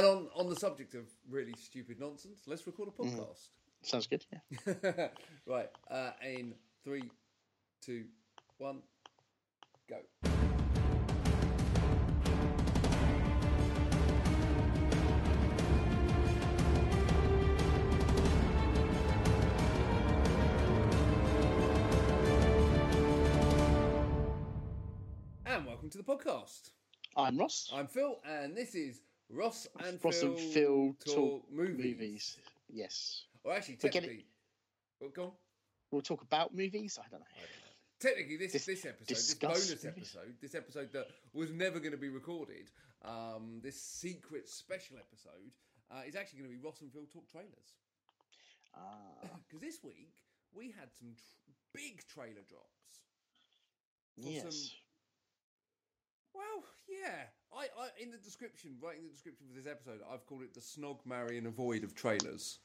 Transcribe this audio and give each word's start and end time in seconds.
And 0.00 0.08
on, 0.08 0.28
on 0.34 0.48
the 0.48 0.56
subject 0.56 0.94
of 0.94 1.02
really 1.28 1.52
stupid 1.58 2.00
nonsense, 2.00 2.44
let's 2.46 2.66
record 2.66 2.88
a 2.88 2.92
Mm. 3.02 3.18
podcast. 3.18 3.48
Sounds 3.82 4.06
good. 4.06 4.24
Yeah. 4.32 5.08
right. 5.46 5.68
Uh, 5.90 6.12
in 6.24 6.54
three, 6.84 7.02
two, 7.82 8.06
one, 8.56 8.80
go. 9.90 9.98
And 25.46 25.66
welcome 25.66 25.90
to 25.90 25.98
the 25.98 26.04
podcast. 26.04 26.70
I'm 27.16 27.36
Ross. 27.38 27.70
I'm 27.74 27.86
Phil, 27.88 28.16
and 28.24 28.56
this 28.56 28.74
is 28.74 29.00
Ross 29.32 29.66
and 29.84 29.98
Ross 30.04 30.20
Phil, 30.20 30.30
and 30.32 30.38
Phil 30.52 30.94
talk, 31.04 31.14
talk 31.14 31.50
movies. 31.52 31.76
movies. 31.78 32.36
Yes. 32.68 33.24
Or 33.44 33.52
actually, 33.54 33.76
technically, 33.76 34.26
well, 35.00 35.10
go 35.10 35.22
on. 35.24 35.32
We'll 35.90 36.02
talk 36.02 36.22
about 36.22 36.54
movies. 36.54 36.98
I 37.02 37.08
don't 37.10 37.20
know. 37.20 37.26
Technically, 38.00 38.36
this 38.36 38.52
Dis- 38.52 38.64
this 38.66 38.84
episode, 38.86 39.08
this 39.08 39.34
bonus 39.34 39.84
episode, 39.84 40.34
this 40.40 40.54
episode 40.54 40.92
that 40.92 41.06
was 41.34 41.50
never 41.50 41.78
going 41.80 41.92
to 41.92 41.98
be 41.98 42.08
recorded, 42.08 42.70
um, 43.04 43.60
this 43.62 43.80
secret 43.80 44.48
special 44.48 44.96
episode, 44.96 45.52
uh, 45.90 46.02
is 46.06 46.16
actually 46.16 46.38
going 46.40 46.50
to 46.50 46.56
be 46.56 46.62
Ross 46.64 46.80
and 46.80 46.90
Phil 46.92 47.06
talk 47.12 47.28
trailers. 47.30 47.74
Ah, 48.74 48.80
Because 49.48 49.60
this 49.60 49.78
week 49.82 50.14
we 50.54 50.66
had 50.66 50.88
some 50.98 51.14
tr- 51.14 51.52
big 51.74 52.06
trailer 52.06 52.42
drops. 52.48 53.02
yes. 54.16 54.42
some- 54.42 54.76
Well, 56.34 56.64
yeah, 56.88 57.24
I, 57.56 57.64
I 57.78 57.88
in 58.02 58.10
the 58.10 58.18
description, 58.18 58.76
writing 58.82 59.02
the 59.04 59.10
description 59.10 59.46
for 59.48 59.56
this 59.60 59.66
episode, 59.70 60.00
I've 60.12 60.24
called 60.26 60.42
it 60.42 60.54
the 60.54 60.60
snog, 60.60 60.98
marry, 61.04 61.38
and 61.38 61.46
avoid 61.46 61.84
of 61.84 61.94
trailers. 61.94 62.58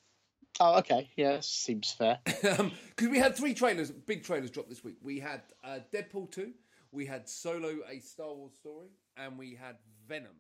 Oh, 0.59 0.77
okay. 0.80 1.09
Yeah, 1.17 1.40
seems 1.41 1.91
fair. 1.91 2.20
Because 2.26 3.09
we 3.09 3.18
had 3.20 3.35
three 3.35 3.54
trailers, 3.54 3.91
big 3.91 4.24
trailers 4.24 4.51
dropped 4.51 4.70
this 4.70 4.84
week. 4.84 4.96
We 5.01 5.20
had 5.20 5.41
uh, 5.63 5.79
Deadpool 5.93 6.32
2, 6.32 6.51
we 6.91 7.05
had 7.05 7.27
Solo, 7.27 7.79
a 7.91 7.99
Star 7.99 8.34
Wars 8.34 8.54
story, 8.54 8.87
and 9.18 9.37
we 9.37 9.55
had 9.55 9.76
Venom. 10.07 10.32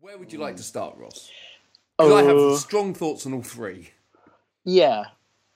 Where 0.00 0.18
would 0.18 0.32
you 0.32 0.40
like 0.40 0.56
to 0.56 0.62
start, 0.64 0.96
Ross? 0.98 1.30
'Cause 1.98 2.10
I 2.12 2.22
have 2.24 2.36
Uh, 2.36 2.56
strong 2.56 2.94
thoughts 2.94 3.26
on 3.26 3.34
all 3.34 3.42
three. 3.42 3.90
Yeah. 4.64 5.04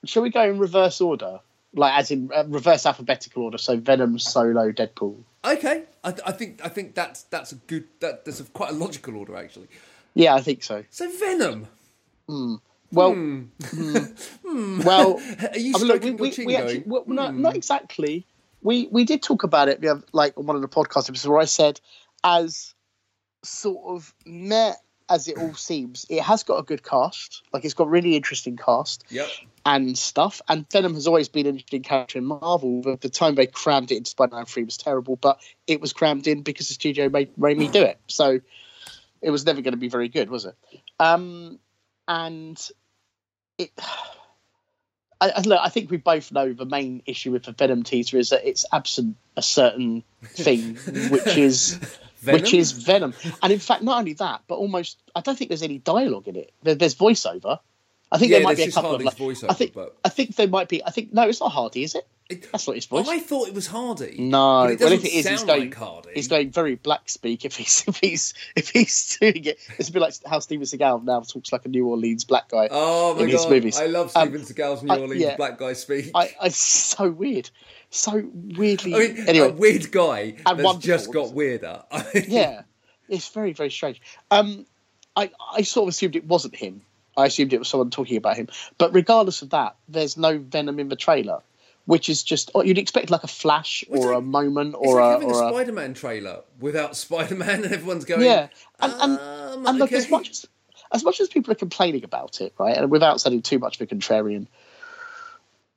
Shall 0.05 0.21
we 0.23 0.29
go 0.29 0.43
in 0.49 0.59
reverse 0.59 1.01
order? 1.01 1.41
Like, 1.73 1.93
as 1.99 2.11
in 2.11 2.31
uh, 2.33 2.45
reverse 2.47 2.85
alphabetical 2.85 3.43
order. 3.43 3.57
So 3.57 3.77
Venom, 3.77 4.17
Solo, 4.19 4.71
Deadpool. 4.71 5.21
Okay, 5.43 5.83
I, 6.07 6.13
I 6.27 6.31
think 6.31 6.61
I 6.63 6.69
think 6.69 6.95
that's 6.95 7.23
that's 7.23 7.51
a 7.51 7.55
good 7.55 7.85
that 7.99 8.25
that's 8.25 8.39
a, 8.39 8.45
quite 8.45 8.71
a 8.71 8.73
logical 8.73 9.17
order 9.17 9.35
actually. 9.35 9.67
Yeah, 10.13 10.35
I 10.35 10.41
think 10.41 10.63
so. 10.63 10.83
So 10.89 11.09
Venom. 11.11 11.67
Well, 12.91 13.13
Hmm. 13.13 13.43
well, 14.85 15.19
Are 15.53 15.57
you 15.57 15.73
I 15.75 15.79
mean, 15.79 15.87
look, 15.87 16.03
we, 16.03 16.11
we, 16.11 16.45
we 16.45 16.55
actually, 16.55 16.83
well, 16.85 17.03
not, 17.07 17.33
"Hmm." 17.33 17.41
not 17.41 17.55
exactly. 17.55 18.25
We 18.61 18.87
we 18.91 19.03
did 19.03 19.21
talk 19.21 19.43
about 19.43 19.67
it, 19.67 19.81
We 19.81 19.87
have 19.87 20.03
like 20.13 20.37
on 20.37 20.45
one 20.45 20.55
of 20.55 20.61
the 20.61 20.69
podcast 20.69 21.09
episodes, 21.09 21.27
where 21.27 21.39
I 21.39 21.45
said, 21.45 21.81
as 22.23 22.73
sort 23.43 23.85
of 23.95 24.13
meh 24.25 24.73
as 25.09 25.27
it 25.27 25.37
all 25.37 25.53
seems, 25.53 26.05
it 26.09 26.21
has 26.21 26.43
got 26.43 26.57
a 26.57 26.63
good 26.63 26.83
cast. 26.83 27.43
Like 27.53 27.65
it's 27.65 27.73
got 27.73 27.89
really 27.89 28.15
interesting 28.15 28.57
cast 28.57 29.03
Yep. 29.09 29.27
and 29.65 29.97
stuff. 29.97 30.41
And 30.47 30.69
Venom 30.71 30.93
has 30.95 31.07
always 31.07 31.29
been 31.29 31.45
an 31.45 31.55
interesting 31.55 31.83
character 31.83 32.17
in 32.17 32.25
Marvel. 32.25 32.81
The, 32.81 32.97
the 32.97 33.09
time 33.09 33.35
they 33.35 33.47
crammed 33.47 33.91
it 33.91 33.97
into 33.97 34.09
Spider-Man 34.09 34.45
Three 34.45 34.63
was 34.63 34.77
terrible, 34.77 35.15
but 35.15 35.39
it 35.65 35.81
was 35.81 35.93
crammed 35.93 36.27
in 36.27 36.41
because 36.41 36.67
the 36.67 36.73
studio 36.73 37.09
made 37.09 37.35
Raimi 37.37 37.71
do 37.71 37.83
it. 37.83 37.99
So 38.07 38.39
it 39.21 39.31
was 39.31 39.45
never 39.45 39.61
going 39.61 39.73
to 39.73 39.77
be 39.79 39.89
very 39.89 40.09
good, 40.09 40.29
was 40.29 40.45
it? 40.45 40.55
Um, 40.99 41.59
and 42.07 42.59
it. 43.57 43.71
I, 45.19 45.31
I, 45.37 45.41
look, 45.41 45.59
I 45.59 45.69
think 45.69 45.89
we 45.89 45.97
both 45.97 46.31
know 46.31 46.53
the 46.53 46.63
main 46.63 47.01
issue 47.07 47.31
with 47.31 47.41
the 47.41 47.51
Venom 47.51 47.81
teaser 47.81 48.19
is 48.19 48.29
that 48.29 48.47
it's 48.47 48.65
absent 48.71 49.17
a 49.35 49.41
certain 49.41 50.03
thing, 50.23 50.75
which 51.09 51.25
is 51.35 51.79
Venom? 52.19 52.41
which 52.41 52.53
is 52.53 52.71
Venom. 52.71 53.13
And 53.41 53.53
in 53.53 53.59
fact, 53.59 53.83
not 53.83 53.99
only 53.99 54.13
that, 54.13 54.41
but 54.47 54.55
almost 54.55 54.97
I 55.15 55.21
don't 55.21 55.37
think 55.37 55.49
there's 55.49 55.63
any 55.63 55.79
dialogue 55.79 56.27
in 56.27 56.35
it. 56.35 56.51
There, 56.63 56.75
there's 56.75 56.95
voiceover. 56.95 57.59
I 58.11 58.17
think 58.17 58.31
Yeah, 58.31 58.37
there 58.39 58.45
might 58.45 58.57
be 58.57 58.63
a 58.63 58.71
couple 58.71 58.95
of 58.95 59.03
like, 59.03 59.17
voiceover, 59.17 59.47
I 59.49 59.53
think 59.53 59.73
but- 59.73 59.97
I 60.05 60.09
think 60.09 60.35
there 60.35 60.47
might 60.47 60.69
be. 60.69 60.83
I 60.83 60.91
think 60.91 61.13
no, 61.13 61.23
it's 61.27 61.39
not 61.41 61.49
Hardy, 61.51 61.83
is 61.83 61.93
it? 61.95 62.07
It- 62.29 62.49
That's 62.51 62.67
not 62.67 62.75
his 62.75 62.85
voice. 62.85 63.07
I 63.07 63.19
thought 63.19 63.47
it 63.47 63.53
was 63.53 63.67
Hardy. 63.67 64.15
no, 64.19 64.63
but 64.65 64.71
it 64.73 64.79
well, 64.81 64.91
if 64.93 65.03
it 65.05 65.13
is, 65.13 65.27
he's 65.27 65.43
going. 65.43 65.61
like 65.69 65.75
Hardy. 65.75 66.09
He's 66.15 66.27
going 66.27 66.51
very 66.51 66.75
black 66.75 67.09
speak 67.09 67.43
if 67.45 67.55
he's 67.55 67.83
if 67.87 67.97
he's 67.99 68.33
if 68.55 68.69
he's 68.69 69.17
doing 69.17 69.43
it. 69.45 69.59
It's 69.77 69.89
a 69.89 69.91
bit 69.91 70.01
like 70.01 70.13
how 70.25 70.39
Steven 70.39 70.65
Seagal 70.65 71.03
now 71.03 71.21
talks 71.21 71.51
like 71.51 71.65
a 71.65 71.69
New 71.69 71.87
Orleans 71.87 72.23
black 72.25 72.49
guy. 72.49 72.67
Oh 72.71 73.15
my 73.15 73.23
in 73.23 73.29
his 73.29 73.47
movies. 73.47 73.77
I 73.79 73.85
love 73.87 74.11
Um, 74.15 74.27
Steven 74.29 74.41
Seagal's 74.45 74.83
New 74.83 74.93
I- 74.93 74.99
Orleans 74.99 75.21
yeah. 75.21 75.35
black 75.37 75.57
guy 75.57 75.73
speak. 75.73 76.11
I, 76.15 76.33
I 76.41 76.49
so 76.49 77.09
weird, 77.09 77.49
so 77.89 78.23
weirdly. 78.33 78.93
I 78.95 78.99
mean, 78.99 79.27
anyway, 79.27 79.49
a 79.49 79.53
weird 79.53 79.91
guy 79.91 80.35
And 80.45 80.59
that's 80.59 80.77
just 80.79 81.11
got 81.13 81.33
weirder. 81.33 81.83
yeah, 82.27 82.61
it's 83.09 83.27
very 83.29 83.53
very 83.53 83.71
strange. 83.71 84.01
Um, 84.31 84.65
I 85.15 85.31
I 85.53 85.61
sort 85.63 85.83
of 85.85 85.89
assumed 85.89 86.15
it 86.17 86.25
wasn't 86.25 86.55
him. 86.55 86.81
I 87.17 87.25
assumed 87.25 87.51
it 87.51 87.59
was 87.59 87.67
someone 87.67 87.89
talking 87.89 88.15
about 88.15 88.37
him. 88.37 88.47
But 88.77 88.93
regardless 88.93 89.41
of 89.41 89.49
that, 89.49 89.75
there's 89.89 90.17
no 90.17 90.37
Venom 90.37 90.79
in 90.79 90.87
the 90.87 90.95
trailer, 90.95 91.41
which 91.85 92.09
is 92.09 92.23
just 92.23 92.51
oh, 92.53 92.61
you'd 92.61 92.77
expect 92.77 93.09
like 93.09 93.23
a 93.23 93.27
flash 93.27 93.83
It's 93.89 94.05
or 94.05 94.11
like- 94.11 94.19
a 94.19 94.21
moment 94.21 94.75
or 94.77 95.01
like 95.01 95.03
a 95.03 95.11
having 95.13 95.31
or 95.31 95.43
a 95.43 95.49
Spider-Man 95.49 95.93
trailer 95.95 96.41
without 96.59 96.95
Spider-Man, 97.03 97.63
and 97.65 97.73
everyone's 97.73 98.05
going, 98.05 98.21
yeah. 98.21 98.47
And 98.79 98.93
and, 98.93 99.19
um, 99.19 99.67
and 99.67 99.79
look, 99.79 99.89
okay. 99.89 99.97
as 99.97 100.09
much 100.09 100.29
as 100.29 100.45
as 100.93 101.03
much 101.03 101.19
as 101.19 101.27
people 101.27 101.51
are 101.51 101.55
complaining 101.55 102.03
about 102.03 102.39
it, 102.39 102.53
right, 102.57 102.77
and 102.77 102.91
without 102.91 103.19
sounding 103.19 103.41
too 103.41 103.59
much 103.59 103.81
of 103.81 103.91
a 103.91 103.93
contrarian, 103.93 104.47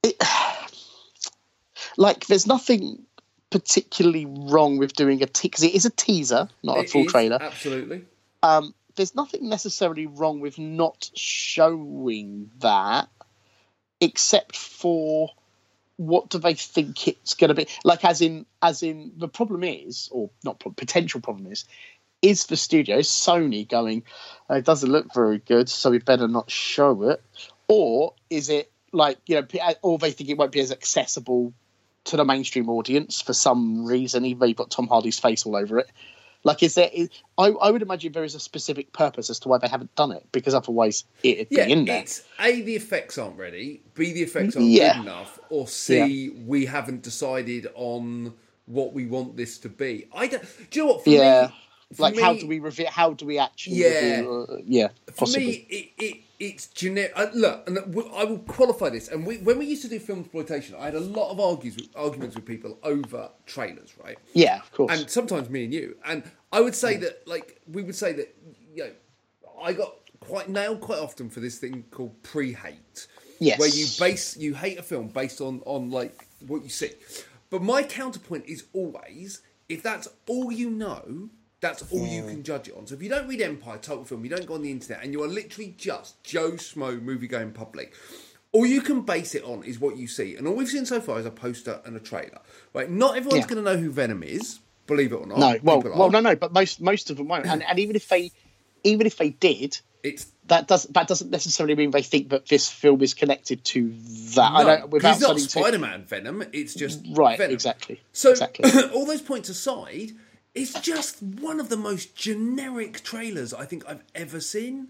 it, 0.02 0.22
like 1.96 2.26
there's 2.26 2.46
nothing 2.46 3.04
particularly 3.50 4.26
wrong 4.26 4.78
with 4.78 4.92
doing 4.92 5.22
a 5.22 5.26
teaser 5.26 5.48
because 5.48 5.64
it 5.64 5.74
is 5.74 5.84
a 5.84 5.90
teaser, 5.90 6.48
not 6.62 6.78
a 6.78 6.86
full 6.86 7.04
is, 7.04 7.12
trailer. 7.12 7.38
Absolutely. 7.40 8.04
um, 8.42 8.74
there's 8.96 9.14
nothing 9.14 9.48
necessarily 9.48 10.06
wrong 10.06 10.40
with 10.40 10.58
not 10.58 11.10
showing 11.14 12.50
that, 12.60 13.08
except 14.00 14.56
for 14.56 15.30
what 15.96 16.30
do 16.30 16.38
they 16.38 16.54
think 16.54 17.08
it's 17.08 17.34
going 17.34 17.48
to 17.48 17.54
be 17.54 17.66
like? 17.84 18.04
As 18.04 18.20
in, 18.20 18.46
as 18.62 18.82
in, 18.82 19.12
the 19.16 19.28
problem 19.28 19.64
is, 19.64 20.08
or 20.10 20.30
not 20.44 20.58
potential 20.76 21.20
problem 21.20 21.52
is, 21.52 21.66
is 22.22 22.46
the 22.46 22.56
studio 22.56 22.98
is 22.98 23.08
Sony 23.08 23.68
going? 23.68 24.02
"Uh, 24.48 24.54
It 24.54 24.64
doesn't 24.64 24.90
look 24.90 25.12
very 25.12 25.38
good, 25.38 25.68
so 25.68 25.90
we 25.90 25.98
better 25.98 26.28
not 26.28 26.50
show 26.50 27.02
it, 27.10 27.22
or 27.68 28.14
is 28.30 28.48
it 28.48 28.70
like 28.92 29.18
you 29.26 29.36
know, 29.40 29.46
or 29.82 29.98
they 29.98 30.10
think 30.12 30.30
it 30.30 30.38
won't 30.38 30.52
be 30.52 30.60
as 30.60 30.72
accessible 30.72 31.52
to 32.04 32.16
the 32.16 32.24
mainstream 32.24 32.68
audience 32.68 33.20
for 33.20 33.32
some 33.32 33.84
reason, 33.84 34.24
even 34.24 34.40
though 34.40 34.46
you've 34.46 34.56
got 34.56 34.70
Tom 34.70 34.88
Hardy's 34.88 35.18
face 35.18 35.44
all 35.44 35.56
over 35.56 35.78
it. 35.78 35.90
Like, 36.42 36.62
is 36.62 36.74
there? 36.74 36.88
Is, 36.92 37.10
I, 37.36 37.48
I 37.48 37.70
would 37.70 37.82
imagine 37.82 38.12
there 38.12 38.24
is 38.24 38.34
a 38.34 38.40
specific 38.40 38.92
purpose 38.92 39.28
as 39.28 39.38
to 39.40 39.48
why 39.48 39.58
they 39.58 39.68
haven't 39.68 39.94
done 39.94 40.10
it, 40.12 40.26
because 40.32 40.54
otherwise 40.54 41.04
it'd 41.22 41.48
Yeah, 41.50 41.66
be 41.66 41.72
in 41.72 41.84
there. 41.84 42.00
it's 42.00 42.22
a 42.38 42.62
the 42.62 42.76
effects 42.76 43.18
aren't 43.18 43.36
ready, 43.36 43.82
b 43.94 44.12
the 44.12 44.22
effects 44.22 44.56
aren't 44.56 44.68
Yeah. 44.68 44.94
good 44.94 45.02
enough, 45.02 45.38
or 45.50 45.68
c 45.68 46.30
we 46.46 46.64
haven't 46.64 47.02
decided 47.02 47.68
on 47.74 48.32
what 48.66 48.94
we 48.94 49.04
want 49.06 49.36
this 49.36 49.58
to 49.58 49.68
be. 49.68 50.06
I 50.14 50.28
don't. 50.28 50.42
Do 50.70 50.78
you 50.78 50.86
know 50.86 50.92
what? 50.92 51.04
For 51.04 51.10
Yeah. 51.10 51.42
me, 51.90 51.96
for 51.96 52.02
Like, 52.04 52.18
how 52.18 52.34
do 52.34 52.46
we 52.46 52.58
reveal? 52.60 52.88
How 52.88 53.12
do 53.12 53.26
we 53.26 53.38
actually? 53.38 53.76
Yeah. 53.76 54.22
uh, 54.26 54.56
yeah. 54.64 54.88
For 55.08 55.26
Possibly. 55.26 55.46
me, 55.46 55.66
it, 55.68 55.88
it 55.98 56.16
it's 56.40 56.66
generic. 56.68 57.12
Uh, 57.14 57.26
look, 57.34 57.68
and 57.68 57.78
I 57.78 58.24
will 58.24 58.38
qualify 58.38 58.88
this. 58.88 59.08
And 59.08 59.26
we, 59.26 59.36
when 59.38 59.58
we 59.58 59.66
used 59.66 59.82
to 59.82 59.88
do 59.88 60.00
film 60.00 60.20
exploitation, 60.20 60.74
I 60.78 60.86
had 60.86 60.94
a 60.94 61.00
lot 61.00 61.30
of 61.30 61.38
argues 61.38 61.76
with, 61.76 61.88
arguments 61.94 62.34
with 62.34 62.46
people 62.46 62.78
over 62.82 63.30
trailers, 63.46 63.94
right? 64.02 64.18
yeah, 64.32 64.58
of 64.60 64.72
course. 64.72 64.98
and 64.98 65.08
sometimes 65.08 65.48
me 65.50 65.64
and 65.64 65.72
you. 65.74 65.96
And 66.04 66.24
I 66.52 66.60
would 66.60 66.74
say 66.74 66.96
that, 66.96 67.28
like, 67.28 67.60
we 67.70 67.82
would 67.82 67.94
say 67.94 68.12
that, 68.14 68.34
you 68.74 68.84
know, 68.84 68.90
I 69.62 69.74
got 69.74 69.94
quite 70.20 70.48
nailed 70.48 70.80
quite 70.80 70.98
often 70.98 71.28
for 71.30 71.40
this 71.40 71.58
thing 71.58 71.84
called 71.90 72.20
pre-hate, 72.22 73.06
Yes. 73.38 73.58
where 73.58 73.68
you 73.68 73.86
base 73.98 74.36
you 74.36 74.54
hate 74.54 74.78
a 74.78 74.82
film 74.82 75.08
based 75.08 75.40
on 75.40 75.62
on 75.64 75.90
like 75.90 76.26
what 76.46 76.62
you 76.62 76.68
see. 76.68 76.90
But 77.48 77.62
my 77.62 77.82
counterpoint 77.82 78.44
is 78.46 78.64
always 78.74 79.40
if 79.68 79.82
that's 79.82 80.08
all 80.26 80.52
you 80.52 80.68
know. 80.70 81.30
That's 81.60 81.82
all 81.92 82.06
you 82.06 82.22
hmm. 82.22 82.28
can 82.28 82.42
judge 82.42 82.68
it 82.68 82.74
on. 82.76 82.86
So 82.86 82.94
if 82.94 83.02
you 83.02 83.08
don't 83.08 83.28
read 83.28 83.40
Empire, 83.40 83.78
Total 83.78 84.04
Film, 84.04 84.24
you 84.24 84.30
don't 84.30 84.46
go 84.46 84.54
on 84.54 84.62
the 84.62 84.70
internet, 84.70 85.04
and 85.04 85.12
you 85.12 85.22
are 85.22 85.28
literally 85.28 85.74
just 85.76 86.22
Joe 86.24 86.52
Smo 86.52 87.00
movie 87.02 87.28
going 87.28 87.52
public, 87.52 87.94
all 88.52 88.66
you 88.66 88.80
can 88.80 89.02
base 89.02 89.34
it 89.34 89.44
on 89.44 89.62
is 89.62 89.78
what 89.78 89.96
you 89.96 90.06
see. 90.06 90.36
And 90.36 90.46
all 90.46 90.54
we've 90.54 90.68
seen 90.68 90.86
so 90.86 91.00
far 91.00 91.18
is 91.20 91.26
a 91.26 91.30
poster 91.30 91.80
and 91.84 91.96
a 91.96 92.00
trailer. 92.00 92.40
Right? 92.74 92.90
Not 92.90 93.16
everyone's 93.16 93.42
Yeah. 93.42 93.54
going 93.54 93.64
to 93.64 93.70
know 93.70 93.76
who 93.76 93.90
Venom 93.90 94.22
is, 94.22 94.60
believe 94.86 95.12
it 95.12 95.16
or 95.16 95.26
not. 95.26 95.38
no, 95.38 95.58
well, 95.62 95.80
well, 95.80 96.10
no, 96.10 96.20
no. 96.20 96.34
But 96.34 96.52
most 96.52 96.80
most 96.80 97.10
of 97.10 97.16
them 97.16 97.28
won't. 97.28 97.46
And, 97.46 97.62
and 97.62 97.78
even 97.78 97.94
if 97.94 98.08
they, 98.08 98.32
even 98.82 99.06
if 99.06 99.16
they 99.18 99.30
did, 99.30 99.78
It's 100.02 100.26
that 100.46 100.66
does 100.66 100.84
that 100.84 101.06
doesn't 101.06 101.30
necessarily 101.30 101.76
mean 101.76 101.90
they 101.90 102.02
think 102.02 102.30
that 102.30 102.46
this 102.48 102.68
film 102.68 103.02
is 103.02 103.14
connected 103.14 103.64
to 103.66 103.92
that. 104.34 104.50
I 104.50 104.64
don't. 104.64 104.90
Without 104.90 105.12
it's 105.12 105.20
not 105.20 105.38
Spider-Man 105.38 106.04
Venom. 106.04 106.42
It's 106.52 106.74
just 106.74 107.00
Right, 107.12 107.38
Venom. 107.38 107.52
exactly. 107.52 108.00
So 108.12 108.30
exactly. 108.30 108.68
all 108.94 109.06
those 109.06 109.22
points 109.22 109.48
aside, 109.48 110.12
It's 110.54 110.78
just 110.80 111.22
one 111.22 111.60
of 111.60 111.68
the 111.68 111.76
most 111.76 112.16
generic 112.16 113.02
trailers 113.02 113.54
I 113.54 113.64
think 113.64 113.84
I've 113.88 114.02
ever 114.14 114.40
seen. 114.40 114.88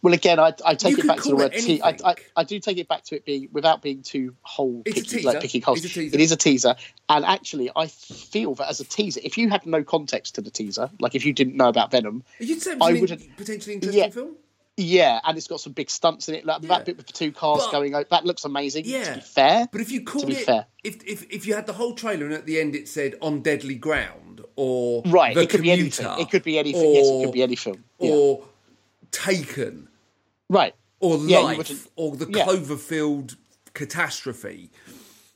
Well, 0.00 0.14
again, 0.14 0.38
I, 0.38 0.52
I 0.64 0.74
take 0.74 0.96
You 0.96 1.02
it 1.02 1.06
back 1.06 1.18
to 1.22 1.28
the 1.30 1.36
word 1.36 1.52
te- 1.52 1.82
I, 1.82 1.96
I. 2.04 2.14
I 2.36 2.44
do 2.44 2.60
take 2.60 2.78
it 2.78 2.86
back 2.88 3.02
to 3.04 3.16
it 3.16 3.24
being 3.24 3.48
without 3.52 3.82
being 3.82 4.02
too 4.02 4.34
whole 4.42 4.82
It's 4.86 4.94
picky, 5.00 5.08
teaser. 5.16 5.26
like 5.28 5.40
picking 5.40 5.60
holes. 5.62 5.84
It's 5.84 5.92
a 5.96 6.00
teaser. 6.00 6.14
It 6.14 6.20
is 6.20 6.30
a 6.32 6.36
teaser, 6.36 6.76
and 7.08 7.24
actually, 7.24 7.70
I 7.74 7.86
feel 7.88 8.54
that 8.56 8.68
as 8.68 8.78
a 8.80 8.84
teaser, 8.84 9.20
if 9.24 9.36
you 9.36 9.48
had 9.50 9.66
no 9.66 9.82
context 9.82 10.36
to 10.36 10.40
the 10.40 10.50
teaser, 10.50 10.88
like 11.00 11.14
if 11.16 11.24
you 11.26 11.32
didn't 11.32 11.56
know 11.56 11.68
about 11.68 11.90
Venom, 11.90 12.22
You'd 12.38 12.62
say 12.62 12.76
I 12.80 12.90
in- 12.92 13.00
wouldn't- 13.00 13.36
potentially 13.36 13.74
interesting 13.74 14.00
Yeah. 14.00 14.10
film. 14.10 14.36
yeah, 14.76 15.20
and 15.24 15.36
it's 15.36 15.48
got 15.48 15.60
some 15.60 15.72
big 15.72 15.90
stunts 15.90 16.28
in 16.28 16.36
it, 16.36 16.44
like 16.46 16.62
Yeah. 16.62 16.68
that 16.68 16.84
bit 16.84 16.96
with 16.96 17.06
the 17.08 17.12
two 17.12 17.32
cars 17.32 17.62
But- 17.64 17.72
going, 17.72 17.94
over, 17.96 18.06
that 18.10 18.24
looks 18.24 18.44
amazing. 18.44 18.84
Yeah. 18.86 19.04
to 19.04 19.14
be 19.16 19.20
fair, 19.22 19.68
But 19.72 19.80
if 19.80 19.90
you 19.90 20.04
called 20.04 20.30
it, 20.30 20.44
fair. 20.46 20.66
if, 20.84 21.02
if 21.04 21.24
if 21.28 21.44
you 21.46 21.54
had 21.54 21.66
the 21.66 21.72
whole 21.72 21.94
trailer 21.94 22.26
and 22.26 22.34
at 22.34 22.46
the 22.46 22.60
end 22.60 22.76
it 22.76 22.86
said 22.88 23.16
"on 23.20 23.40
deadly 23.42 23.74
ground" 23.74 24.27
or 24.60 25.02
right, 25.06 25.34
the 25.36 25.42
it 25.42 25.50
could 25.50 25.62
be 25.62 25.70
anything. 25.70 26.06
It 26.18 26.30
could 26.30 26.42
be 26.42 26.58
anything. 26.58 26.94
yes, 26.94 27.06
it 27.06 27.10
or- 27.10 27.24
could 27.26 27.32
be 27.34 27.42
any 27.44 27.54
film. 27.56 27.84
Yeah. 28.00 28.10
or 28.10 28.44
Taken 29.10 29.88
right. 30.50 30.74
or 31.00 31.16
Yeah, 31.18 31.38
Life 31.38 31.88
or 31.96 32.14
the 32.16 32.26
yeah. 32.30 32.44
Cloverfield 32.44 33.36
catastrophe. 33.72 34.70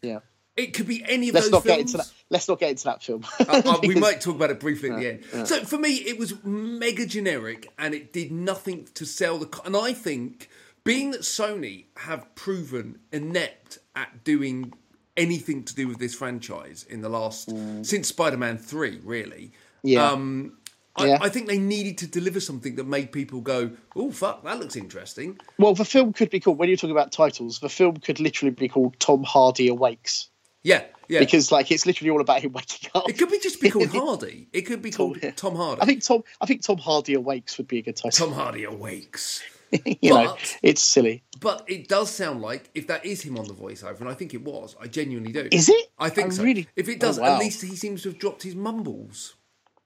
Yeah. 0.03 0.19
It 0.57 0.75
could 0.75 0.87
be 0.87 1.03
any 1.09 1.29
of 1.31 1.35
Let's 1.35 1.47
those 1.47 1.53
not 1.53 1.63
films. 1.63 1.77
get 1.77 1.81
into 1.81 1.97
that. 1.99 2.13
Let's 2.29 2.49
not 2.49 2.59
get 2.61 2.71
into 2.71 2.85
that 2.85 3.03
film. 3.03 3.25
Uh, 3.41 3.63
uh, 3.65 3.79
we 3.83 3.95
might 4.07 4.21
talk 4.21 4.35
about 4.35 4.51
it 4.51 4.61
briefly 4.61 4.91
at 4.91 4.99
the 4.99 5.09
end. 5.09 5.49
So 5.49 5.65
for 5.65 5.79
me, 5.79 5.95
it 5.95 6.19
was 6.19 6.35
mega 6.45 7.07
generic, 7.07 7.69
and 7.79 7.95
it 7.95 8.13
did 8.13 8.31
nothing 8.33 8.87
to 8.95 9.07
sell 9.07 9.39
the. 9.39 9.47
co- 9.47 9.63
And 9.65 9.75
I 9.75 9.95
think, 9.95 10.51
being 10.85 11.13
that 11.13 11.23
Sony 11.23 11.87
have 11.99 12.35
proven 12.35 12.99
inept 13.13 13.79
at 13.97 14.25
doing 14.25 14.75
anything 15.17 15.63
to 15.65 15.75
do 15.75 15.89
with 15.89 15.99
this 15.99 16.15
franchise 16.15 16.85
in 16.89 17.01
the 17.03 17.09
last 17.09 17.51
since 17.85 18.09
Spider-Man 18.09 18.59
Three, 18.59 19.01
really. 19.05 19.53
Yeah. 19.83 20.09
Um, 20.11 20.59
I, 20.97 21.07
Yeah. 21.07 21.19
I 21.23 21.29
think 21.31 21.47
they 21.49 21.59
needed 21.59 21.97
to 21.99 22.07
deliver 22.07 22.39
something 22.41 22.75
that 22.77 22.87
made 22.87 23.13
people 23.13 23.41
go, 23.41 23.71
"Oh 23.97 24.11
fuck, 24.11 24.45
that 24.45 24.59
looks 24.59 24.77
interesting." 24.77 25.39
Well, 25.59 25.75
the 25.75 25.85
film 25.87 26.13
could 26.13 26.29
be 26.31 26.39
called. 26.41 26.59
When 26.59 26.69
you're 26.69 26.77
talking 26.77 26.91
about 26.91 27.13
titles, 27.13 27.61
the 27.61 27.69
film 27.71 27.97
could 27.97 28.21
literally 28.21 28.51
be 28.51 28.69
called 28.69 28.99
Tom 29.01 29.23
Hardy 29.25 29.69
Awakes 29.69 30.29
Yeah, 30.63 30.85
yeah. 31.09 31.21
because, 31.21 31.51
like, 31.51 31.71
it's 31.71 31.87
literally 31.87 32.11
all 32.11 32.21
about 32.21 32.43
him 32.43 32.53
waking 32.53 32.91
up. 32.95 33.09
it 33.09 33.17
could 33.19 33.31
be 33.31 33.39
just 33.39 33.61
be 33.61 33.71
called 33.71 33.89
Hardy. 33.93 34.49
It 34.53 34.63
could 34.63 34.83
be 34.83 34.91
called 34.91 35.19
yeah. 35.23 35.31
Tom 35.31 35.57
Hardy. 35.57 35.81
I 35.81 35.87
think 35.87 36.05
Tom. 36.05 36.25
I 36.43 36.47
think 36.47 36.63
Tom 36.63 36.77
Hardy 36.79 37.15
Awakes 37.15 37.57
would 37.57 37.69
be 37.69 37.79
a 37.79 37.83
good 37.83 37.97
title. 37.97 38.11
Tom 38.11 38.35
Hardy 38.35 38.65
awakes. 38.65 39.43
you 40.01 40.11
know, 40.11 40.27
but- 40.37 40.59
it's 40.63 40.83
silly. 40.83 41.23
But 41.41 41.65
it 41.67 41.89
does 41.89 42.11
sound 42.11 42.41
like 42.41 42.71
if 42.75 42.87
that 42.87 43.05
is 43.05 43.23
him 43.23 43.37
on 43.37 43.49
the 43.49 43.55
voiceover, 43.55 43.99
and 44.01 44.09
I 44.09 44.15
think 44.15 44.33
it 44.35 44.43
was, 44.45 44.77
I 44.81 44.87
genuinely 44.87 45.33
do. 45.33 45.49
Is 45.51 45.69
it? 45.69 45.91
I 45.99 46.09
think 46.09 46.29
I 46.29 46.31
so. 46.31 46.45
really- 46.45 46.69
If 46.77 46.89
it 46.89 47.01
does, 47.01 47.19
Oh, 47.19 47.23
wow. 47.23 47.35
at 47.35 47.41
least 47.41 47.63
he 47.63 47.75
seems 47.75 48.03
to 48.03 48.11
have 48.11 48.19
dropped 48.19 48.43
his 48.45 48.55
mumbles. 48.55 49.35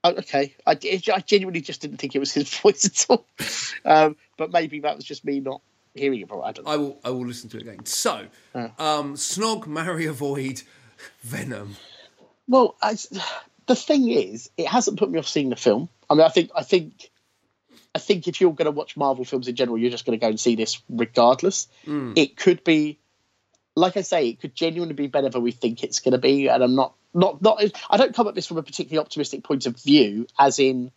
Oh, 0.03 0.11
okay, 0.11 0.55
I, 0.67 0.71
I 0.73 1.19
genuinely 1.25 1.61
just 1.61 1.81
didn't 1.81 1.97
think 1.97 2.15
it 2.15 2.19
was 2.19 2.31
his 2.31 2.53
voice 2.59 2.85
at 2.85 3.05
all. 3.09 3.25
Um, 3.83 4.15
but 4.37 4.51
maybe 4.51 4.79
that 4.81 4.95
was 4.95 5.03
just 5.03 5.25
me 5.25 5.39
not 5.39 5.61
hearing 5.95 6.19
it. 6.21 6.27
Properly. 6.27 6.47
I 6.49 6.51
don't. 6.51 6.67
I 6.67 6.77
will. 6.77 6.99
I 7.03 7.09
will 7.09 7.25
listen 7.25 7.49
to 7.49 7.57
it 7.57 7.63
again. 7.63 7.83
So, 7.85 8.27
um, 8.53 9.15
Snog, 9.15 9.65
marry, 9.65 10.05
avoid, 10.05 10.61
Venom. 11.23 11.75
Well, 12.47 12.75
I, 12.81 12.95
the 13.65 13.75
thing 13.75 14.07
is, 14.09 14.49
it 14.57 14.67
hasn't 14.67 14.99
put 14.99 15.09
me 15.09 15.17
off 15.17 15.27
seeing 15.27 15.49
the 15.49 15.55
film. 15.55 15.89
I 16.09 16.13
mean, 16.13 16.23
I 16.25 16.29
think, 16.29 16.51
I 16.55 16.63
think, 16.63 17.09
I 17.97 17.99
think 17.99 18.27
if 18.27 18.39
you're 18.39 18.53
going 18.53 18.65
to 18.65 18.71
watch 18.71 18.95
Marvel 18.95 19.25
films 19.25 19.47
in 19.47 19.55
general, 19.55 19.77
you're 19.77 19.89
just 19.91 20.05
going 20.05 20.17
to 20.17 20.21
go 20.23 20.29
and 20.29 20.39
see 20.39 20.55
this 20.55 20.81
regardless. 20.87 21.67
Hmm. 21.85 22.13
It 22.15 22.37
could 22.37 22.63
be, 22.63 22.99
like 23.75 23.97
I 23.97 24.01
say, 24.01 24.29
it 24.29 24.39
could 24.39 24.53
genuinely 24.53 24.93
be 24.93 25.07
better 25.07 25.29
than 25.29 25.41
we 25.41 25.51
think 25.51 25.83
it's 25.83 25.99
going 25.99 26.11
to 26.13 26.17
be. 26.19 26.47
And 26.47 26.63
I'm 26.63 26.75
not, 26.75 26.93
not, 27.13 27.41
not. 27.41 27.61
I 27.89 27.97
don't 27.97 28.13
come 28.15 28.27
at 28.27 28.35
this 28.35 28.45
from 28.47 28.57
a 28.57 28.63
particularly 28.63 29.03
optimistic 29.03 29.43
point 29.43 29.65
of 29.65 29.75
view, 29.81 30.27
as 30.37 30.59
in. 30.59 30.91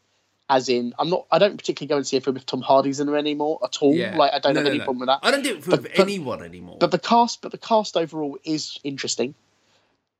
As 0.52 0.68
in, 0.68 0.94
I'm 0.98 1.08
not. 1.10 1.26
I 1.30 1.38
don't 1.38 1.56
particularly 1.56 1.88
go 1.88 1.96
and 1.96 2.04
see 2.06 2.16
a 2.16 2.20
film 2.20 2.36
if 2.36 2.44
Tom 2.44 2.60
Hardy's 2.60 2.98
in 2.98 3.08
it 3.08 3.14
anymore 3.16 3.60
at 3.62 3.78
all. 3.80 3.94
Yeah. 3.94 4.16
Like, 4.16 4.32
I 4.34 4.40
don't 4.40 4.54
No, 4.54 4.58
have 4.60 4.64
no, 4.64 4.70
any 4.70 4.78
no. 4.80 4.84
problem 4.84 4.98
with 5.00 5.06
that. 5.06 5.20
I 5.22 5.30
don't 5.30 5.44
do 5.44 5.54
it 5.56 5.62
for 5.64 5.70
But- 5.70 5.82
but- 5.82 5.98
anyone 6.00 6.42
anymore. 6.42 6.76
But 6.80 6.90
the 6.90 6.98
cast, 6.98 7.40
but 7.40 7.52
the 7.52 7.58
cast 7.58 7.96
overall 7.96 8.36
is 8.42 8.78
interesting, 8.82 9.36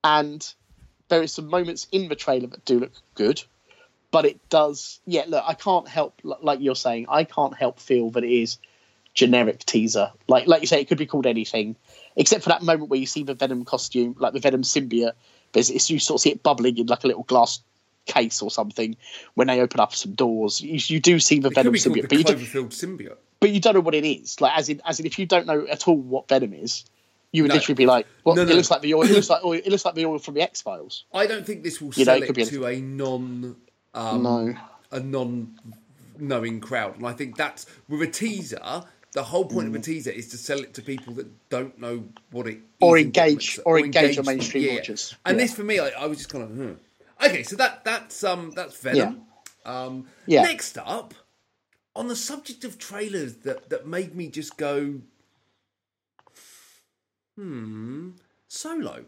and 0.05 0.41
there 1.09 1.21
is 1.23 1.33
some 1.33 1.49
moments 1.49 1.89
in 1.91 2.09
the 2.09 2.15
trailer 2.15 2.47
that 2.47 2.65
do 2.65 2.79
look 2.79 2.93
good. 3.15 3.43
But 4.11 4.25
it 4.25 4.49
does, 4.49 5.01
yeah. 5.07 5.25
Look, 5.29 5.45
I 5.47 5.55
can't 5.55 5.87
help, 5.89 6.21
like 6.25 6.61
you're 6.61 6.75
saying, 6.75 7.07
I 7.09 7.25
can't 7.25 7.55
help 7.57 7.79
feel 7.79 8.11
that 8.11 8.25
it 8.25 8.33
is 8.33 8.59
generic 9.15 9.61
teaser. 9.65 10.11
Like, 10.29 10.47
like 10.47 10.61
you 10.63 10.67
say, 10.67 10.81
it 10.81 10.89
could 10.89 10.99
be 10.99 11.07
called 11.07 11.27
anything, 11.27 11.77
except 12.17 12.43
for 12.43 12.49
that 12.51 12.63
moment 12.63 12.91
where 12.91 12.99
you 12.99 13.07
see 13.07 13.23
the 13.23 13.35
Venom 13.35 13.65
costume, 13.65 14.17
like 14.19 14.33
the 14.33 14.41
Venom 14.41 14.63
symbiote. 14.63 15.13
There's, 15.53 15.71
it's, 15.71 15.91
you 15.91 15.99
sort 15.99 16.19
of 16.19 16.23
see 16.23 16.31
it 16.31 16.43
bubbling 16.43 16.79
in 16.79 16.87
like 16.87 17.05
a 17.05 17.07
little 17.07 17.23
glass 17.25 17.61
case 18.07 18.43
or 18.43 18.51
something 18.51 18.97
when 19.35 19.47
they 19.47 19.61
open 19.61 19.79
up 19.79 19.95
some 19.95 20.15
doors. 20.15 20.61
You, 20.61 20.81
you 20.87 21.01
do 21.01 21.21
see 21.21 21.39
the 21.39 21.49
it 21.49 21.55
Venom 21.55 21.75
symbiote, 21.75 22.09
but 22.09 22.19
you, 22.19 22.25
do, 22.25 22.35
Cloverfield 22.35 22.69
symbiote. 22.71 23.17
but 23.41 23.51
you 23.51 23.61
don't 23.61 23.75
know 23.75 23.81
what 23.81 23.95
it 23.95 24.05
is. 24.05 24.41
Like 24.41 24.57
as 24.59 24.69
in 24.69 24.81
as 24.85 24.99
in 24.99 25.07
if 25.07 25.19
you 25.19 25.27
don't 25.27 25.47
know 25.47 25.67
at 25.69 25.87
all 25.87 25.97
what 25.97 26.29
Venom 26.29 26.53
is, 26.53 26.85
you 27.33 27.45
would 27.45 27.51
No. 27.51 27.55
literally 27.57 27.75
be 27.77 27.87
like, 27.87 28.07
"Well, 28.25 28.35
No, 28.35 28.43
it 28.43 28.49
no. 28.49 28.55
looks 28.57 28.71
like 28.73 28.81
the 28.81 28.95
oil. 28.95 29.03
It 29.05 29.11
looks 29.13 29.31
like 29.31 29.45
oil. 29.45 29.61
It 29.65 29.69
looks 29.69 29.85
like 29.85 29.95
the 29.95 30.07
oil 30.07 30.19
from 30.19 30.35
the 30.35 30.41
X 30.43 30.63
Files." 30.63 31.05
I 31.15 31.27
don't 31.27 31.47
think 31.47 31.63
this 31.63 31.81
will 31.81 31.93
You 31.95 32.05
know, 32.05 32.15
sell 32.15 32.23
it 32.23 32.27
could 32.27 32.39
it 32.39 32.45
be 32.51 32.57
to 32.57 32.67
a 32.67 32.81
non. 32.81 33.57
Um, 33.95 34.23
No. 34.23 34.55
a 34.93 35.01
non-knowing 35.01 36.61
crowd, 36.61 36.97
and 36.97 37.07
I 37.07 37.13
think 37.13 37.37
that's 37.37 37.67
with 37.89 38.03
a 38.03 38.07
teaser. 38.07 38.85
The 39.13 39.25
whole 39.25 39.45
point 39.45 39.67
of 39.67 39.75
a 39.75 39.81
teaser 39.81 40.11
is 40.11 40.29
to 40.29 40.37
sell 40.39 40.61
it 40.61 40.73
to 40.75 40.83
people 40.83 41.13
that 41.15 41.49
don't 41.49 41.77
know 41.81 42.05
what 42.31 42.47
it 42.47 42.51
is. 42.57 42.57
Mm. 42.59 42.63
Or 42.81 42.99
engage- 42.99 43.35
makes- 43.35 43.59
or 43.67 43.79
engage 43.81 44.15
your 44.17 44.25
mainstream 44.25 44.79
audience. 44.79 45.17
And 45.27 45.37
Yeah. 45.37 45.45
this 45.45 45.55
for 45.55 45.65
me, 45.65 45.81
I, 45.81 45.89
I 45.89 46.07
was 46.07 46.19
just 46.19 46.31
kind 46.31 46.45
of, 46.45 46.51
hmm. 46.51 46.73
okay. 47.25 47.43
So 47.43 47.57
that 47.57 47.85
that's 47.85 48.23
um 48.23 48.53
that's 48.53 48.77
Venom. 48.77 49.23
Um, 49.65 50.07
Yeah. 50.27 50.43
Next 50.43 50.79
up, 50.79 51.15
on 51.97 52.07
the 52.07 52.15
subject 52.17 52.65
of 52.65 52.79
trailers 52.79 53.35
that 53.39 53.69
that 53.71 53.87
made 53.87 54.15
me 54.15 54.29
just 54.29 54.57
go, 54.57 55.01
hmm, 57.37 58.11
Solo. 58.49 59.05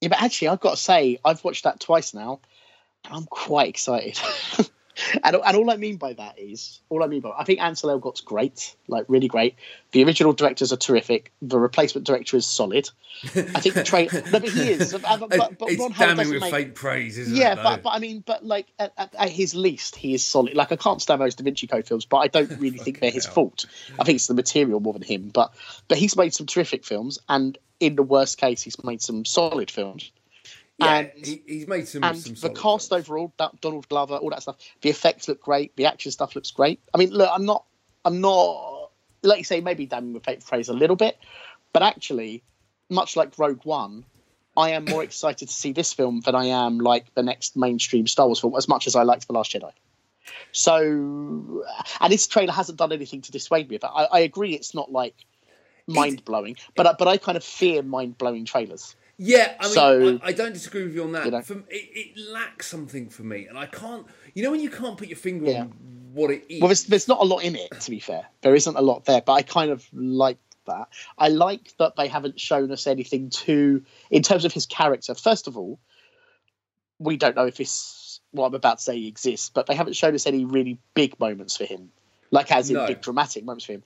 Yeah, 0.00 0.08
but 0.08 0.22
actually, 0.22 0.48
I've 0.48 0.60
got 0.60 0.72
to 0.72 0.76
say, 0.76 1.18
I've 1.24 1.42
watched 1.44 1.64
that 1.64 1.80
twice 1.80 2.12
now, 2.12 2.40
I'm 3.10 3.24
quite 3.26 3.68
excited. 3.68 4.18
and, 5.24 5.36
and 5.36 5.56
all 5.56 5.70
I 5.70 5.76
mean 5.76 5.96
by 5.96 6.12
that 6.14 6.38
is, 6.38 6.80
all 6.88 7.02
I 7.02 7.06
mean 7.06 7.20
by, 7.20 7.30
I 7.36 7.44
think 7.44 7.60
Ansel 7.60 7.90
Elgort's 7.90 8.20
great, 8.20 8.74
like 8.88 9.04
really 9.08 9.28
great. 9.28 9.56
The 9.92 10.04
original 10.04 10.32
directors 10.32 10.72
are 10.72 10.76
terrific. 10.76 11.32
The 11.42 11.58
replacement 11.58 12.06
director 12.06 12.36
is 12.36 12.46
solid. 12.46 12.88
I 13.24 13.60
think 13.60 13.74
the 13.74 13.84
trailer, 13.84 14.10
no, 14.32 14.40
but 14.40 14.48
he 14.48 14.70
is. 14.70 14.92
But, 14.92 15.02
but, 15.02 15.58
but 15.58 15.70
it's 15.70 15.80
Ron 15.80 15.92
Howard 15.92 16.16
damning 16.16 16.32
with 16.32 16.40
make- 16.40 16.54
fake 16.54 16.74
praise, 16.74 17.18
isn't 17.18 17.36
Yeah, 17.36 17.52
it? 17.52 17.62
but, 17.62 17.82
but 17.82 17.90
I 17.90 17.98
mean, 17.98 18.22
but 18.24 18.44
like 18.44 18.66
at, 18.78 18.92
at, 18.96 19.14
at 19.14 19.28
his 19.30 19.54
least, 19.54 19.96
he 19.96 20.14
is 20.14 20.24
solid. 20.24 20.54
Like 20.54 20.72
I 20.72 20.76
can't 20.76 21.02
stand 21.02 21.20
those 21.20 21.34
Da 21.34 21.44
Vinci 21.44 21.66
Code 21.66 21.86
films, 21.86 22.04
but 22.06 22.18
I 22.18 22.28
don't 22.28 22.50
really 22.58 22.78
think 22.78 23.00
they're 23.00 23.10
his 23.10 23.26
hell. 23.26 23.34
fault. 23.34 23.66
I 23.98 24.04
think 24.04 24.16
it's 24.16 24.26
the 24.28 24.34
material 24.34 24.80
more 24.80 24.92
than 24.92 25.02
him. 25.02 25.28
But 25.28 25.52
but 25.88 25.98
he's 25.98 26.16
made 26.16 26.32
some 26.34 26.46
terrific 26.46 26.84
films, 26.84 27.18
and 27.28 27.58
in 27.80 27.96
the 27.96 28.02
worst 28.02 28.38
case, 28.38 28.62
he's 28.62 28.82
made 28.82 29.02
some 29.02 29.24
solid 29.24 29.70
films. 29.70 30.10
Yeah, 30.78 30.96
and 30.96 31.12
he, 31.14 31.42
he's 31.46 31.68
made 31.68 31.86
some. 31.86 32.04
and 32.04 32.18
some 32.18 32.34
the 32.34 32.50
cast 32.50 32.88
films. 32.88 32.92
overall, 32.92 33.32
that 33.38 33.60
Donald 33.60 33.88
Glover, 33.88 34.16
all 34.16 34.30
that 34.30 34.42
stuff, 34.42 34.56
the 34.82 34.90
effects 34.90 35.28
look 35.28 35.40
great, 35.40 35.76
the 35.76 35.86
action 35.86 36.10
stuff 36.10 36.34
looks 36.34 36.50
great. 36.50 36.80
I 36.92 36.98
mean, 36.98 37.10
look, 37.10 37.30
I'm 37.32 37.44
not, 37.44 37.64
I'm 38.04 38.20
not, 38.20 38.90
like 39.22 39.38
you 39.38 39.44
say, 39.44 39.60
maybe 39.60 39.86
damning 39.86 40.12
with 40.12 40.24
praise 40.46 40.68
a 40.68 40.72
little 40.72 40.96
bit, 40.96 41.16
but 41.72 41.82
actually, 41.82 42.42
much 42.90 43.16
like 43.16 43.38
Rogue 43.38 43.64
One, 43.64 44.04
I 44.56 44.70
am 44.70 44.84
more 44.84 45.02
excited 45.02 45.48
to 45.48 45.54
see 45.54 45.72
this 45.72 45.92
film 45.92 46.20
than 46.20 46.34
I 46.34 46.46
am 46.46 46.78
like 46.78 47.14
the 47.14 47.22
next 47.22 47.56
mainstream 47.56 48.06
Star 48.06 48.26
Wars 48.26 48.40
film, 48.40 48.54
as 48.56 48.68
much 48.68 48.86
as 48.86 48.96
I 48.96 49.02
liked 49.02 49.26
The 49.26 49.32
Last 49.32 49.52
Jedi. 49.52 49.72
So, 50.52 51.64
and 52.00 52.12
this 52.12 52.26
trailer 52.26 52.52
hasn't 52.52 52.78
done 52.78 52.92
anything 52.92 53.22
to 53.22 53.32
dissuade 53.32 53.68
me. 53.68 53.78
But 53.78 53.92
I, 53.94 54.04
I 54.04 54.18
agree, 54.20 54.54
it's 54.54 54.74
not 54.74 54.90
like 54.90 55.14
mind 55.86 56.24
blowing, 56.24 56.56
but 56.74 56.98
but 56.98 57.08
I 57.08 57.16
kind 57.16 57.36
of 57.36 57.44
fear 57.44 57.82
mind 57.82 58.18
blowing 58.18 58.44
trailers. 58.44 58.96
Yeah, 59.16 59.54
I 59.60 59.64
mean, 59.64 59.72
So- 59.74 60.18
I, 60.22 60.28
I 60.28 60.32
don't 60.32 60.52
disagree 60.52 60.82
with 60.84 60.94
you 60.94 61.04
on 61.04 61.12
that. 61.12 61.24
You 61.26 61.30
know. 61.32 61.42
For, 61.42 61.54
it, 61.54 61.64
it 61.70 62.18
lacks 62.18 62.66
something 62.66 63.08
for 63.08 63.22
me, 63.22 63.46
and 63.46 63.56
I 63.58 63.66
can't. 63.66 64.06
You 64.34 64.42
know, 64.42 64.50
when 64.50 64.60
you 64.60 64.70
can't 64.70 64.96
put 64.98 65.08
your 65.08 65.16
finger 65.16 65.50
Yeah. 65.50 65.60
on 65.62 65.68
what 66.12 66.30
it 66.30 66.44
is. 66.48 66.60
Well, 66.60 66.68
there's, 66.68 66.84
there's 66.84 67.08
not 67.08 67.20
a 67.20 67.24
lot 67.24 67.44
in 67.44 67.54
it, 67.56 67.70
to 67.80 67.90
be 67.90 68.00
fair. 68.00 68.26
There 68.42 68.54
isn't 68.54 68.76
a 68.76 68.80
lot 68.82 69.04
there, 69.04 69.20
but 69.20 69.32
I 69.34 69.42
kind 69.42 69.70
of 69.70 69.86
like 69.92 70.38
that. 70.66 70.88
I 71.18 71.28
like 71.28 71.76
that 71.78 71.94
they 71.96 72.08
haven't 72.08 72.40
shown 72.40 72.70
us 72.72 72.86
anything 72.86 73.30
too, 73.30 73.84
in 74.10 74.22
terms 74.22 74.44
of 74.44 74.52
his 74.52 74.66
character. 74.66 75.14
First 75.14 75.46
of 75.46 75.56
all, 75.58 75.78
we 76.98 77.16
don't 77.16 77.36
know 77.36 77.46
if 77.46 77.56
this, 77.56 78.20
what 78.30 78.46
I'm 78.46 78.54
about 78.54 78.78
to 78.78 78.84
say 78.84 79.04
exists, 79.04 79.50
but 79.50 79.66
they 79.66 79.74
haven't 79.74 79.94
shown 79.94 80.14
us 80.14 80.26
any 80.26 80.44
really 80.44 80.78
big 80.94 81.18
moments 81.20 81.56
for 81.56 81.64
him, 81.64 81.90
like 82.30 82.50
as 82.52 82.70
in 82.70 82.76
No. 82.76 82.86
big 82.86 83.00
dramatic 83.02 83.44
moments 83.44 83.64
for 83.66 83.72
him. 83.72 83.82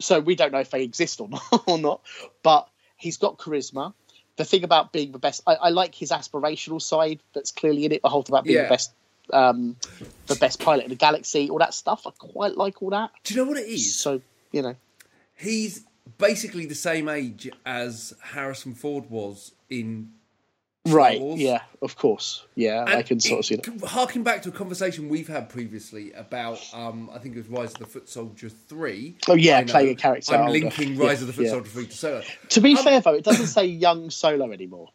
So 0.00 0.20
we 0.20 0.36
don't 0.36 0.52
know 0.52 0.60
if 0.60 0.70
they 0.70 0.82
exist 0.84 1.20
or 1.20 1.28
not, 1.28 1.42
or 1.66 1.78
not. 1.78 2.02
But 2.42 2.68
he's 2.96 3.16
got 3.16 3.38
charisma. 3.38 3.94
The 4.38 4.44
thing 4.44 4.64
about 4.64 4.92
being 4.92 5.12
the 5.12 5.18
best, 5.18 5.42
I, 5.46 5.54
I 5.56 5.68
like 5.68 5.94
his 5.94 6.10
aspirational 6.10 6.80
side 6.80 7.20
that's 7.34 7.50
clearly 7.50 7.84
in 7.84 7.92
it. 7.92 8.02
The 8.02 8.08
whole 8.08 8.22
thing 8.22 8.34
about 8.34 8.44
being 8.44 8.56
Yeah. 8.56 8.62
the 8.64 8.68
best 8.70 8.92
um, 9.30 9.76
the 10.26 10.36
best 10.36 10.58
pilot 10.58 10.84
in 10.84 10.88
the 10.90 10.96
galaxy, 10.96 11.50
all 11.50 11.58
that 11.58 11.74
stuff. 11.74 12.06
I 12.06 12.10
quite 12.18 12.56
like 12.56 12.80
all 12.82 12.88
that. 12.90 13.10
Do 13.24 13.34
you 13.34 13.40
know 13.44 13.48
what 13.50 13.58
it 13.58 13.66
is? 13.68 13.94
So 13.98 14.22
you 14.52 14.62
know, 14.62 14.74
He's 15.36 15.84
basically 16.16 16.64
the 16.64 16.74
same 16.74 17.08
age 17.10 17.50
as 17.66 18.14
Harrison 18.32 18.74
Ford 18.74 19.10
was 19.10 19.52
in 19.68 20.12
right. 20.92 21.20
Wars. 21.20 21.40
Yeah, 21.40 21.62
of 21.82 21.96
course. 21.96 22.44
Yeah, 22.54 22.84
I 22.86 23.02
can 23.02 23.20
sort 23.20 23.40
of 23.40 23.46
see 23.46 23.56
that. 23.56 23.84
Harking 23.84 24.22
back 24.22 24.42
to 24.42 24.48
a 24.48 24.52
conversation 24.52 25.08
we've 25.08 25.28
had 25.28 25.48
previously 25.48 26.12
about, 26.12 26.58
um, 26.72 27.10
I 27.12 27.18
think 27.18 27.34
it 27.36 27.38
was 27.38 27.48
Rise 27.48 27.72
of 27.72 27.78
the 27.78 27.86
Foot 27.86 28.08
Soldier 28.08 28.48
3. 28.48 29.16
Oh, 29.28 29.34
yeah, 29.34 29.62
playing 29.64 29.90
a 29.90 29.94
character 29.94 30.34
I'm 30.34 30.40
older. 30.42 30.52
linking 30.52 30.94
Yeah, 30.96 31.06
Rise 31.06 31.20
of 31.20 31.26
the 31.28 31.32
Foot 31.32 31.44
yeah. 31.46 31.50
Soldier 31.50 31.68
3 31.70 31.86
to 31.86 31.96
Solo. 31.96 32.22
To 32.50 32.60
be 32.60 32.76
Um, 32.76 32.84
fair, 32.84 33.00
though, 33.00 33.14
it 33.14 33.24
doesn't 33.24 33.46
say 33.48 33.66
young 33.66 34.10
Solo 34.10 34.50
anymore. 34.52 34.88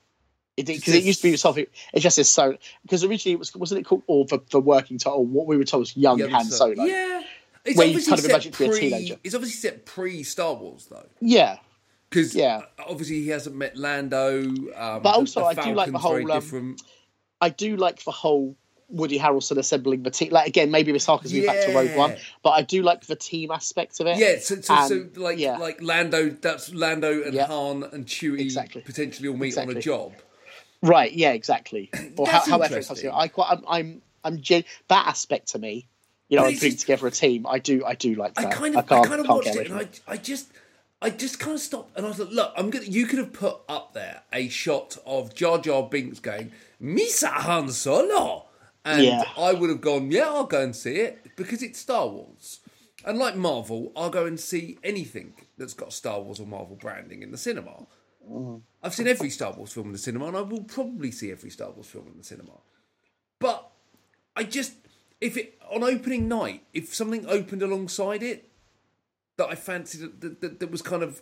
It 0.56 0.68
because 0.68 0.90
it, 0.90 0.98
says- 0.98 1.06
used 1.06 1.22
to 1.24 1.32
be 1.32 1.38
something. 1.38 1.66
It 1.94 2.00
just 2.02 2.16
says 2.16 2.30
Solo 2.30 2.58
because 2.84 3.04
originally 3.04 3.34
it 3.34 3.40
was 3.40 3.56
wasn't 3.56 3.82
it 3.82 3.86
called 3.86 4.04
or 4.06 4.26
the, 4.26 4.40
the 4.52 4.60
working 4.60 5.00
title? 5.00 5.26
What 5.26 5.48
we 5.48 5.58
were 5.58 5.64
told 5.64 5.82
was 5.82 5.98
young 5.98 6.20
Young 6.20 6.30
Han 6.30 6.46
Solo. 6.46 6.84
Yeah. 6.84 7.22
It's 7.66 7.78
Where 7.78 7.88
you 7.88 7.94
obviously 7.94 8.10
kind 8.12 8.20
of 8.20 8.30
imagine 8.30 8.52
to 8.52 8.60
be 8.60 8.66
a 8.66 8.80
teenager. 8.80 9.16
It's 9.24 9.34
obviously 9.34 9.70
set 9.70 9.86
pre 9.86 10.22
Star 10.22 10.54
Wars, 10.54 10.86
though. 10.92 11.08
Yeah, 11.22 11.58
Because 12.14 12.36
Yeah. 12.36 12.62
obviously 12.80 13.22
he 13.22 13.30
hasn't 13.30 13.56
met 13.56 13.76
Lando. 13.76 14.44
Um, 14.76 15.02
But 15.02 15.16
also 15.16 15.40
the 15.42 15.46
I 15.48 15.54
do 15.66 15.74
like 15.74 15.92
the 15.92 15.98
whole, 15.98 16.32
um. 16.32 16.76
I 17.42 17.50
do 17.50 17.76
like 17.76 18.04
the 18.04 18.12
whole 18.12 18.56
Woody 18.88 19.18
Harrelson 19.18 19.58
assembling 19.58 20.04
the 20.04 20.12
team. 20.12 20.32
Like 20.32 20.48
again, 20.48 20.70
maybe 20.70 20.92
this 20.92 21.08
harkens 21.08 21.34
me 21.34 21.46
back 21.46 21.66
to 21.66 21.74
Rogue 21.74 21.96
One, 21.96 22.16
but 22.44 22.52
I 22.52 22.62
do 22.62 22.84
like 22.84 23.06
the 23.08 23.16
team 23.16 23.50
aspect 23.50 24.00
of 24.00 24.06
it. 24.08 24.18
Yeah, 24.18 24.36
so, 24.40 24.62
so, 24.62 24.88
so 24.88 25.08
like 25.16 25.40
yeah. 25.40 25.58
like 25.58 25.82
Lando, 25.82 26.30
that's 26.30 26.72
Lando 26.74 27.24
and 27.24 27.34
Yeah. 27.34 27.48
Han 27.48 27.84
and 27.92 28.06
Chewie 28.06 28.40
Exactly. 28.40 28.82
potentially 28.82 29.28
all 29.30 29.36
meet 29.36 29.58
on 29.58 29.70
a 29.76 29.82
job. 29.82 30.14
Right. 30.84 31.12
Yeah. 31.12 31.32
Exactly. 31.32 31.90
Or 32.18 32.28
how, 32.28 32.42
however 32.42 32.78
it 32.78 32.86
comes 32.86 33.00
interesting. 33.00 33.12
I 33.12 33.28
quite. 33.30 33.48
I'm. 33.50 33.64
I'm. 33.68 34.02
I'm 34.24 34.42
gen- 34.42 34.66
that 34.90 35.08
aspect 35.08 35.50
to 35.50 35.60
me. 35.60 35.88
You 36.30 36.38
know, 36.38 36.46
I'm 36.46 36.54
putting 36.54 36.78
together 36.78 37.08
a 37.08 37.12
team. 37.12 37.46
I 37.48 37.60
do. 37.60 37.84
I 37.86 37.96
do 37.96 38.16
like 38.16 38.36
that. 38.36 38.46
I 38.48 38.52
kind 38.52 38.76
of, 38.76 38.86
I, 38.86 38.88
can't, 38.88 39.08
kind 39.08 39.22
of 39.22 39.28
watched 39.28 39.56
it, 39.56 39.70
and 39.70 39.80
I, 39.80 39.88
I 40.08 40.18
just, 40.18 40.52
I 41.04 41.10
just 41.10 41.38
kind 41.38 41.56
of 41.56 41.60
stopped, 41.60 41.98
and 41.98 42.06
I 42.06 42.10
was 42.10 42.20
like, 42.20 42.30
look, 42.30 42.54
I'm 42.56 42.70
gonna. 42.70 42.86
You 42.86 43.06
could 43.06 43.20
have 43.20 43.34
put 43.34 43.58
up 43.68 43.94
there 43.94 44.22
a 44.32 44.48
shot 44.48 44.98
of 45.06 45.36
Jar 45.36 45.58
Jar 45.60 45.84
Binks 45.88 46.20
going, 46.20 46.52
"Misa 46.82 47.28
Han 47.28 47.70
Solo," 47.70 48.46
and 48.86 49.04
Yeah. 49.04 49.24
I 49.38 49.54
would 49.54 49.70
have 49.70 49.82
gone, 49.82 50.12
yeah, 50.12 50.28
I'll 50.28 50.46
go 50.46 50.62
and 50.62 50.76
see 50.76 50.96
it 50.96 51.36
because 51.36 51.62
it's 51.62 51.80
Star 51.80 52.08
Wars. 52.08 52.62
And 53.06 53.18
like 53.20 53.36
Marvel, 53.36 53.92
I'll 53.98 54.10
go 54.10 54.26
and 54.26 54.40
see 54.40 54.78
anything 54.82 55.34
that's 55.58 55.74
got 55.74 55.92
Star 55.92 56.22
Wars 56.22 56.40
or 56.40 56.48
Marvel 56.48 56.78
branding 56.78 57.22
in 57.22 57.32
the 57.32 57.38
cinema. 57.38 57.86
Mm. 58.30 58.62
I've 58.82 58.94
seen 58.94 59.08
every 59.08 59.30
Star 59.30 59.52
Wars 59.52 59.74
film 59.74 59.88
in 59.88 59.92
the 59.92 59.98
cinema, 59.98 60.28
and 60.28 60.38
I 60.38 60.42
will 60.42 60.64
probably 60.64 61.12
see 61.12 61.32
every 61.32 61.50
Star 61.50 61.72
Wars 61.72 61.88
film 61.88 62.08
in 62.08 62.18
the 62.18 62.24
cinema. 62.24 62.62
But 63.40 63.70
I 64.38 64.44
just, 64.46 64.74
if 65.20 65.36
it 65.36 65.60
on 65.70 65.84
opening 65.84 66.30
night, 66.30 66.64
if 66.74 66.96
something 66.96 67.26
opened 67.28 67.62
alongside 67.62 68.24
it 68.24 68.50
that 69.38 69.48
I 69.48 69.56
fancied, 69.56 70.22
that, 70.22 70.42
that, 70.42 70.60
that 70.60 70.72
was 70.72 70.82
kind 70.82 71.04
of, 71.04 71.22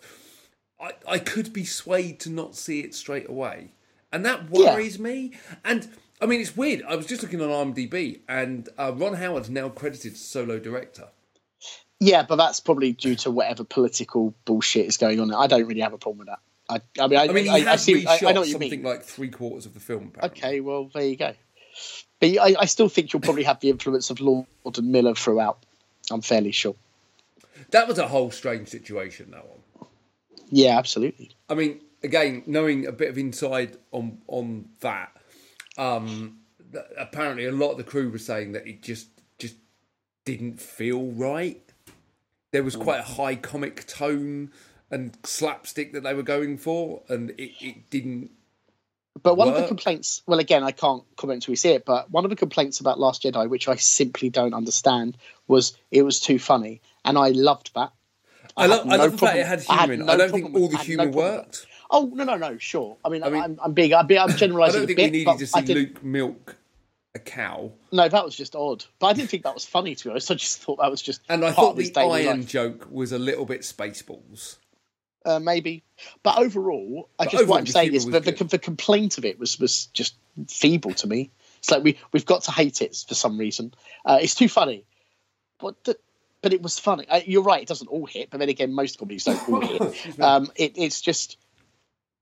I, 0.80 0.92
I 1.08 1.18
could 1.18 1.52
be 1.52 1.64
swayed 1.64 2.20
to 2.20 2.30
not 2.30 2.56
see 2.56 2.80
it 2.80 2.94
straight 2.94 3.28
away, 3.28 3.72
and 4.12 4.24
that 4.26 4.42
Yeah. 4.52 4.74
worries 4.74 4.98
me. 4.98 5.32
And 5.64 5.88
I 6.20 6.26
mean, 6.26 6.40
it's 6.40 6.56
weird. 6.56 6.82
I 6.86 6.94
was 6.96 7.06
just 7.06 7.22
looking 7.22 7.40
on 7.40 7.48
IMDb, 7.48 8.20
and 8.28 8.68
uh, 8.78 8.92
Ron 8.94 9.14
Howard's 9.14 9.50
now 9.50 9.68
credited 9.68 10.12
as 10.12 10.20
solo 10.20 10.58
director. 10.58 11.08
Yeah, 12.00 12.24
but 12.28 12.36
that's 12.36 12.58
probably 12.60 12.92
due 12.92 13.14
to 13.16 13.30
whatever 13.30 13.64
political 13.64 14.34
bullshit 14.44 14.86
is 14.86 14.96
going 14.96 15.20
on. 15.20 15.32
I 15.32 15.46
don't 15.46 15.66
really 15.66 15.80
have 15.80 15.92
a 15.92 15.98
problem 15.98 16.18
with 16.18 16.28
that. 16.28 16.40
I, 16.68 17.02
I 17.02 17.06
mean, 17.06 17.18
I, 17.18 17.24
I 17.24 17.32
mean, 17.32 17.44
he 17.44 17.50
I, 17.50 17.72
I, 17.72 17.76
see, 17.76 18.06
I, 18.06 18.18
I 18.26 18.32
know 18.32 18.40
what 18.40 18.48
you 18.48 18.52
something 18.52 18.70
mean. 18.70 18.82
like 18.82 19.02
three 19.02 19.28
quarters 19.28 19.66
of 19.66 19.74
the 19.74 19.80
film. 19.80 20.12
Apparently. 20.14 20.42
Okay, 20.42 20.60
well, 20.60 20.90
there 20.92 21.04
you 21.04 21.16
go. 21.16 21.34
But 22.20 22.38
I, 22.38 22.54
I 22.60 22.64
still 22.66 22.88
think 22.88 23.12
you'll 23.12 23.20
probably 23.20 23.44
have 23.44 23.60
the 23.60 23.70
influence 23.70 24.10
of 24.10 24.20
Lord 24.20 24.46
and 24.64 24.90
Miller 24.92 25.14
throughout. 25.14 25.64
I'm 26.10 26.22
fairly 26.22 26.52
sure. 26.52 26.76
That 27.72 27.88
was 27.88 27.98
a 27.98 28.06
whole 28.06 28.30
strange 28.30 28.68
situation. 28.68 29.32
That 29.32 29.46
one. 29.46 29.88
Yeah, 30.50 30.78
absolutely. 30.78 31.32
I 31.48 31.54
mean, 31.54 31.80
again, 32.02 32.42
knowing 32.46 32.86
a 32.86 32.92
bit 32.92 33.10
of 33.10 33.18
inside 33.18 33.76
on 33.90 34.18
on 34.28 34.68
that, 34.80 35.16
um, 35.76 36.38
apparently 36.96 37.46
a 37.46 37.52
lot 37.52 37.72
of 37.72 37.78
the 37.78 37.84
crew 37.84 38.10
were 38.10 38.18
saying 38.18 38.52
that 38.52 38.66
it 38.66 38.82
just 38.82 39.08
just 39.38 39.56
didn't 40.24 40.60
feel 40.60 41.06
right. 41.12 41.62
There 42.52 42.62
was 42.62 42.76
quite 42.76 43.00
a 43.00 43.02
high 43.02 43.36
comic 43.36 43.86
tone 43.86 44.52
and 44.90 45.16
slapstick 45.24 45.94
that 45.94 46.02
they 46.02 46.12
were 46.12 46.22
going 46.22 46.58
for, 46.58 47.02
and 47.08 47.30
it, 47.30 47.52
it 47.60 47.90
didn't. 47.90 48.30
But 49.22 49.36
one 49.36 49.48
of 49.48 49.54
the 49.54 49.66
complaints, 49.66 50.22
well, 50.26 50.38
again, 50.38 50.62
I 50.62 50.72
can't 50.72 51.02
comment 51.16 51.36
until 51.38 51.52
we 51.52 51.56
see 51.56 51.70
it, 51.70 51.84
but 51.84 52.10
one 52.10 52.24
of 52.24 52.30
the 52.30 52.36
complaints 52.36 52.80
about 52.80 52.98
Last 52.98 53.22
Jedi, 53.22 53.48
which 53.48 53.68
I 53.68 53.76
simply 53.76 54.30
don't 54.30 54.54
understand, 54.54 55.16
was 55.48 55.76
it 55.90 56.02
was 56.02 56.20
too 56.20 56.38
funny. 56.38 56.82
And 57.04 57.18
I 57.18 57.28
loved 57.30 57.74
that. 57.74 57.92
I, 58.56 58.62
had 58.62 58.70
love, 58.70 58.86
I 58.86 58.96
no 58.96 58.96
love 59.04 59.12
the 59.12 59.18
fact 59.18 59.36
it 59.38 59.46
had 59.46 59.64
I 59.68 59.76
humour. 59.86 59.92
it. 59.94 60.06
no 60.06 60.12
I 60.12 60.16
don't 60.16 60.30
think 60.30 60.54
all 60.54 60.68
the 60.68 60.76
I 60.76 60.78
had 60.82 60.88
no 60.96 61.04
humour 61.04 61.16
worked. 61.16 61.66
Oh, 61.90 62.10
no, 62.14 62.24
no, 62.24 62.36
no, 62.36 62.58
sure. 62.58 62.96
I 63.04 63.08
mean, 63.08 63.22
I 63.22 63.28
mean- 63.30 63.58
I'm 63.62 63.72
being, 63.72 63.94
I'm, 63.94 64.06
being, 64.06 64.20
I'm 64.20 64.30
I 64.30 64.34
generalising 64.34 64.80
don't 64.80 64.86
think 64.86 64.96
bit, 64.96 65.12
we 65.12 65.18
needed 65.18 65.38
to 65.38 65.46
see 65.46 65.74
Luke 65.74 66.02
milk 66.02 66.56
a 67.14 67.18
cow. 67.18 67.72
No, 67.92 68.08
that 68.08 68.24
was 68.24 68.34
just 68.34 68.56
odd. 68.56 68.84
But 68.98 69.08
I 69.08 69.12
didn't 69.12 69.28
think 69.30 69.42
that 69.44 69.54
was 69.54 69.66
funny, 69.66 69.94
to 69.94 70.04
be 70.04 70.10
honest. 70.10 70.30
I 70.30 70.34
just 70.34 70.62
thought 70.62 70.78
that 70.80 70.90
was 70.90 71.02
just 71.02 71.20
And 71.28 71.44
I 71.44 71.52
thought 71.52 71.76
the 71.76 71.92
iron 71.96 72.40
life. 72.40 72.48
joke 72.48 72.88
was 72.90 73.12
a 73.12 73.18
little 73.18 73.44
bit 73.44 73.60
Spaceballs. 73.62 74.56
Uh, 75.24 75.38
maybe, 75.38 75.84
but 76.24 76.36
overall, 76.38 77.08
I 77.16 77.24
just 77.26 77.34
overall, 77.36 77.50
what 77.50 77.60
I'm 77.60 77.66
saying 77.66 77.94
is 77.94 78.06
that 78.06 78.24
the, 78.24 78.32
the 78.44 78.58
complaint 78.58 79.18
of 79.18 79.24
it 79.24 79.38
was 79.38 79.60
was 79.60 79.86
just 79.86 80.16
feeble 80.48 80.94
to 80.94 81.06
me. 81.06 81.30
It's 81.58 81.70
like 81.70 81.84
we 81.84 81.96
we've 82.10 82.26
got 82.26 82.42
to 82.44 82.50
hate 82.50 82.82
it 82.82 82.96
for 83.06 83.14
some 83.14 83.38
reason. 83.38 83.72
Uh, 84.04 84.18
it's 84.20 84.34
too 84.34 84.48
funny, 84.48 84.84
but 85.60 85.84
the, 85.84 85.96
but 86.42 86.52
it 86.52 86.62
was 86.62 86.78
funny. 86.78 87.08
Uh, 87.08 87.20
you're 87.24 87.42
right; 87.42 87.62
it 87.62 87.68
doesn't 87.68 87.88
all 87.88 88.06
hit, 88.06 88.30
but 88.30 88.38
then 88.38 88.48
again, 88.48 88.72
most 88.72 88.98
comedies 88.98 89.24
don't 89.24 89.48
all 89.48 89.60
hit. 89.60 89.82
Um, 90.20 90.50
it, 90.56 90.72
it's 90.76 91.00
just 91.00 91.36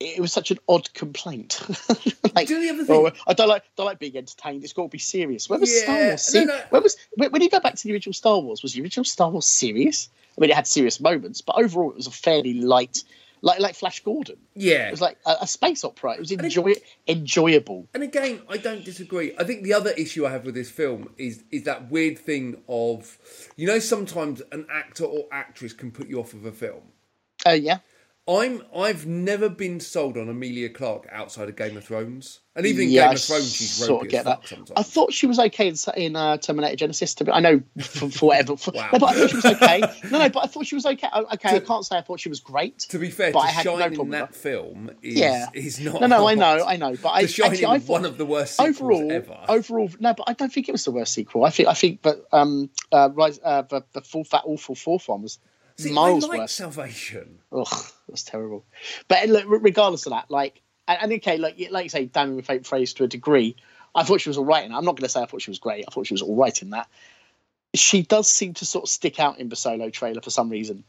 it 0.01 0.19
was 0.19 0.33
such 0.33 0.51
an 0.51 0.59
odd 0.67 0.93
complaint. 0.95 1.61
like, 2.35 2.49
Do 2.49 2.59
the 2.61 2.71
other 2.71 2.85
thing? 2.85 2.97
oh, 2.97 3.11
I 3.27 3.35
don't 3.35 3.49
like 3.49 3.65
don't 3.77 3.87
like 3.87 3.99
being 3.99 4.17
entertained. 4.17 4.65
It's 4.65 4.73
got 4.73 4.85
to 4.85 4.89
be 4.89 4.99
serious. 4.99 5.49
When 5.49 5.61
was 5.61 5.83
Star 5.83 5.97
Wars? 5.97 6.23
se- 6.23 6.45
no, 6.45 6.55
no. 6.55 6.61
When 6.71 6.83
was 6.83 6.97
when, 7.15 7.31
when 7.31 7.43
you 7.43 7.51
go 7.51 7.61
back 7.61 7.75
to 7.75 7.85
the 7.87 7.93
original 7.93 8.15
Star 8.15 8.39
Wars? 8.39 8.63
Was 8.63 8.73
the 8.73 8.83
original 8.83 9.05
Star 9.05 9.31
Wars 9.31 9.47
serious? 9.47 10.09
I 10.37 10.41
mean, 10.41 10.51
it 10.51 10.57
had 10.57 10.67
serious 10.67 11.01
moments, 11.01 11.43
but 11.43 11.57
overall, 11.57 11.91
it 11.91 11.97
was 11.97 12.07
a 12.07 12.13
fairly 12.13 12.55
light, 12.55 13.05
like 13.43 13.61
like 13.61 13.75
Flash 13.75 14.01
Gordon. 14.01 14.37
Yeah. 14.55 14.89
It 14.89 14.91
was 14.91 15.01
like 15.01 15.19
a, 15.27 15.37
a 15.43 15.47
space 15.47 15.85
opera. 15.85 16.15
It 16.15 16.21
was 16.21 16.31
it- 16.33 16.83
enjoyable. 17.09 17.89
And 17.95 18.03
again, 18.03 18.41
I 18.49 18.57
don't 18.57 18.85
disagree. 18.85 19.35
I 19.39 19.45
think 19.45 19.63
the 19.63 19.75
other 19.75 19.91
issue 19.91 20.27
I 20.27 20.31
have 20.31 20.45
with 20.45 20.55
this 20.55 20.71
film 20.71 21.11
is 21.19 21.45
is 21.51 21.65
that 21.65 21.91
weird 21.91 22.19
thing 22.19 22.63
of, 22.69 23.19
you 23.57 23.67
know, 23.67 23.79
sometimes 23.79 24.43
an 24.53 24.67
actor 24.71 25.05
or 25.05 25.27
actress 25.33 25.73
can 25.73 25.91
put 25.91 26.09
you 26.09 26.21
off 26.21 26.33
of 26.35 26.45
a 26.45 26.53
film. 26.53 26.83
Uh, 27.47 27.51
yeah, 27.51 27.79
I'm 28.29 28.63
I've 28.77 29.07
never 29.07 29.49
been 29.49 29.81
sold 29.81 30.17
on 30.17 30.29
Emilia 30.29 30.69
Clarke 30.69 31.09
outside 31.11 31.49
of 31.49 31.57
Game 31.57 31.77
of 31.77 31.85
Thrones, 31.85 32.41
and 32.55 32.65
even 32.65 32.85
in 32.85 32.91
yeah, 32.91 33.07
Game 33.09 33.17
of 33.17 33.23
Thrones, 33.23 33.53
she's 33.53 33.73
sort 33.73 34.05
of 34.05 34.11
get 34.11 34.25
that. 34.27 34.47
sometimes. 34.47 34.71
I 34.77 34.83
thought 34.85 35.13
she 35.13 35.27
was 35.27 35.39
okay 35.41 35.67
in, 35.69 35.75
in 35.97 36.15
uh, 36.17 36.37
Terminator 36.37 36.87
Genisys. 36.87 37.17
To 37.17 37.25
be, 37.25 37.33
I 37.33 37.41
know 37.41 37.61
for, 37.81 38.09
for 38.11 38.27
whatever. 38.27 38.57
For, 38.57 38.71
Wow. 38.73 38.91
no, 38.93 38.99
but 39.01 39.07
I 39.07 39.15
thought 39.15 39.31
she 39.31 39.37
was 39.37 39.45
okay. 39.47 39.81
No, 40.11 40.19
no, 40.19 40.29
but 40.29 40.45
I 40.45 40.47
thought 40.47 40.67
she 40.67 40.75
was 40.77 40.87
okay. 40.87 41.09
Okay, 41.35 41.57
I 41.57 41.59
can't 41.61 41.85
say 41.85 41.97
I 41.99 42.03
thought 42.03 42.21
she 42.21 42.29
was 42.29 42.39
great. 42.41 42.79
to 42.81 42.99
be 42.99 43.11
fair, 43.11 43.33
but 43.33 43.41
to 43.41 43.47
I 43.47 43.51
had 43.51 43.65
no 43.67 43.79
shine 43.79 43.83
in 43.83 43.95
problem 43.97 44.09
with 44.11 44.19
that 44.21 44.35
film 44.37 44.91
is 45.03 45.15
Yeah. 45.17 45.47
is 45.55 45.81
not. 45.81 46.01
No, 46.01 46.07
no, 46.07 46.29
I 46.29 46.35
know, 46.35 46.65
I 46.65 46.77
know, 46.77 46.95
but 47.03 47.09
I 47.09 47.23
actually 47.23 47.67
I 47.67 47.79
thought 47.81 47.89
one 47.89 48.05
of 48.05 48.17
the 48.19 48.27
worst 48.27 48.57
sequels 48.59 48.77
overall, 48.81 49.11
ever. 49.13 49.39
overall, 49.49 49.91
no, 49.99 50.15
but 50.15 50.25
I 50.29 50.35
don't 50.35 50.53
think 50.53 50.69
it 50.69 50.73
was 50.73 50.85
the 50.85 50.93
worst 50.93 51.15
sequel. 51.15 51.45
I 51.45 51.51
think, 51.51 51.69
I 51.69 51.75
think 51.75 52.03
that 52.03 52.19
um, 52.33 52.71
uh, 52.93 53.09
Rise, 53.13 53.41
uh, 53.43 53.63
the 53.63 53.83
the 53.93 54.03
full 54.03 54.23
fat 54.25 54.43
awful 54.45 54.75
fourth 54.77 55.09
one 55.09 55.23
was 55.23 55.39
See, 55.83 55.93
miles 55.93 56.25
I 56.25 56.29
like 56.29 56.39
worse. 56.41 56.53
Salvation. 56.53 57.39
Ugh, 57.53 57.85
that's 58.09 58.23
terrible. 58.23 58.65
But 59.09 59.29
look, 59.29 59.45
regardless 59.49 60.07
of 60.07 60.11
that, 60.13 60.31
like, 60.31 60.61
and, 60.89 60.99
and 61.03 61.13
okay, 61.15 61.37
like, 61.39 61.57
like 61.71 61.85
you 61.85 61.89
say, 61.91 62.07
damning 62.07 62.37
with 62.37 62.47
faint 62.47 62.67
phrase 62.67 62.95
to 62.95 63.05
a 63.05 63.09
degree. 63.09 63.57
I 63.95 64.05
thought 64.05 64.21
she 64.21 64.29
was 64.29 64.39
all 64.39 64.45
right 64.45 64.65
in 64.65 64.71
that. 64.71 64.77
I'm 64.79 64.85
not 64.85 64.93
going 64.97 65.03
to 65.03 65.09
say 65.09 65.21
I 65.21 65.27
thought 65.27 65.43
she 65.43 65.51
was 65.51 65.59
great. 65.59 65.85
I 65.89 65.91
thought 65.93 66.07
she 66.07 66.15
was 66.15 66.23
all 66.23 66.37
right 66.37 66.63
in 66.63 66.71
that. 66.71 66.89
She 67.75 68.03
does 68.03 68.29
seem 68.29 68.55
to 68.55 68.65
sort 68.65 68.85
of 68.85 68.89
stick 68.89 69.19
out 69.19 69.39
in 69.39 69.49
the 69.49 69.57
solo 69.57 69.91
trailer 69.91 70.21
for 70.21 70.31
some 70.31 70.49
reason. 70.49 70.85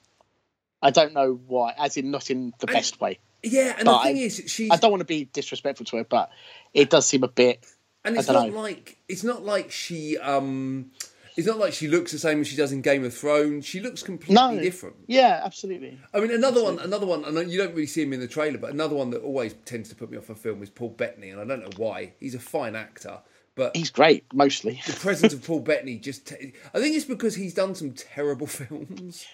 I 0.82 0.92
don't 0.92 1.14
know 1.14 1.40
why, 1.48 1.74
as 1.78 1.98
in 1.98 2.12
not 2.12 2.30
in 2.32 2.54
the 2.60 2.70
I- 2.70 2.74
best 2.74 3.00
way. 3.02 3.20
Yeah, 3.44 3.74
and 3.76 3.86
But 3.86 3.98
the 4.00 4.04
thing 4.04 4.18
I- 4.18 4.20
is, 4.22 4.44
she's 4.48 4.70
I 4.72 4.76
don't 4.78 4.92
want 4.92 5.02
to 5.02 5.06
be 5.06 5.26
disrespectful 5.26 5.86
to 5.88 5.98
her, 5.98 6.04
but 6.04 6.30
it 6.76 6.92
does 6.92 7.08
seem 7.08 7.24
a 7.24 7.28
bit. 7.28 7.66
And 8.06 8.16
it's 8.18 8.28
not 8.28 8.52
like 8.52 8.98
it's 9.08 9.24
not 9.24 9.44
like 9.44 9.72
she 9.72 10.18
um 10.20 10.92
it's 11.38 11.48
not 11.48 11.58
like 11.60 11.74
she 11.74 11.88
looks 11.88 12.12
the 12.12 12.20
same 12.20 12.42
as 12.42 12.48
she 12.48 12.56
does 12.56 12.72
in 12.72 12.82
Game 12.82 13.04
of 13.04 13.14
Thrones. 13.14 13.66
She 13.66 13.80
looks 13.80 14.04
completely 14.04 14.36
No, 14.36 14.60
different. 14.60 14.96
Yeah, 15.08 15.42
absolutely. 15.44 16.00
I 16.14 16.20
mean, 16.20 16.32
another 16.32 16.64
one, 16.64 16.80
another 16.80 17.06
one, 17.06 17.24
and 17.26 17.52
you 17.52 17.58
don't 17.58 17.72
really 17.74 17.86
see 17.88 18.04
him 18.04 18.14
in 18.14 18.20
the 18.20 18.28
trailer, 18.28 18.58
but 18.58 18.72
another 18.72 18.96
one 18.96 19.10
that 19.12 19.22
always 19.22 19.54
tends 19.66 19.90
to 19.90 19.96
put 19.96 20.12
me 20.12 20.18
off 20.18 20.30
a 20.30 20.36
film 20.36 20.62
is 20.64 20.70
Paul 20.70 20.90
Bettany, 20.90 21.30
and 21.30 21.40
I 21.40 21.46
don't 21.46 21.62
know 21.62 21.70
why. 21.78 22.14
He's 22.20 22.36
a 22.36 22.40
fine 22.40 22.76
actor, 22.76 23.20
but 23.56 23.76
He's 23.76 23.90
great, 23.90 24.26
mostly. 24.34 24.82
the 24.86 24.94
presence 24.94 25.34
of 25.34 25.46
Paul 25.46 25.62
Bettany 25.62 25.98
just—I 25.98 26.80
think 26.80 26.96
it's 26.96 27.06
because 27.06 27.36
he's 27.36 27.54
done 27.54 27.76
some 27.76 27.92
terrible 27.92 28.48
films. 28.60 29.26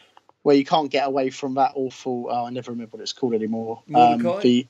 Where 0.43 0.55
you 0.55 0.63
can't 0.65 0.89
get 0.89 1.05
away 1.07 1.29
from 1.29 1.55
that 1.55 1.73
awful. 1.75 2.27
Oh, 2.29 2.45
I 2.45 2.49
never 2.51 2.71
remember 2.71 2.97
what 2.97 3.01
it's 3.01 3.11
called 3.11 3.33
anymore. 3.33 3.81
Mortdecai? 3.89 4.35
Um, 4.35 4.41
the, 4.41 4.67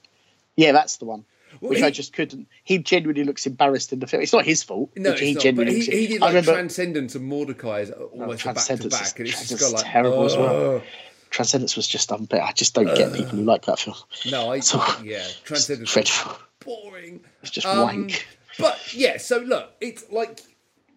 yeah, 0.55 0.71
that's 0.71 0.97
the 0.97 1.05
one. 1.05 1.23
Well, 1.61 1.69
which 1.69 1.79
he- 1.79 1.85
I 1.85 1.89
just 1.91 2.13
couldn't. 2.13 2.47
He 2.63 2.77
genuinely 2.79 3.23
looks 3.23 3.45
embarrassed 3.45 3.91
in 3.93 3.99
the 3.99 4.07
film. 4.07 4.23
It's 4.23 4.33
not 4.33 4.45
his 4.45 4.63
fault. 4.63 4.91
No, 4.95 5.13
he 5.13 5.33
not. 5.33 5.43
But 5.55 5.67
he, 5.67 5.75
looks- 5.75 5.85
he 5.87 6.07
did 6.07 6.21
I 6.21 6.25
like 6.25 6.29
remember. 6.35 6.51
Transcendence 6.53 7.15
and 7.15 7.31
Mortdecai 7.31 7.81
is 7.83 7.91
almost 7.91 8.43
a 8.45 8.53
back 8.53 8.65
to 8.65 8.89
back, 8.89 9.19
and 9.19 9.27
it's 9.27 9.47
just 9.49 9.59
got 9.61 9.71
like 9.73 9.91
terrible 9.91 10.25
as 10.25 10.35
well. 10.37 10.81
Transcendence 11.29 11.75
was 11.75 11.87
just 11.87 12.11
unbearable. 12.11 12.47
I 12.49 12.53
just 12.53 12.73
don't 12.73 12.85
get 12.95 13.11
people 13.13 13.37
who 13.37 13.43
like 13.43 13.65
that 13.65 13.79
film. 13.79 13.97
No, 14.31 14.51
I 14.51 14.59
So- 14.61 14.81
yeah, 15.03 15.25
Transcendence. 15.43 15.91
dreadful. 15.93 16.37
boring. 16.63 17.21
It's 17.41 17.51
just 17.51 17.67
Um, 17.67 17.79
wank. 17.79 18.25
But 18.59 18.79
yeah, 18.93 19.17
so 19.17 19.37
look, 19.37 19.71
it's 19.81 20.05
like 20.11 20.41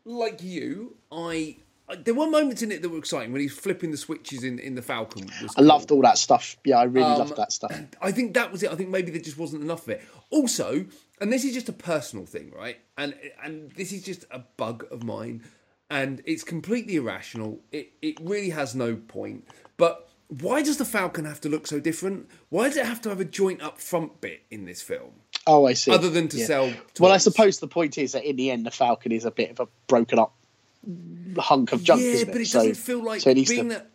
like 0.05 0.43
you, 0.43 0.97
I, 1.13 1.17
I 1.27 1.57
there 1.97 2.15
were 2.15 2.29
moments 2.29 2.63
in 2.63 2.71
it 2.73 2.83
that 2.83 2.89
were 2.89 2.99
exciting 2.99 3.33
when 3.33 3.41
he's 3.41 3.53
flipping 3.53 3.91
the 3.91 3.97
switches 3.97 4.45
in 4.45 4.59
in 4.59 4.75
the 4.75 4.83
Falcon. 4.83 5.29
I 5.31 5.47
cool. 5.55 5.65
loved 5.65 5.91
all 5.91 6.03
that 6.03 6.19
stuff. 6.19 6.57
Yeah, 6.65 6.79
I 6.79 6.85
really 6.85 7.07
Um, 7.11 7.19
loved 7.19 7.37
that 7.37 7.53
stuff. 7.53 7.73
I 8.03 8.13
think 8.13 8.35
that 8.35 8.53
was 8.53 8.63
it. 8.63 8.71
I 8.71 8.75
think 8.77 8.91
maybe 8.91 9.11
there 9.11 9.21
just 9.21 9.39
wasn't 9.39 9.63
enough 9.63 9.83
of 9.83 9.91
it. 9.91 10.03
Also, 10.31 10.87
and 11.21 11.33
this 11.33 11.45
is 11.45 11.53
just 11.55 11.69
a 11.69 11.73
personal 11.73 12.27
thing, 12.27 12.53
right? 12.57 12.79
And 12.99 13.15
and 13.43 13.71
this 13.73 13.93
is 13.93 14.03
just 14.03 14.25
a 14.31 14.41
bug 14.57 14.87
of 14.91 15.03
mine, 15.05 15.43
and 15.89 16.23
it's 16.25 16.45
completely 16.45 16.97
irrational. 16.97 17.61
It 17.73 17.93
it 18.03 18.19
really 18.21 18.51
has 18.51 18.75
no 18.75 18.97
point. 18.97 19.47
But 19.77 20.09
why 20.29 20.63
does 20.63 20.77
the 20.77 20.85
Falcon 20.85 21.25
have 21.25 21.41
to 21.41 21.49
look 21.49 21.67
so 21.67 21.81
different? 21.81 22.29
Why 22.51 22.69
does 22.69 22.77
it 22.77 22.87
have 22.87 23.01
to 23.03 23.09
have 23.09 23.19
a 23.21 23.25
joint 23.25 23.63
up 23.63 23.79
front 23.79 24.21
bit 24.21 24.43
in 24.51 24.65
this 24.65 24.81
film? 24.81 25.11
Oh, 25.47 25.67
I 25.67 25.73
see. 25.73 25.91
Other 25.91 26.11
than 26.11 26.29
to 26.29 26.37
Yeah. 26.39 26.47
sell. 26.47 26.73
Well, 27.01 27.11
I 27.11 27.17
suppose 27.17 27.59
the 27.59 27.67
point 27.67 27.99
is 27.99 28.13
that 28.13 28.25
in 28.25 28.37
the 28.37 28.51
end, 28.51 28.65
the 28.67 28.71
Falcon 28.71 29.11
is 29.11 29.25
a 29.25 29.31
bit 29.33 29.51
of 29.51 29.59
a 29.59 29.67
broken 29.89 30.19
up 30.21 30.35
hunk 31.39 31.73
of 31.73 31.83
junk, 31.83 32.01
Yeah, 32.03 32.25
but 32.25 32.37
it 32.41 32.47
So- 32.47 32.59
doesn't 32.61 32.75
feel 32.77 33.03
like 33.05 33.21
so 33.21 33.35
being 33.35 33.47
to- 33.47 33.65
that. 33.69 33.91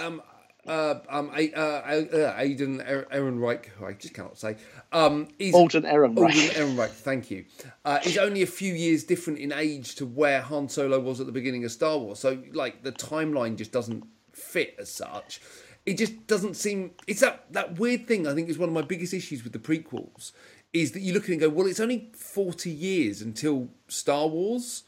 Um, 0.00 0.22
uh, 0.66 0.96
um, 1.08 1.30
A- 1.34 1.52
uh, 1.52 1.60
uh, 1.60 2.40
Aiden 2.40 2.80
Er- 2.86 3.06
Ehrenreich, 3.12 3.66
I 3.82 3.92
just 3.92 4.14
cannot 4.14 4.38
say, 4.38 4.56
um, 4.92 5.28
is 5.38 5.54
Alden 5.54 5.84
Ehrenreich. 5.84 6.18
Alden 6.18 6.32
Ehrenreich, 6.76 6.90
thank 6.90 7.30
you. 7.30 7.44
Uh, 7.84 8.00
is 8.04 8.18
only 8.18 8.42
a 8.42 8.46
few 8.46 8.74
years 8.74 9.04
different 9.04 9.38
in 9.38 9.52
age 9.52 9.94
to 9.96 10.06
where 10.06 10.42
Han 10.42 10.68
Solo 10.68 11.00
was 11.00 11.20
at 11.20 11.26
the 11.26 11.32
beginning 11.32 11.64
of 11.64 11.72
Star 11.72 11.98
Wars. 11.98 12.18
So, 12.18 12.42
like, 12.52 12.82
the 12.82 12.92
timeline 12.92 13.56
just 13.56 13.72
doesn't 13.72 14.04
fit 14.32 14.74
as 14.78 14.90
such. 14.90 15.40
It 15.84 15.96
just 15.98 16.26
doesn't 16.26 16.54
seem. 16.54 16.90
It's 17.06 17.20
that 17.20 17.44
that 17.52 17.78
weird 17.78 18.06
thing. 18.08 18.26
I 18.26 18.34
think 18.34 18.48
is 18.48 18.58
one 18.58 18.68
of 18.68 18.74
my 18.74 18.82
biggest 18.82 19.14
issues 19.14 19.44
with 19.44 19.52
the 19.52 19.60
prequels. 19.60 20.32
Is 20.72 20.92
that 20.92 21.00
you 21.00 21.14
look 21.14 21.22
at 21.24 21.28
it 21.30 21.32
and 21.34 21.40
go, 21.42 21.48
well, 21.48 21.66
it's 21.68 21.78
only 21.80 22.10
forty 22.12 22.70
years 22.70 23.22
until 23.22 23.68
Star 23.86 24.26
Wars, 24.26 24.82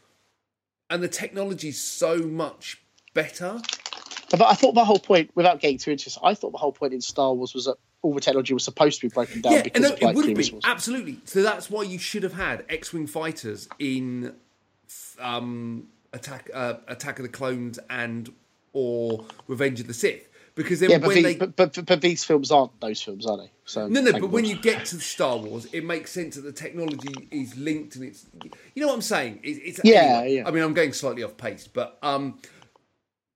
and 0.90 1.02
the 1.02 1.08
technology's 1.08 1.80
so 1.80 2.18
much 2.18 2.82
better. 3.14 3.60
But 4.30 4.42
I 4.42 4.54
thought 4.54 4.74
the 4.74 4.84
whole 4.84 4.98
point, 4.98 5.30
without 5.34 5.60
getting 5.60 5.78
too 5.78 5.92
into 5.92 6.04
this, 6.04 6.18
I 6.22 6.34
thought 6.34 6.52
the 6.52 6.58
whole 6.58 6.72
point 6.72 6.92
in 6.92 7.00
Star 7.00 7.32
Wars 7.32 7.54
was 7.54 7.64
that 7.64 7.76
all 8.02 8.14
the 8.14 8.20
technology 8.20 8.54
was 8.54 8.64
supposed 8.64 9.00
to 9.00 9.08
be 9.08 9.12
broken 9.12 9.40
down 9.40 9.52
Yeah, 9.52 9.62
because 9.62 9.82
no, 9.82 9.88
of 9.88 10.02
like 10.02 10.16
it 10.16 10.16
would 10.16 10.36
be 10.36 10.60
absolutely. 10.64 11.18
So 11.24 11.42
that's 11.42 11.70
why 11.70 11.82
you 11.82 11.98
should 11.98 12.22
have 12.22 12.34
had 12.34 12.64
X-wing 12.68 13.06
fighters 13.06 13.68
in 13.78 14.34
um, 15.18 15.88
Attack 16.12 16.50
uh, 16.54 16.74
Attack 16.86 17.18
of 17.18 17.24
the 17.24 17.28
Clones 17.30 17.78
and 17.90 18.32
or 18.72 19.24
Revenge 19.46 19.80
of 19.80 19.86
the 19.86 19.94
Sith, 19.94 20.28
because 20.58 20.80
then 20.80 20.90
Yeah, 20.90 20.98
but, 20.98 21.06
when 21.06 21.16
the- 21.18 21.22
they 21.22 21.36
but, 21.36 21.54
but, 21.54 21.86
but 21.86 22.00
these 22.00 22.24
films 22.24 22.50
aren't 22.50 22.80
those 22.80 23.00
films, 23.00 23.26
are 23.26 23.38
they? 23.38 23.52
So 23.64 23.86
no, 23.86 24.00
no, 24.00 24.12
but 24.12 24.30
when 24.30 24.44
you 24.44 24.56
get 24.56 24.86
to 24.86 24.96
Star 24.96 25.36
Wars, 25.36 25.66
it 25.72 25.84
makes 25.84 26.10
sense 26.10 26.34
that 26.34 26.42
the 26.42 26.52
technology 26.52 27.28
is 27.30 27.56
linked 27.56 27.94
and 27.94 28.04
it's, 28.04 28.26
you 28.74 28.82
know 28.82 28.88
what 28.88 28.94
I'm 28.94 29.02
saying? 29.02 29.38
It's, 29.44 29.78
it's 29.78 29.80
Yeah, 29.84 30.00
anyway, 30.00 30.34
yeah. 30.34 30.48
I 30.48 30.50
mean, 30.50 30.64
I'm 30.64 30.74
going 30.74 30.92
slightly 30.92 31.22
off 31.22 31.36
pace, 31.36 31.68
but 31.68 31.96
um, 32.02 32.40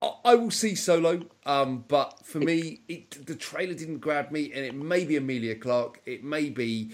I, 0.02 0.10
I 0.24 0.34
will 0.34 0.50
see 0.50 0.74
Solo. 0.74 1.22
Um, 1.46 1.84
but 1.86 2.26
for 2.26 2.40
me, 2.40 2.80
it, 2.88 3.24
the 3.24 3.36
trailer 3.36 3.74
didn't 3.74 3.98
grab 3.98 4.32
me, 4.32 4.52
and 4.52 4.66
it 4.66 4.74
may 4.74 5.04
be 5.04 5.16
Emilia 5.16 5.54
Clarke. 5.54 6.00
It 6.04 6.24
may 6.24 6.50
be 6.50 6.90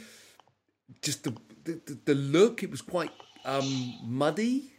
just 1.01 1.25
the 1.25 1.35
the, 1.65 1.99
the, 2.05 2.15
look. 2.15 2.63
It 2.63 2.71
was 2.71 2.83
quite 2.83 3.13
um 3.47 3.95
muddy. 4.05 4.75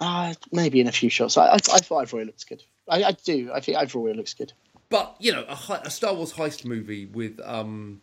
Uh, 0.00 0.34
maybe 0.50 0.80
in 0.80 0.88
a 0.88 0.92
few 0.92 1.08
shots. 1.08 1.38
I, 1.38 1.46
I, 1.46 1.54
I 1.54 1.58
thought 1.58 2.08
Ivroy 2.08 2.26
looks 2.26 2.42
good. 2.42 2.64
I, 2.88 3.04
I 3.04 3.12
do. 3.12 3.50
I 3.52 3.60
think 3.60 3.78
overall 3.78 4.08
it 4.08 4.16
looks 4.16 4.34
good. 4.34 4.52
But 4.88 5.16
you 5.18 5.32
know, 5.32 5.44
a, 5.48 5.80
a 5.84 5.90
Star 5.90 6.14
Wars 6.14 6.32
heist 6.32 6.64
movie 6.64 7.06
with 7.06 7.40
um, 7.44 8.02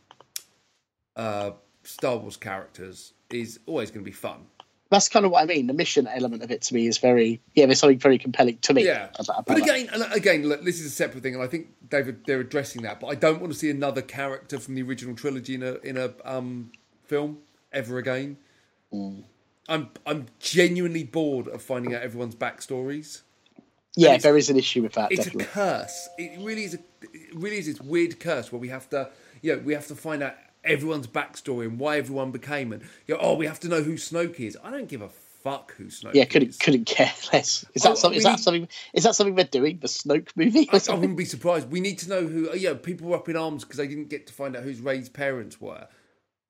uh, 1.15 1.51
Star 1.83 2.17
Wars 2.17 2.37
characters 2.37 3.13
is 3.29 3.59
always 3.65 3.91
going 3.91 4.03
to 4.03 4.09
be 4.09 4.15
fun. 4.15 4.45
That's 4.89 5.07
kind 5.07 5.25
of 5.25 5.31
what 5.31 5.41
I 5.41 5.45
mean. 5.45 5.67
The 5.67 5.73
mission 5.73 6.05
element 6.05 6.43
of 6.43 6.51
it 6.51 6.63
to 6.63 6.73
me 6.73 6.85
is 6.85 6.97
very, 6.97 7.39
yeah, 7.55 7.65
there's 7.65 7.79
something 7.79 7.97
very 7.97 8.17
compelling 8.17 8.57
to 8.57 8.73
me. 8.73 8.83
Yeah, 8.83 9.07
about, 9.17 9.29
about 9.29 9.45
but 9.45 9.57
again, 9.57 9.87
and 9.93 10.03
again, 10.11 10.43
look, 10.43 10.65
this 10.65 10.81
is 10.81 10.87
a 10.87 10.89
separate 10.89 11.23
thing, 11.23 11.33
and 11.33 11.41
I 11.41 11.47
think 11.47 11.69
David 11.89 12.25
they're 12.25 12.41
addressing 12.41 12.81
that. 12.81 12.99
But 12.99 13.07
I 13.07 13.15
don't 13.15 13.39
want 13.39 13.53
to 13.53 13.57
see 13.57 13.69
another 13.69 14.01
character 14.01 14.59
from 14.59 14.75
the 14.75 14.81
original 14.81 15.15
trilogy 15.15 15.55
in 15.55 15.63
a 15.63 15.75
in 15.75 15.95
a 15.97 16.13
um, 16.25 16.73
film 17.05 17.37
ever 17.71 17.97
again. 17.99 18.37
Mm. 18.93 19.23
I'm 19.69 19.89
I'm 20.05 20.25
genuinely 20.39 21.05
bored 21.05 21.47
of 21.47 21.61
finding 21.61 21.95
out 21.95 22.01
everyone's 22.01 22.35
backstories. 22.35 23.21
Yeah, 23.95 24.17
there 24.17 24.37
is 24.37 24.49
an 24.49 24.57
issue 24.57 24.81
with 24.83 24.93
that. 24.93 25.11
It's 25.11 25.25
definitely. 25.25 25.45
a 25.45 25.47
curse. 25.47 26.09
It 26.17 26.39
really 26.39 26.63
is. 26.63 26.75
A, 26.75 26.79
it 27.13 27.33
really 27.35 27.57
is 27.57 27.65
this 27.67 27.81
weird 27.81 28.19
curse 28.19 28.51
where 28.51 28.59
we 28.59 28.69
have 28.69 28.89
to, 28.91 29.09
you 29.41 29.55
know, 29.55 29.61
we 29.61 29.73
have 29.73 29.87
to 29.87 29.95
find 29.95 30.23
out 30.23 30.35
everyone's 30.63 31.07
backstory 31.07 31.65
and 31.65 31.77
why 31.79 31.97
everyone 31.97 32.31
became, 32.31 32.71
and 32.71 32.81
you 33.07 33.15
know, 33.15 33.19
oh, 33.21 33.35
we 33.35 33.45
have 33.47 33.59
to 33.61 33.67
know 33.67 33.81
who 33.83 33.93
Snoke 33.95 34.39
is. 34.39 34.57
I 34.63 34.69
don't 34.71 34.87
give 34.87 35.01
a 35.01 35.09
fuck 35.09 35.73
who 35.75 35.85
Snoke 35.85 36.11
is. 36.11 36.15
yeah, 36.15 36.25
couldn't 36.25 36.57
couldn't 36.59 36.85
care 36.85 37.11
less. 37.33 37.65
Is 37.73 37.83
that 37.83 37.91
Oh, 37.91 37.95
something? 37.95 38.11
we 38.11 38.17
Is 38.19 38.23
that 38.23 38.39
something? 38.39 38.67
Is 38.93 39.03
that 39.03 39.15
something 39.15 39.35
they're 39.35 39.45
doing? 39.45 39.79
The 39.79 39.87
Snoke 39.87 40.29
movie? 40.37 40.69
I, 40.71 40.79
I 40.89 40.93
wouldn't 40.93 41.17
be 41.17 41.25
surprised. 41.25 41.69
We 41.69 41.81
need 41.81 41.97
to 41.99 42.09
know 42.09 42.25
who. 42.27 42.49
Yeah, 42.55 42.75
people 42.75 43.09
were 43.09 43.17
up 43.17 43.27
in 43.27 43.35
arms 43.35 43.63
because 43.65 43.77
they 43.77 43.87
didn't 43.87 44.09
get 44.09 44.27
to 44.27 44.33
find 44.33 44.55
out 44.55 44.63
whose 44.63 44.79
Rey's 44.79 45.09
parents 45.09 45.59
were. 45.59 45.87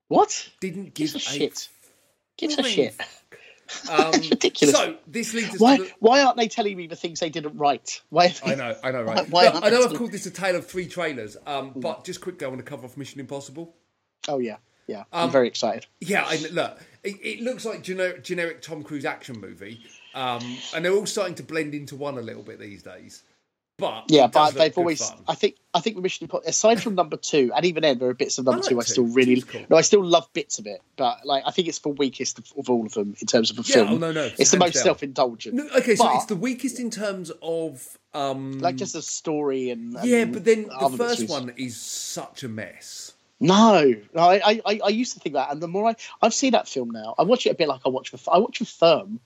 What? 0.10 0.50
Didn't 0.60 0.94
give 0.94 1.14
Gives 1.14 1.16
a 1.16 1.18
a 1.18 1.22
shit. 1.22 1.70
Gives 2.38 2.58
a 2.60 2.64
shit. 2.64 2.96
Um, 3.90 4.12
ridiculous. 4.30 4.76
So 4.76 4.96
this 5.08 5.34
leads 5.34 5.56
us 5.56 5.60
Why? 5.60 5.78
to. 5.78 5.84
The, 5.84 5.92
Why 6.00 6.24
aren't 6.24 6.38
they 6.38 6.48
telling 6.48 6.78
me 6.78 6.88
the 6.88 6.96
things 6.96 7.20
they 7.20 7.30
didn't 7.30 7.58
write? 7.58 8.02
Why? 8.10 8.30
They... 8.30 8.54
I 8.54 8.56
know, 8.56 8.76
I 8.84 8.92
know, 8.92 9.04
right? 9.04 9.30
Why 9.30 9.46
Look, 9.50 9.64
I 9.64 9.70
know 9.70 9.84
I've 9.84 9.94
called 9.96 10.12
this 10.12 10.26
a 10.26 10.32
tale 10.32 10.56
of 10.56 10.66
three 10.68 10.88
trailers, 10.88 11.38
um, 11.46 11.74
but 11.76 12.04
just 12.04 12.22
quickly, 12.22 12.46
I 12.46 12.50
want 12.50 12.60
to 12.60 12.70
cover 12.70 12.86
off 12.86 12.98
Mission 12.98 13.20
Impossible. 13.20 13.76
Oh 14.28 14.40
yeah, 14.40 14.58
yeah. 14.88 15.04
I'm 15.12 15.26
Um, 15.26 15.32
very 15.32 15.48
excited. 15.48 15.88
Yeah, 16.00 16.24
I, 16.28 16.38
look, 16.52 16.80
it, 17.04 17.16
it 17.24 17.42
looks 17.42 17.66
like 17.66 17.82
generic, 17.82 18.24
generic 18.24 18.62
Tom 18.62 18.84
Cruise 18.84 19.06
action 19.06 19.40
movie, 19.40 19.82
um, 20.14 20.58
and 20.76 20.86
they're 20.86 20.94
all 20.94 21.06
starting 21.06 21.36
to 21.36 21.44
blend 21.44 21.74
into 21.74 21.96
one 21.96 22.18
a 22.18 22.22
little 22.22 22.44
bit 22.44 22.60
these 22.60 22.84
days. 22.84 23.24
But 23.82 24.06
Yeah, 24.10 24.28
but 24.28 24.52
they've 24.54 24.78
always. 24.78 25.10
fun. 25.10 25.18
I 25.28 25.36
think. 25.36 25.56
I 25.74 25.80
think 25.80 25.96
the 25.96 26.02
Mission 26.02 26.26
Impossible. 26.26 26.50
Aside 26.50 26.82
from 26.84 26.96
number 26.96 27.18
two, 27.18 27.52
and 27.56 27.66
even 27.66 27.82
then, 27.84 27.98
there 27.98 28.08
are 28.10 28.14
bits 28.14 28.38
of 28.38 28.46
number 28.46 28.64
I 28.66 28.70
two 28.70 28.80
I 28.80 28.84
still 28.84 29.06
really. 29.06 29.42
Cool. 29.42 29.66
No, 29.70 29.76
I 29.78 29.82
still 29.82 30.04
love 30.04 30.28
bits 30.34 30.60
of 30.60 30.68
it, 30.68 30.82
but 30.98 31.26
like 31.26 31.44
I 31.46 31.52
think 31.52 31.68
it's 31.68 31.80
the 31.80 31.90
weakest 31.90 32.40
of, 32.40 32.46
of 32.58 32.70
all 32.70 32.86
of 32.86 32.94
them 32.94 33.16
in 33.20 33.28
terms 33.28 33.52
of 33.52 33.58
a 33.60 33.64
Yeah, 33.64 33.76
film. 33.76 33.90
oh, 33.90 33.98
no, 33.98 34.12
no, 34.12 34.30
it's 34.38 34.52
the 34.52 34.58
most 34.58 34.76
down. 34.76 34.84
self-indulgent. 34.84 35.56
No, 35.56 35.68
okay, 35.78 35.96
so 35.96 36.04
But- 36.06 36.16
it's 36.16 36.26
the 36.26 36.36
weakest 36.36 36.80
in 36.80 36.90
terms 36.92 37.32
of 37.42 37.98
um, 38.14 38.60
like 38.60 38.76
just 38.76 38.96
a 38.96 39.02
story 39.02 39.70
and, 39.72 39.96
and 39.96 40.08
yeah, 40.08 40.26
but 40.26 40.44
then 40.46 40.64
the 40.80 40.90
first 40.98 41.28
one 41.30 41.54
is 41.58 41.76
such 41.82 42.44
a 42.44 42.50
mess. 42.50 43.14
No, 43.40 43.96
no, 44.14 44.22
I, 44.22 44.62
I, 44.66 44.80
I 44.86 44.90
used 44.90 45.14
to 45.14 45.20
think 45.20 45.34
that, 45.34 45.52
and 45.52 45.60
the 45.62 45.68
more 45.68 45.90
I, 45.90 45.96
I've 46.22 46.34
seen 46.34 46.52
that 46.52 46.68
film 46.68 46.92
now, 46.92 47.16
I 47.18 47.24
watch 47.24 47.48
it 47.48 47.50
a 47.50 47.56
bit 47.56 47.68
like 47.68 47.82
I 47.86 47.90
watch 47.90 48.12
the, 48.12 48.20
I 48.32 48.38
watch 48.38 48.60
the 48.60 48.66
Firm, 48.66 49.20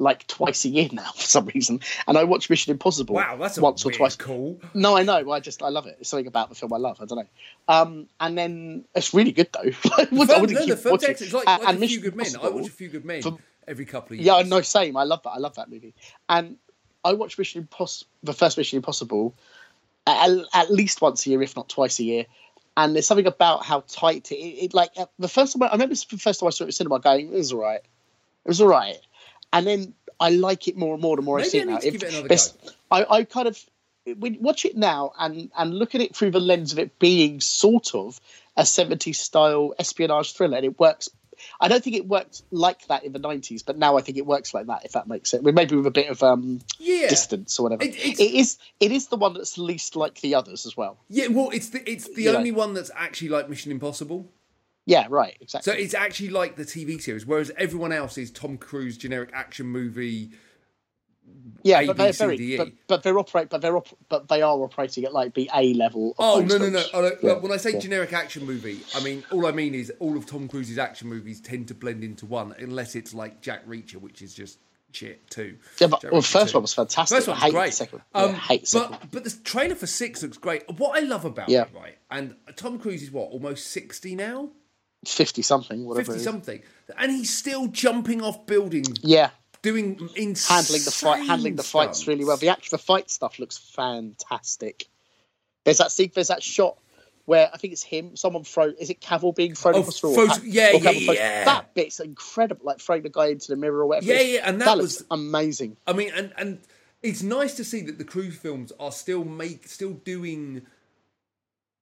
like 0.00 0.26
twice 0.28 0.64
a 0.64 0.68
year 0.68 0.88
now 0.92 1.10
for 1.16 1.22
some 1.22 1.46
reason, 1.46 1.80
and 2.06 2.16
I 2.16 2.24
watch 2.24 2.48
Mission 2.48 2.70
Impossible. 2.72 3.16
Wow, 3.16 3.36
that's 3.36 3.58
a 3.58 3.60
once 3.60 3.84
or 3.84 3.90
twice. 3.90 4.16
call. 4.16 4.60
No, 4.74 4.96
I 4.96 5.02
know. 5.02 5.30
I 5.32 5.40
just 5.40 5.62
I 5.62 5.68
love 5.68 5.86
it. 5.86 5.96
It's 6.00 6.08
something 6.08 6.26
about 6.26 6.48
the 6.48 6.54
film 6.54 6.72
I 6.72 6.76
love. 6.76 7.00
I 7.00 7.04
don't 7.04 7.18
know. 7.18 7.26
Um, 7.74 8.06
and 8.20 8.38
then 8.38 8.84
it's 8.94 9.12
really 9.12 9.32
good 9.32 9.48
though. 9.52 9.60
I 9.96 10.06
would- 10.10 10.30
I 10.30 10.34
Firm, 10.34 10.40
wouldn't 10.40 10.52
no, 10.52 10.60
the 10.60 10.66
keep 10.66 10.78
firm's 10.78 10.84
watching. 10.92 11.10
excellent. 11.10 11.32
Like, 11.34 11.48
And- 11.48 11.62
like 11.64 11.68
and 11.74 11.76
a 11.82 11.86
few 11.86 11.98
Mission 11.98 12.02
good 12.02 12.16
men. 12.16 12.26
I 12.42 12.48
watch 12.48 12.66
a 12.68 12.70
few 12.70 12.88
good 12.88 13.04
men 13.04 13.22
For- 13.22 13.38
every 13.66 13.84
couple 13.86 14.14
of 14.14 14.20
years. 14.20 14.26
Yeah, 14.26 14.42
no, 14.48 14.60
same. 14.62 14.96
I 14.96 15.04
love 15.04 15.22
that. 15.24 15.30
I 15.30 15.38
love 15.38 15.54
that 15.56 15.70
movie. 15.70 15.94
And 16.28 16.56
I 17.04 17.12
watch 17.14 17.36
Mission 17.38 17.60
Impossible, 17.62 18.08
the 18.22 18.32
first 18.32 18.56
Mission 18.56 18.76
Impossible, 18.76 19.34
at, 20.06 20.30
at 20.54 20.70
least 20.70 21.00
once 21.00 21.26
a 21.26 21.30
year, 21.30 21.42
if 21.42 21.54
not 21.56 21.68
twice 21.68 21.98
a 22.00 22.04
year. 22.04 22.26
And 22.76 22.94
there's 22.94 23.06
something 23.06 23.26
about 23.26 23.64
how 23.64 23.80
tight 23.88 24.30
it, 24.30 24.36
it 24.36 24.74
like 24.74 24.90
uh, 24.96 25.06
the 25.18 25.28
first 25.28 25.52
time 25.54 25.62
I, 25.64 25.66
I 25.66 25.72
remember 25.72 25.94
the 25.96 26.16
first 26.18 26.40
time 26.40 26.46
I 26.46 26.50
saw 26.50 26.64
it 26.64 26.68
in 26.68 26.72
cinema, 26.72 27.00
going, 27.00 27.26
"It 27.32 27.36
was 27.36 27.52
all 27.52 27.60
right, 27.60 27.80
it 27.80 28.48
was 28.48 28.60
all 28.60 28.68
right," 28.68 28.96
and 29.52 29.66
then 29.66 29.94
I 30.20 30.30
like 30.30 30.68
it 30.68 30.76
more 30.76 30.94
and 30.94 31.02
more 31.02 31.16
the 31.16 31.22
more 31.22 31.38
I 31.40 31.44
see 31.44 31.58
I 31.60 31.62
it 31.62 31.66
now. 31.68 31.78
give 31.78 32.02
it 32.02 32.52
I, 32.90 33.04
I 33.08 33.24
kind 33.24 33.48
of 33.48 33.58
you 34.06 34.16
watch 34.40 34.64
it 34.64 34.76
now 34.76 35.12
and 35.18 35.50
and 35.56 35.74
look 35.74 35.94
at 35.94 36.00
it 36.00 36.16
through 36.16 36.30
the 36.30 36.40
lens 36.40 36.72
of 36.72 36.78
it 36.78 36.98
being 36.98 37.40
sort 37.40 37.94
of 37.94 38.18
a 38.56 38.62
70s 38.62 39.16
style 39.16 39.74
espionage 39.78 40.32
thriller, 40.32 40.56
and 40.56 40.64
it 40.66 40.80
works. 40.80 41.08
I 41.60 41.68
don't 41.68 41.84
think 41.84 41.94
it 41.94 42.08
worked 42.08 42.42
like 42.50 42.84
that 42.88 43.04
in 43.04 43.12
the 43.12 43.20
90s, 43.20 43.64
but 43.64 43.78
now 43.78 43.96
I 43.96 44.00
think 44.00 44.18
it 44.18 44.26
works 44.26 44.52
like 44.52 44.66
that. 44.66 44.84
If 44.84 44.92
that 44.92 45.06
makes 45.06 45.30
sense, 45.30 45.44
maybe 45.44 45.76
with 45.76 45.86
a 45.86 45.92
bit 45.92 46.08
of 46.08 46.20
um, 46.24 46.60
Yeah. 46.80 47.08
distance 47.08 47.60
or 47.60 47.62
whatever. 47.62 47.84
It- 47.84 47.94
it's- 47.94 48.18
it 48.18 48.34
is. 48.34 48.58
It 48.80 48.90
is 48.90 49.06
the 49.06 49.16
one 49.16 49.34
that's 49.34 49.56
least 49.56 49.94
like 49.94 50.20
the 50.20 50.34
others 50.34 50.66
as 50.66 50.76
well. 50.76 50.96
Yeah, 51.08 51.28
well, 51.28 51.50
it's 51.50 51.68
the 51.68 51.88
it's 51.88 52.08
the 52.12 52.22
You 52.24 52.32
know. 52.32 52.38
only 52.38 52.50
one 52.50 52.74
that's 52.74 52.90
actually 52.96 53.28
like 53.28 53.48
Mission 53.48 53.70
Impossible. 53.70 54.26
Yeah, 54.88 55.06
right. 55.10 55.36
Exactly. 55.40 55.70
So 55.72 55.78
it's 55.78 55.92
actually 55.94 56.30
like 56.30 56.56
the 56.56 56.64
TV 56.64 57.00
series, 57.00 57.26
whereas 57.26 57.50
everyone 57.58 57.92
else 57.92 58.16
is 58.18 58.30
Tom 58.30 58.56
Cruise 58.56 58.96
generic 58.96 59.30
action 59.34 59.66
movie. 59.66 60.30
yeah, 61.62 61.80
A, 61.80 61.86
but 61.88 61.96
they're 61.98 62.12
very, 62.12 62.56
but, 62.56 62.72
but 62.86 63.02
they're 63.02 63.18
operate, 63.18 63.50
but 63.50 63.60
they're 63.60 63.76
op- 63.76 63.98
but 64.08 64.28
they 64.28 64.40
are 64.40 64.56
operating 64.62 65.04
at 65.04 65.12
like 65.12 65.34
the 65.34 65.50
A 65.54 65.74
level. 65.74 66.14
Oh 66.18 66.40
those 66.40 66.58
no 66.58 66.66
no 66.66 66.70
no! 66.70 66.84
Oh, 66.94 67.10
Yeah, 67.22 67.34
when 67.34 67.52
I 67.52 67.58
say 67.58 67.72
yeah. 67.74 67.80
generic 67.80 68.12
action 68.12 68.46
movie, 68.46 68.80
I 68.94 69.00
mean 69.02 69.24
all 69.30 69.46
I 69.46 69.50
mean 69.52 69.74
is 69.74 69.92
all 69.98 70.16
of 70.16 70.24
Tom 70.26 70.48
Cruise's 70.48 70.78
action 70.78 71.08
movies 71.08 71.40
tend 71.40 71.68
to 71.68 71.74
blend 71.74 72.02
into 72.02 72.24
one, 72.26 72.54
unless 72.58 72.94
it's 72.94 73.12
like 73.12 73.42
Jack 73.42 73.66
Reacher, 73.66 73.96
which 73.96 74.22
is 74.22 74.32
just 74.32 74.58
shit 74.92 75.28
too. 75.28 75.58
Yeah, 75.78 75.88
but 75.88 76.00
Jack 76.00 76.12
well, 76.12 76.22
Reacher 76.22 76.32
first 76.32 76.52
2. 76.52 76.56
one 76.58 76.62
was 76.62 76.72
fantastic. 76.74 77.16
First 77.18 77.28
I 77.28 77.32
one's 77.32 77.42
hate 77.42 77.52
great. 77.52 77.74
Second. 77.74 78.00
Um, 78.14 78.30
yeah, 78.30 78.36
I 78.36 78.38
hate 78.38 78.64
the 78.66 78.78
but 78.78 78.90
second. 78.92 79.10
but 79.10 79.24
the 79.24 79.30
trailer 79.44 79.74
for 79.74 79.86
six 79.86 80.22
looks 80.22 80.38
great. 80.38 80.62
What 80.78 80.96
I 80.96 81.04
love 81.04 81.26
about 81.26 81.50
Yeah. 81.50 81.62
it, 81.64 81.68
right? 81.74 81.98
And 82.10 82.36
Tom 82.56 82.78
Cruise 82.78 83.02
is 83.02 83.10
what 83.10 83.30
almost 83.32 83.66
sixty 83.66 84.14
now, 84.14 84.48
Fifty 85.06 85.42
something, 85.42 85.84
whatever. 85.84 86.12
50 86.12 86.24
something. 86.24 86.62
and 86.98 87.10
he's 87.12 87.34
still 87.36 87.68
jumping 87.68 88.20
off 88.20 88.46
buildings, 88.46 88.98
Yeah, 89.02 89.30
doing 89.62 90.08
insane 90.16 90.56
handling 90.56 90.82
the 90.84 90.90
fight, 90.90 91.26
handling 91.26 91.56
the 91.56 91.62
fights 91.62 92.06
really 92.08 92.24
well. 92.24 92.36
The 92.36 92.48
actual 92.48 92.78
the 92.78 92.82
fight 92.82 93.08
stuff 93.10 93.38
looks 93.38 93.56
fantastic. 93.58 94.86
There's 95.64 95.78
that 95.78 95.92
se- 95.92 96.12
there's 96.14 96.28
that 96.28 96.42
shot 96.42 96.78
where 97.26 97.50
I 97.52 97.58
think 97.58 97.72
it's 97.74 97.82
him. 97.82 98.16
Someone 98.16 98.42
throw. 98.42 98.72
Is 98.78 98.90
it 98.90 99.00
Cavill 99.00 99.34
being 99.36 99.54
thrown 99.54 99.76
Oh, 99.76 99.80
across 99.80 100.00
the 100.00 100.12
throws- 100.14 100.44
yeah, 100.44 100.72
yeah, 100.72 100.90
yeah. 100.90 101.44
That 101.44 101.74
bit's 101.74 102.00
incredible. 102.00 102.64
Like 102.64 102.80
throwing 102.80 103.02
the 103.02 103.10
guy 103.10 103.26
into 103.28 103.48
the 103.48 103.56
mirror 103.56 103.78
or 103.80 103.86
whatever. 103.86 104.06
Yeah, 104.06 104.20
yeah, 104.20 104.40
and 104.48 104.60
that 104.60 104.78
looks 104.78 104.98
was- 104.98 105.06
amazing. 105.10 105.76
I 105.86 105.92
mean, 105.92 106.10
and 106.16 106.32
and 106.36 106.58
it's 107.02 107.22
nice 107.22 107.54
to 107.54 107.64
see 107.64 107.82
that 107.82 107.98
the 107.98 108.04
Cruise 108.04 108.36
films 108.36 108.72
are 108.80 108.90
still 108.92 109.24
make 109.24 109.68
still 109.68 109.92
doing, 109.92 110.62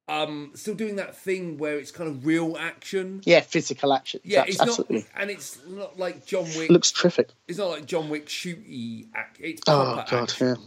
um, 0.09 0.53
still 0.55 0.75
doing 0.75 0.97
that 0.97 1.17
thing 1.17 1.59
where 1.59 1.79
it's 1.79 1.91
kind 1.91 2.09
of 2.09 2.25
real 2.25 2.57
action. 2.59 3.23
Yeah, 3.25 3.41
physical 3.41 3.93
action. 3.93 4.21
Yeah, 4.25 4.45
it's 4.47 4.61
absolutely. 4.61 4.99
not, 4.99 5.07
and 5.17 5.31
it's 5.31 5.59
not 5.69 5.99
like 5.99 6.25
John 6.27 6.45
Wick. 6.45 6.71
It 6.71 6.71
looks 6.71 6.93
terrific. 6.93 7.31
It's 7.49 7.59
not 7.59 7.71
like 7.71 7.87
John 7.87 8.09
Wick 8.09 8.27
shooty 8.27 9.07
act. 9.15 9.39
It's 9.41 9.63
Oh 9.67 10.05
god, 10.09 10.23
action. 10.31 10.47
yeah. 10.47 10.53
Um, 10.55 10.61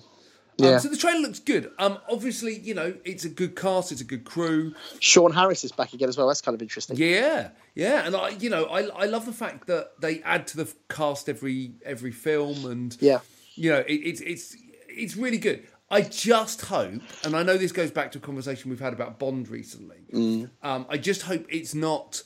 Yeah. 0.58 0.78
so 0.80 0.90
the 0.90 0.98
trailer 0.98 1.22
looks 1.22 1.40
good. 1.40 1.72
Um, 1.80 2.00
obviously, 2.12 2.60
you 2.60 2.74
know, 2.74 2.94
it's 3.06 3.24
a 3.24 3.30
good 3.30 3.56
cast. 3.56 3.94
It's 3.94 4.02
a 4.02 4.04
good 4.04 4.26
crew. 4.26 4.74
Sean 5.00 5.32
Harris 5.32 5.64
is 5.64 5.72
back 5.72 5.94
again 5.94 6.10
as 6.10 6.18
well. 6.18 6.28
That's 6.28 6.42
kind 6.42 6.54
of 6.54 6.62
interesting. 6.62 6.98
Yeah, 6.98 7.52
yeah, 7.76 8.06
and 8.06 8.14
I, 8.14 8.30
you 8.32 8.50
know, 8.50 8.66
I, 8.66 8.82
I 8.88 9.06
love 9.06 9.26
the 9.26 9.32
fact 9.32 9.68
that 9.68 10.02
they 10.02 10.22
add 10.24 10.48
to 10.48 10.58
the 10.58 10.74
cast 10.90 11.30
every 11.30 11.76
every 11.86 12.12
film, 12.12 12.66
and 12.66 12.98
Yeah. 13.00 13.20
you 13.56 13.72
know, 13.72 13.80
it, 13.80 13.94
it's 13.94 14.20
it's 14.20 14.58
it's 14.90 15.16
really 15.16 15.38
good. 15.38 15.66
I 15.92 16.02
just 16.02 16.62
hope, 16.62 17.02
and 17.24 17.36
I 17.36 17.44
know 17.44 17.58
this 17.58 17.72
goes 17.72 17.90
back 17.92 18.12
to 18.12 18.18
a 18.20 18.22
conversation 18.22 18.70
we've 18.70 18.80
had 18.80 18.94
about 18.94 19.18
Bond 19.20 19.50
recently. 19.50 19.98
Mm. 20.14 20.50
Um, 20.62 20.86
I 20.90 20.98
just 20.98 21.24
hope 21.24 21.46
it's 21.50 21.74
not 21.74 22.22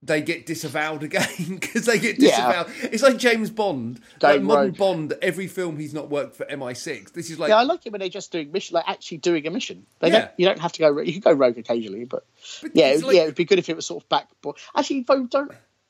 they 0.00 0.22
get 0.22 0.46
disavowed 0.46 1.02
again 1.08 1.26
because 1.60 1.86
they 1.86 1.98
get 1.98 2.20
Yeah. 2.20 2.64
disavowed. 2.64 2.92
It's 2.92 3.02
like 3.02 3.16
James 3.16 3.50
Bond, 3.50 4.00
like 4.22 4.40
modern. 4.42 4.70
Bond. 4.72 5.14
Every 5.20 5.48
film 5.48 5.76
he's 5.76 5.92
not 5.92 6.08
worked 6.08 6.36
for 6.36 6.44
MI6. 6.46 7.12
This 7.12 7.30
is 7.30 7.38
like 7.40 7.48
Yeah, 7.48 7.56
I 7.56 7.62
like 7.64 7.84
it 7.84 7.90
when 7.92 7.98
they're 7.98 8.08
just 8.08 8.30
doing 8.30 8.52
mission, 8.52 8.74
like 8.74 8.84
actually 8.88 9.16
doing 9.18 9.44
a 9.46 9.50
mission. 9.50 9.86
They 9.98 10.08
Yeah. 10.08 10.18
don't, 10.20 10.30
you 10.36 10.46
don't 10.46 10.60
have 10.60 10.72
to 10.74 10.78
go. 10.78 11.00
You 11.00 11.12
can 11.12 11.20
go 11.20 11.32
rogue 11.32 11.58
occasionally, 11.58 12.04
but, 12.04 12.24
yeah, 12.74 12.96
like- 13.02 13.16
yeah, 13.16 13.22
it'd 13.22 13.34
be 13.34 13.44
good 13.44 13.58
if 13.58 13.68
it 13.68 13.74
was 13.74 13.86
sort 13.86 14.04
of 14.04 14.08
back. 14.08 14.28
But 14.40 14.56
actually, 14.76 15.00
don't 15.02 15.30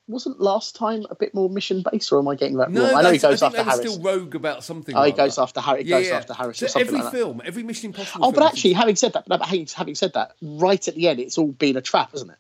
wasn't 0.09 0.41
last 0.41 0.75
time 0.77 1.05
a 1.11 1.15
bit 1.15 1.35
more 1.35 1.49
mission 1.51 1.85
based, 1.91 2.11
or 2.13 2.19
am 2.19 2.29
I 2.29 2.35
getting 2.35 2.57
that 2.57 2.71
no, 2.71 2.83
wrong? 2.85 2.95
I 2.95 3.03
know 3.03 3.13
he 3.13 3.19
goes 3.19 3.43
after 3.43 3.57
think 3.59 3.69
Harris. 3.69 3.93
still 3.93 4.03
rogue 4.03 4.35
about 4.35 4.65
something. 4.65 4.95
Oh, 4.97 5.03
he 5.05 5.13
goes 5.13 5.37
other. 5.39 5.45
after 5.45 5.61
Harris. 5.61 5.83
He 5.85 5.91
Yeah, 5.91 5.99
goes 5.99 6.09
yeah. 6.09 6.17
after 6.17 6.33
Harris 6.35 6.59
So 6.59 6.67
or 6.67 6.69
something 6.71 6.89
every 6.89 7.01
like 7.03 7.13
that. 7.13 7.19
film, 7.19 7.43
every 7.45 7.63
Mission 7.63 7.87
Impossible. 7.91 8.27
Oh, 8.27 8.33
but 8.33 8.43
actually, 8.45 8.73
having 8.73 8.97
said 8.97 9.13
that, 9.13 9.29
no, 9.29 9.39
but 9.39 9.47
having, 9.49 9.95
said 9.95 10.13
that, 10.15 10.33
right 10.43 10.89
at 10.89 10.95
the 10.95 11.09
end, 11.09 11.21
it's 11.21 11.39
all 11.39 11.49
been 11.53 11.77
a 11.77 11.83
trap, 11.83 12.11
isn't 12.15 12.31
it? 12.31 12.39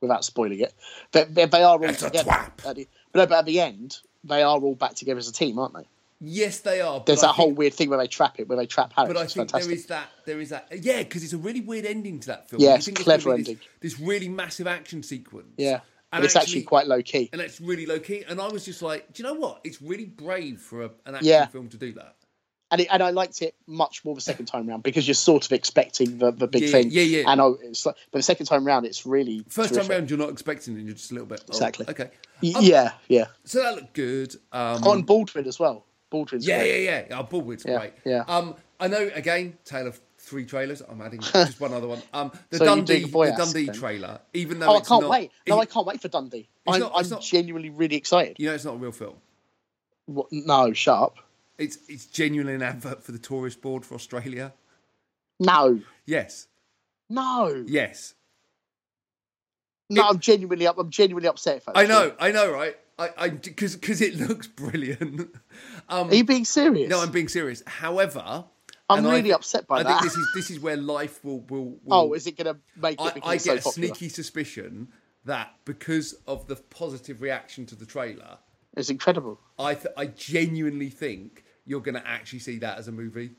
Without 0.00 0.24
spoiling 0.24 0.60
it, 0.60 0.74
but 1.12 1.34
they, 1.34 1.46
they 1.46 1.62
are 1.62 1.78
all 1.78 1.84
It's 1.84 2.02
together. 2.02 2.30
the, 2.58 2.62
but, 2.64 2.76
no, 3.14 3.26
but 3.26 3.32
at 3.38 3.46
the 3.46 3.60
end, 3.60 3.98
they 4.24 4.42
are 4.42 4.58
all 4.60 4.74
back 4.74 4.94
together 4.94 5.18
as 5.18 5.28
a 5.28 5.32
team, 5.32 5.58
aren't 5.58 5.74
they? 5.74 5.86
yes, 6.20 6.60
they 6.60 6.80
are. 6.80 7.02
There's 7.04 7.20
that 7.20 7.34
whole 7.34 7.52
weird 7.52 7.74
thing 7.74 7.90
where 7.90 7.98
they 7.98 8.06
trap 8.06 8.38
it, 8.40 8.48
where 8.48 8.56
they 8.56 8.64
trap 8.66 8.92
Harris. 8.94 9.08
But 9.12 9.18
I 9.18 9.24
it's 9.24 9.34
think 9.34 9.50
fantastic. 9.50 9.68
there 9.68 9.76
is 9.76 9.86
that. 9.86 10.08
There 10.24 10.40
is 10.40 10.48
that. 10.50 10.66
Yeah, 10.80 10.98
because 11.02 11.22
it's 11.24 11.32
a 11.34 11.38
really 11.38 11.60
weird 11.60 11.84
ending 11.84 12.20
to 12.20 12.26
that 12.28 12.48
film. 12.48 12.62
Yeah, 12.62 12.76
it's 12.76 12.86
think 12.86 12.98
clever 12.98 13.24
gonna 13.24 13.36
be 13.36 13.42
this- 13.42 13.48
ending. 13.50 13.64
This, 13.80 14.00
really 14.00 14.28
massive 14.28 14.66
action 14.66 15.02
sequence. 15.02 15.54
Yeah, 15.58 15.80
and 16.12 16.24
it's 16.24 16.36
actually, 16.36 16.62
quite 16.62 16.86
low 16.86 17.02
key. 17.02 17.28
and 17.32 17.40
it's 17.40 17.60
really 17.60 17.86
low 17.86 17.98
key. 17.98 18.24
And 18.28 18.40
I 18.40 18.48
was 18.48 18.64
just 18.64 18.82
like, 18.82 19.12
do 19.12 19.22
you 19.22 19.28
know 19.28 19.34
what? 19.34 19.60
It's 19.64 19.80
really 19.82 20.06
brave 20.06 20.60
for 20.60 20.82
a, 20.82 20.90
an 21.06 21.14
action 21.16 21.26
Yeah. 21.28 21.46
film 21.46 21.68
to 21.70 21.76
do 21.76 21.92
that. 21.94 22.14
and 22.70 22.80
it, 22.80 22.88
and 22.90 23.02
I 23.02 23.10
liked 23.10 23.42
it 23.42 23.54
much 23.66 24.04
more 24.04 24.14
the 24.14 24.20
second 24.20 24.46
time 24.46 24.66
round 24.68 24.82
because 24.82 25.06
you're 25.06 25.14
sort 25.14 25.44
of 25.46 25.52
expecting 25.52 26.18
the, 26.18 26.30
the 26.32 26.46
big 26.48 26.62
Yeah, 26.62 26.68
thing. 26.70 26.88
yeah, 26.90 27.02
yeah. 27.02 27.24
And 27.30 27.40
I, 27.40 27.48
it's 27.62 27.86
like, 27.86 27.96
but 28.10 28.18
the 28.18 28.22
second 28.22 28.46
time 28.46 28.66
round, 28.66 28.86
it's 28.86 29.04
really 29.06 29.44
First 29.48 29.70
terrific. 29.74 29.82
time 29.82 29.90
round, 29.90 30.10
you're 30.10 30.18
not 30.18 30.30
expecting 30.30 30.76
it. 30.78 30.82
You're 30.82 30.94
just 30.94 31.10
a 31.10 31.14
little 31.14 31.28
bit. 31.28 31.42
oh, 31.48 31.52
Exactly. 31.52 31.86
okay. 31.88 32.04
Um, 32.04 32.10
yeah, 32.64 32.92
yeah. 33.08 33.26
So 33.44 33.62
that 33.62 33.74
looked 33.76 33.92
good. 33.94 34.34
Um, 34.52 34.82
On 34.84 35.02
Baldwin 35.02 35.46
as 35.46 35.58
well. 35.58 35.84
Baldwin's 36.10 36.46
yeah, 36.46 36.58
great. 36.58 36.84
yeah, 36.84 37.04
yeah. 37.10 37.18
Oh, 37.18 37.24
Bullwood's 37.24 37.64
Yeah, 37.66 37.78
great. 37.78 37.92
yeah. 38.04 38.24
Um, 38.28 38.54
I 38.78 38.86
know. 38.88 39.10
Again, 39.14 39.58
tale 39.64 39.86
of 39.88 40.00
three 40.26 40.44
trailers. 40.44 40.82
I'm 40.82 41.00
adding 41.00 41.20
just 41.32 41.60
one 41.60 41.72
other 41.72 41.88
one. 41.88 42.02
Um, 42.12 42.30
the 42.50 42.58
So 42.58 42.64
Dundee, 42.66 43.04
the 43.04 43.34
Dundee 43.36 43.68
trailer. 43.68 44.20
Even 44.34 44.58
though 44.58 44.66
Oh, 44.68 44.76
I 44.76 44.80
can't 44.80 45.02
not, 45.02 45.10
wait. 45.10 45.30
No, 45.48 45.58
I 45.60 45.64
can't 45.66 45.86
wait 45.86 46.02
for 46.02 46.08
Dundee. 46.08 46.48
I'm, 46.66 46.80
not- 46.80 46.92
I'm 46.94 47.08
not- 47.08 47.22
genuinely 47.22 47.70
really 47.70 47.96
excited. 47.96 48.36
You 48.38 48.48
know, 48.48 48.54
it's 48.54 48.64
not 48.64 48.74
a 48.74 48.78
real 48.78 48.92
film. 48.92 49.14
What, 50.06 50.26
no, 50.30 50.72
shut 50.72 50.98
up. 50.98 51.16
It's 51.58 51.78
it's 51.88 52.04
genuinely 52.06 52.54
an 52.54 52.62
advert 52.62 53.02
for 53.02 53.12
the 53.12 53.18
tourist 53.18 53.62
board 53.62 53.84
for 53.84 53.94
Australia. 53.94 54.52
No, 55.40 55.80
Yes, 56.04 56.46
no, 57.08 57.64
yes. 57.66 58.14
no. 59.90 60.02
It- 60.02 60.10
I'm 60.10 60.18
genuinely 60.20 60.66
up. 60.66 60.78
I'm 60.78 60.90
genuinely 60.90 61.28
upset. 61.28 61.62
That's 61.66 61.78
I 61.78 61.86
know, 61.86 62.14
I 62.20 62.30
know, 62.30 62.50
right? 62.52 62.76
I, 62.98 63.10
I, 63.18 63.28
because 63.30 63.76
because 63.76 64.00
it 64.00 64.14
looks 64.28 64.46
brilliant. 64.46 65.34
Um, 65.88 66.10
Are 66.10 66.14
you 66.14 66.24
being 66.24 66.44
serious? 66.44 66.90
no, 66.90 67.00
I'm 67.00 67.12
being 67.12 67.28
serious. 67.28 67.62
However, 67.66 68.44
I'm 68.88 68.98
and 68.98 69.08
really 69.08 69.22
thi- 69.24 69.32
upset 69.32 69.66
by 69.66 69.80
I 69.80 69.82
that. 69.82 69.88
I 69.88 70.00
think 70.00 70.12
this 70.12 70.16
is 70.16 70.28
this 70.34 70.50
is 70.50 70.60
where 70.60 70.76
life 70.76 71.24
will 71.24 71.40
will. 71.40 71.64
will 71.84 72.10
oh, 72.10 72.12
is 72.12 72.26
it 72.26 72.36
going 72.36 72.54
to 72.54 72.60
make 72.80 73.00
it 73.00 73.04
I, 73.04 73.10
because 73.10 73.48
I 73.48 73.54
get 73.54 73.62
so 73.62 73.70
a 73.70 73.72
sneaky 73.72 74.08
suspicion 74.08 74.88
that 75.24 75.54
because 75.64 76.14
of 76.26 76.46
the 76.46 76.56
positive 76.56 77.20
reaction 77.20 77.66
to 77.66 77.74
the 77.74 77.86
trailer, 77.86 78.38
It's 78.76 78.90
incredible. 78.90 79.40
I 79.58 79.74
th- 79.74 79.94
I 79.96 80.06
genuinely 80.06 80.90
think 80.90 81.44
you're 81.64 81.80
going 81.80 81.96
to 81.96 82.06
actually 82.06 82.38
see 82.38 82.58
that 82.58 82.78
as 82.78 82.86
a 82.86 82.92
movie. 82.92 83.30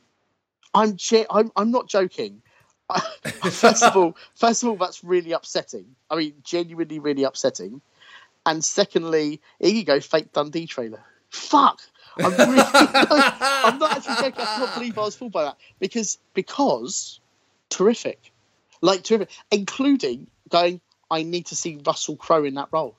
I'm 0.73 0.97
ge- 0.97 1.25
I'm 1.29 1.51
I'm 1.55 1.71
not 1.71 1.88
joking. 1.88 2.41
first 3.51 3.83
of 3.83 3.95
all, 3.95 4.15
first 4.36 4.63
of 4.63 4.69
all, 4.69 4.75
that's 4.75 5.03
really 5.03 5.31
upsetting. 5.31 5.95
I 6.10 6.15
mean, 6.15 6.33
genuinely, 6.43 6.99
really 6.99 7.23
upsetting. 7.23 7.81
And 8.45 8.63
secondly, 8.63 9.41
here 9.60 9.73
you 9.73 9.83
go, 9.83 9.99
fake 9.99 10.31
Dundee 10.31 10.67
trailer. 10.67 11.03
Fuck. 11.29 11.81
I'm 12.19 12.49
really, 12.49 12.62
I'm 12.73 13.80
not 13.80 13.97
actually 13.97 14.15
joking. 14.15 14.45
I 14.45 14.56
can't 14.58 14.73
believe 14.75 14.97
I 14.97 15.01
was 15.01 15.15
fooled 15.15 15.32
by 15.32 15.43
that 15.43 15.58
because 15.80 16.17
because 16.34 17.19
terrific, 17.69 18.32
like 18.82 19.03
terrific, 19.03 19.30
including 19.51 20.27
going. 20.49 20.82
I 21.10 21.23
need 21.23 21.45
to 21.47 21.56
see 21.56 21.80
Russell 21.86 22.17
Crowe 22.17 22.43
in 22.43 22.56
that 22.56 22.67
role. 22.71 22.95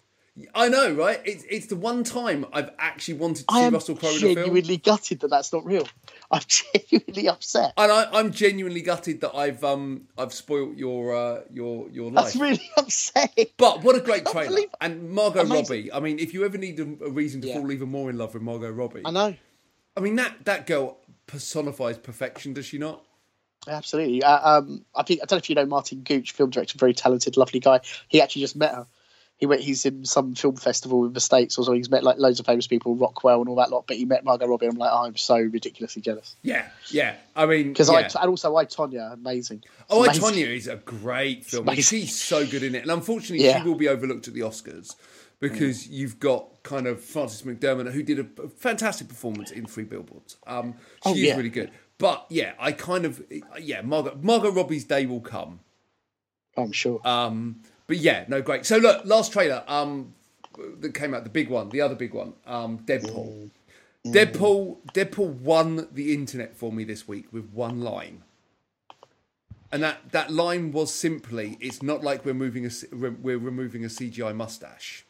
I 0.55 0.68
know, 0.68 0.92
right? 0.92 1.20
It's 1.24 1.44
it's 1.51 1.66
the 1.66 1.77
one 1.77 2.05
time 2.05 2.46
I've 2.53 2.70
actually 2.79 3.14
wanted 3.14 3.46
to 3.48 3.55
I 3.55 3.61
see 3.61 3.64
am 3.66 3.72
Russell 3.74 3.96
Crowe 3.96 4.11
in 4.11 4.16
a 4.16 4.18
film. 4.20 4.35
genuinely 4.35 4.77
gutted 4.77 5.20
that 5.20 5.29
that's 5.29 5.53
not 5.53 5.64
real. 5.64 5.87
I'm 6.31 6.42
genuinely 6.46 7.29
upset. 7.29 7.72
And 7.77 7.90
I, 7.90 8.09
I'm 8.12 8.31
genuinely 8.33 8.83
gutted 8.83 9.20
that 9.22 9.35
I've 9.35 9.64
um 9.64 10.09
I've 10.16 10.33
spoilt 10.33 10.77
your 10.77 11.14
uh, 11.16 11.40
your 11.53 11.88
your 11.90 12.11
life. 12.12 12.27
That's 12.27 12.37
really 12.37 12.70
upsetting. 12.77 13.46
But 13.57 13.83
what 13.83 13.96
a 13.96 14.01
great 14.01 14.27
trailer! 14.27 14.48
believe- 14.51 14.68
And 14.81 15.11
Margot 15.11 15.40
Amazing. 15.40 15.87
Robbie. 15.88 15.92
I 15.92 16.01
mean, 16.01 16.18
if 16.18 16.33
you 16.35 16.44
ever 16.44 16.57
need 16.59 16.79
a, 16.79 16.85
a 17.05 17.11
reason 17.11 17.40
to 17.40 17.48
Yeah. 17.48 17.55
fall 17.55 17.72
even 17.72 17.88
more 17.88 18.09
in 18.11 18.16
love 18.18 18.35
with 18.35 18.42
Margot 18.42 18.70
Robbie, 18.70 19.03
I 19.05 19.11
know. 19.11 19.35
I 19.96 20.01
mean 20.01 20.16
that 20.16 20.44
that 20.44 20.66
girl 20.66 20.98
personifies 21.27 21.98
perfection, 21.98 22.53
does 22.55 22.66
she 22.66 22.79
not? 22.79 23.05
Absolutely. 23.66 24.22
Uh, 24.22 24.59
um, 24.59 24.85
I 24.94 25.03
think 25.03 25.20
I 25.20 25.27
don't 25.27 25.38
know 25.38 25.38
if 25.38 25.48
you 25.51 25.55
know 25.57 25.66
Martin 25.66 26.01
Gooch, 26.03 26.33
film 26.33 26.51
director, 26.51 26.79
very 26.79 26.94
talented, 26.94 27.37
lovely 27.37 27.61
guy. 27.61 27.81
He 28.09 28.20
actually 28.22 28.42
just 28.42 28.55
met 28.57 28.72
her. 28.74 28.87
He 29.38 29.46
went. 29.46 29.62
He's 29.62 29.87
in 29.87 30.05
some 30.05 30.35
film 30.35 30.57
festival 30.57 31.07
in 31.07 31.12
the 31.12 31.20
states, 31.20 31.57
or 31.59 31.64
so 31.64 31.72
he's 31.72 31.88
met 31.88 32.03
like 32.03 32.18
loads 32.18 32.40
of 32.40 32.46
famous 32.46 32.66
people, 32.66 32.96
Rockwell 32.96 33.40
and 33.40 33.48
all 33.48 33.55
that 33.57 33.70
lot. 33.70 33.87
But 33.87 33.96
he 33.96 34.05
met 34.05 34.24
Margot 34.24 34.46
Robbie. 34.46 34.66
and 34.66 34.74
I'm 34.74 34.79
like, 34.79 34.90
oh, 34.92 35.05
I'm 35.07 35.16
so 35.16 35.37
ridiculously 35.38 36.03
jealous 36.03 36.35
Yeah, 36.42 36.66
yeah. 36.90 37.14
I 37.37 37.46
mean, 37.46 37.68
because 37.68 37.88
yeah. 37.88 38.09
I 38.16 38.22
and 38.22 38.31
also 38.31 38.55
I 38.57 38.64
Tonya, 38.64 39.12
amazing. 39.12 39.62
Oh, 39.88 40.03
I. 40.03 40.09
Tonya 40.09 40.55
is 40.55 40.66
a 40.66 40.77
great 40.77 41.44
film. 41.44 41.72
She's 41.77 42.20
so 42.20 42.44
good 42.46 42.62
in 42.64 42.74
it, 42.74 42.83
and 42.83 42.90
unfortunately, 42.90 43.46
Yeah. 43.46 43.62
she 43.62 43.68
will 43.68 43.77
be 43.77 43.88
overlooked 43.88 44.27
at 44.29 44.35
the 44.35 44.40
Oscars 44.40 44.96
because 45.40 45.87
you've 45.87 46.18
got 46.18 46.64
kind 46.64 46.88
of 46.88 47.01
Frances 47.01 47.42
McDormand 47.42 47.92
who 47.92 48.03
did 48.03 48.18
a, 48.18 48.27
a 48.42 48.48
fantastic 48.48 49.07
performance 49.09 49.53
in 49.53 49.66
Three 49.66 49.85
Billboards. 49.85 50.37
Um, 50.48 50.74
she 51.05 51.11
Oh, 51.11 51.12
is 51.12 51.20
yeah. 51.20 51.37
really 51.37 51.48
good, 51.48 51.70
but 51.98 52.27
yeah, 52.29 52.55
I 52.59 52.72
kind 52.72 53.05
of 53.05 53.22
yeah, 53.61 53.83
Margot 53.83 54.18
Margot 54.20 54.51
Robbie's 54.51 54.83
day 54.85 55.07
will 55.07 55.20
come. 55.20 55.61
I'm 56.57 56.72
sure. 56.72 57.01
Um, 57.07 57.62
but 57.88 57.96
yeah, 57.96 58.24
no, 58.29 58.40
great. 58.40 58.64
So 58.64 58.77
look, 58.77 59.05
last 59.05 59.33
trailer 59.33 59.64
um, 59.66 60.14
that 60.79 60.94
came 60.94 61.14
out, 61.14 61.24
the 61.24 61.31
big 61.31 61.48
one, 61.48 61.70
the 61.70 61.81
other 61.81 61.96
big 61.96 62.14
one, 62.14 62.35
um, 62.46 62.79
Deadpool. 62.81 63.51
Deadpool, 64.07 64.79
Deadpool 64.94 65.40
won 65.40 65.88
the 65.90 66.14
internet 66.14 66.55
for 66.57 66.72
me 66.72 66.85
this 66.85 67.09
week 67.09 67.33
with 67.33 67.51
one 67.51 67.81
line, 67.81 68.22
and 69.72 69.83
that 69.83 70.12
that 70.12 70.31
line 70.31 70.70
was 70.70 70.94
simply, 70.94 71.59
"It's 71.61 71.83
not 71.83 72.03
like 72.05 72.24
we're 72.24 72.33
moving 72.33 72.64
a 72.64 72.70
we're 72.92 73.38
removing 73.38 73.85
a 73.85 73.88
CGI 73.88 74.35
mustache." 74.35 75.05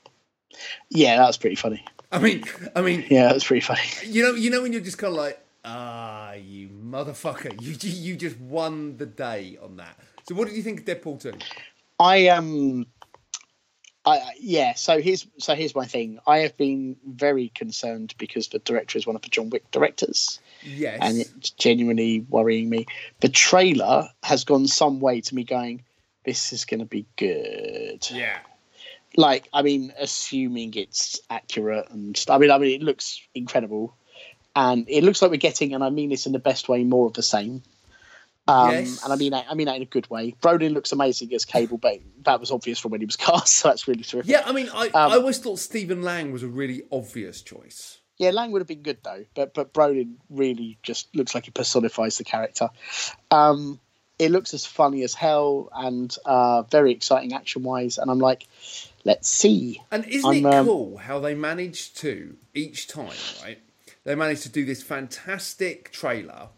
yeah, 0.90 1.16
that 1.16 1.26
was 1.26 1.36
pretty 1.36 1.56
funny. 1.56 1.84
I 2.10 2.18
mean, 2.18 2.42
I 2.74 2.80
mean, 2.80 3.04
Yeah, 3.08 3.24
that 3.24 3.34
was 3.34 3.44
pretty 3.44 3.60
funny. 3.60 3.82
you 4.04 4.22
know, 4.22 4.32
you 4.34 4.50
know 4.50 4.62
when 4.62 4.72
you're 4.72 4.80
just 4.80 4.98
kind 4.98 5.12
of 5.12 5.18
like, 5.18 5.38
ah, 5.64 6.32
you 6.32 6.68
motherfucker, 6.68 7.60
you 7.60 7.76
you 7.90 8.16
just 8.16 8.38
won 8.40 8.96
the 8.96 9.06
day 9.06 9.58
on 9.62 9.76
that. 9.76 9.98
So, 10.26 10.34
what 10.34 10.48
did 10.48 10.56
you 10.56 10.62
think 10.62 10.80
of 10.80 10.86
Deadpool 10.86 11.20
two? 11.20 11.34
I 11.98 12.28
um, 12.28 12.86
I, 14.04 14.32
yeah. 14.40 14.74
So 14.74 15.00
here's 15.00 15.26
so 15.38 15.54
here's 15.54 15.74
my 15.74 15.84
thing. 15.84 16.18
I 16.26 16.38
have 16.38 16.56
been 16.56 16.96
very 17.06 17.50
concerned 17.54 18.14
because 18.18 18.48
the 18.48 18.58
director 18.60 18.96
is 18.98 19.06
one 19.06 19.16
of 19.16 19.22
the 19.22 19.28
John 19.28 19.50
Wick 19.50 19.70
directors, 19.70 20.40
Yes. 20.62 20.98
and 21.02 21.18
it's 21.18 21.50
genuinely 21.50 22.20
worrying 22.20 22.70
me. 22.70 22.86
The 23.20 23.28
trailer 23.28 24.08
has 24.22 24.44
gone 24.44 24.66
some 24.66 25.00
way 25.00 25.20
to 25.20 25.34
me 25.34 25.44
going, 25.44 25.84
"This 26.24 26.52
is 26.52 26.64
going 26.64 26.80
to 26.80 26.86
be 26.86 27.06
good." 27.16 28.08
yeah. 28.10 28.38
Like, 29.16 29.48
I 29.52 29.62
mean, 29.62 29.92
assuming 29.98 30.74
it's 30.74 31.18
accurate 31.30 31.88
and 31.90 32.22
I 32.28 32.38
mean, 32.38 32.50
I 32.50 32.58
mean, 32.58 32.80
it 32.80 32.84
looks 32.84 33.20
incredible, 33.34 33.96
and 34.54 34.88
it 34.88 35.02
looks 35.02 35.20
like 35.20 35.30
we're 35.30 35.38
getting, 35.38 35.74
and 35.74 35.82
I 35.82 35.90
mean 35.90 36.10
this 36.10 36.26
in 36.26 36.32
the 36.32 36.38
best 36.38 36.68
way, 36.68 36.84
more 36.84 37.06
of 37.06 37.14
the 37.14 37.22
same. 37.22 37.62
Um, 38.48 38.70
Yes. 38.72 39.04
And 39.04 39.12
I 39.12 39.16
mean, 39.16 39.32
that- 39.32 39.46
I 39.48 39.54
mean 39.54 39.66
that 39.66 39.76
in 39.76 39.82
a 39.82 39.86
good 39.86 40.08
way. 40.10 40.34
Brolin 40.42 40.72
looks 40.72 40.90
amazing 40.90 41.32
as 41.34 41.44
Cable, 41.44 41.78
but 41.78 42.00
that 42.24 42.40
was 42.40 42.50
obvious 42.50 42.78
from 42.78 42.90
when 42.92 43.00
he 43.00 43.06
was 43.06 43.16
cast, 43.26 43.52
so 43.52 43.68
that's 43.68 43.86
really 43.86 44.02
terrific. 44.02 44.30
Yeah, 44.30 44.42
I 44.44 44.52
mean, 44.52 44.68
I, 44.72 44.86
Um, 44.88 45.12
I 45.12 45.16
always 45.16 45.38
thought 45.38 45.58
Stephen 45.58 46.02
Lang 46.02 46.32
was 46.32 46.42
a 46.42 46.48
really 46.48 46.82
obvious 46.90 47.42
choice. 47.42 47.98
Yeah, 48.16 48.30
Lang 48.30 48.50
would 48.50 48.60
have 48.60 48.66
been 48.66 48.82
good 48.82 48.98
though, 49.04 49.24
but 49.34 49.54
but 49.54 49.72
Brolin 49.72 50.14
really 50.28 50.76
just 50.82 51.14
looks 51.14 51.34
like 51.36 51.44
he 51.44 51.52
personifies 51.52 52.18
the 52.18 52.24
character. 52.24 52.70
Um, 53.30 53.78
it 54.18 54.32
looks 54.32 54.52
as 54.54 54.66
funny 54.66 55.04
as 55.04 55.14
hell 55.14 55.68
and 55.72 56.12
uh, 56.24 56.62
very 56.62 56.90
exciting 56.90 57.32
action 57.34 57.62
wise, 57.62 57.98
and 57.98 58.10
I'm 58.10 58.18
like, 58.18 58.48
let's 59.04 59.28
see. 59.28 59.80
And 59.92 60.04
isn't 60.06 60.28
I'm, 60.28 60.46
it 60.46 60.54
um, 60.54 60.66
cool 60.66 60.96
how 60.96 61.20
they 61.20 61.36
managed 61.36 61.96
to 61.98 62.36
each 62.54 62.88
time, 62.88 63.12
right? 63.40 63.60
They 64.02 64.16
managed 64.16 64.42
to 64.42 64.48
do 64.48 64.64
this 64.64 64.82
fantastic 64.82 65.92
trailer 65.92 66.48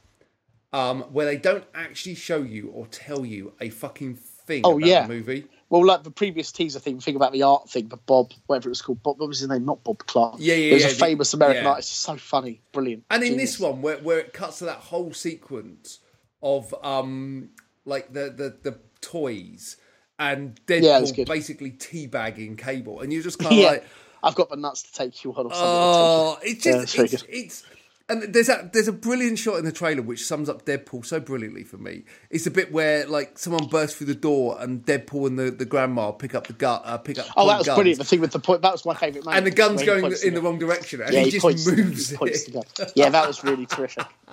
um, 0.73 1.03
where 1.13 1.27
they 1.27 1.37
don't 1.37 1.65
actually 1.75 2.15
show 2.15 2.43
you 2.43 2.69
or 2.69 2.87
tell 2.87 3.25
you 3.25 3.53
a 3.61 3.71
fucking 3.71 4.17
thing 4.17 4.63
Oh, 4.65 4.79
about 4.79 4.87
yeah. 4.89 5.03
the 5.07 5.15
movie. 5.15 5.47
Well, 5.69 5.85
like 5.87 6.03
the 6.03 6.11
previous 6.11 6.51
teaser 6.51 6.81
thing, 6.81 6.99
think 7.01 7.17
about 7.17 7.33
the 7.33 7.45
art 7.45 7.71
thing, 7.71 7.87
but 7.87 8.05
Bob, 8.07 8.33
whatever 8.47 8.69
it 8.69 8.71
was 8.71 8.83
called, 8.83 9.03
Bob, 9.03 9.21
what 9.21 9.29
was 9.29 9.39
his 9.41 9.49
name? 9.49 9.65
Not 9.65 9.85
Bob 9.85 9.99
Clark. 10.07 10.37
Yeah, 10.39 10.55
yeah, 10.57 10.71
It 10.71 10.75
was 10.75 10.83
yeah, 10.83 10.89
a 10.89 10.93
the- 10.95 10.99
famous 10.99 11.35
American 11.35 11.65
yeah. 11.65 11.71
artist. 11.71 11.91
It's 11.91 11.99
so 12.01 12.17
funny, 12.17 12.61
brilliant. 12.73 13.05
And 13.11 13.23
in 13.23 13.31
Genius. 13.31 13.53
this 13.53 13.61
one, 13.61 13.81
where, 13.83 13.99
where 13.99 14.19
it 14.19 14.33
cuts 14.33 14.59
to 14.59 14.65
that 14.65 14.79
whole 14.79 15.13
sequence 15.13 16.01
of 16.43 16.75
um, 16.83 17.51
like 17.85 18.13
the, 18.13 18.31
the, 18.31 18.71
the 18.71 18.79
toys 19.01 19.77
and 20.19 20.61
Yeah, 20.69 20.81
Deadpool 21.01 21.17
good. 21.17 21.29
basically 21.29 21.71
teabagging 21.71 22.59
Cable, 22.59 23.01
and 23.01 23.13
you're 23.13 23.23
just 23.23 23.39
kind 23.41 23.53
of 23.53 23.59
yeah, 23.59 23.67
like, 23.69 23.87
I've 24.25 24.35
got 24.35 24.51
the 24.51 24.57
nuts 24.57 24.83
to 24.83 24.93
take 24.93 25.23
you 25.25 25.33
on 25.35 25.47
or 25.47 25.55
something. 25.55 25.69
Oh, 25.69 26.39
it's 26.43 26.67
Yeah, 26.67 26.73
just 26.73 26.83
it's 26.85 26.95
very 26.95 27.07
it's, 27.07 27.63
it's 27.63 27.65
and 28.11 28.35
there's 28.35 28.49
a 28.49 28.69
there's 28.73 28.89
a 28.89 28.93
brilliant 28.93 29.39
shot 29.39 29.57
in 29.59 29.65
the 29.65 29.73
trailer 29.73 30.03
which 30.03 30.25
sums 30.27 30.49
up 30.49 30.65
Deadpool 30.67 31.07
so 31.07 31.21
brilliantly 31.21 31.65
for 31.65 31.79
me. 31.79 32.03
It's 32.29 32.47
a 32.47 32.51
bit 32.51 32.73
where 32.73 33.07
like 33.07 33.39
someone 33.39 33.67
bursts 33.69 33.97
through 33.97 34.09
the 34.09 34.15
door 34.15 34.57
and 34.61 34.85
Deadpool 34.85 35.27
and 35.27 35.39
the, 35.39 35.51
the 35.51 35.65
grandma 35.65 36.11
pick 36.11 36.35
up 36.35 36.47
the 36.47 36.53
gun, 36.53 36.81
uh, 36.85 36.99
pick 36.99 37.19
up 37.19 37.27
Oh, 37.37 37.47
that 37.49 37.59
was 37.59 37.67
guns, 37.67 37.77
brilliant. 37.77 37.99
The 37.99 38.05
thing 38.05 38.21
with 38.21 38.33
the 38.33 38.39
point 38.41 38.63
that 38.63 38.73
was 38.73 38.85
my 38.85 38.95
favourite 38.95 39.25
moment. 39.25 39.39
and 39.39 39.47
the 39.47 39.51
gun's 39.57 39.83
going 39.83 40.13
in 40.25 40.35
the 40.35 40.43
wrong 40.43 40.59
direction 40.59 41.01
and 41.01 41.13
Yeah, 41.13 41.21
he, 41.21 41.25
he 41.27 41.31
just 41.31 41.43
points, 41.43 41.67
moves 41.67 42.11
he 42.11 42.17
points 42.17 42.49
it. 42.49 42.53
the. 42.77 42.93
Yeah, 42.97 43.09
that 43.11 43.27
was 43.27 43.43
really 43.45 43.67
terrific. 43.67 44.05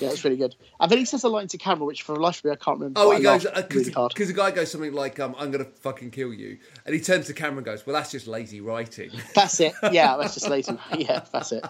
Yeah, 0.00 0.10
it's 0.10 0.24
really 0.24 0.36
good. 0.36 0.54
And 0.80 0.90
then 0.90 0.98
he 0.98 1.04
says 1.04 1.22
a 1.24 1.28
line 1.28 1.46
to 1.48 1.56
camera, 1.56 1.86
which 1.86 2.02
for 2.02 2.14
the 2.14 2.20
life 2.20 2.38
of 2.40 2.44
me 2.46 2.50
I 2.50 2.56
can't 2.56 2.78
remember. 2.78 3.00
Oh, 3.00 3.16
he 3.16 3.22
goes 3.22 3.44
because 3.44 3.74
really 3.74 3.92
hard. 3.92 4.12
the 4.12 4.32
guy 4.32 4.50
goes 4.50 4.70
something 4.72 4.92
like, 4.92 5.18
um, 5.20 5.34
"I'm 5.38 5.50
gonna 5.50 5.64
fucking 5.64 6.10
kill 6.10 6.34
you," 6.34 6.58
and 6.84 6.94
he 6.94 7.00
turns 7.00 7.26
to 7.28 7.32
camera 7.32 7.58
and 7.58 7.64
goes, 7.64 7.86
"Well, 7.86 7.94
that's 7.94 8.10
just 8.10 8.26
lazy 8.26 8.60
writing." 8.60 9.10
That's 9.34 9.60
it. 9.60 9.72
Yeah, 9.92 10.16
that's 10.16 10.34
just 10.34 10.48
lazy. 10.50 10.76
Yeah, 10.98 11.24
that's 11.32 11.52
it. 11.52 11.64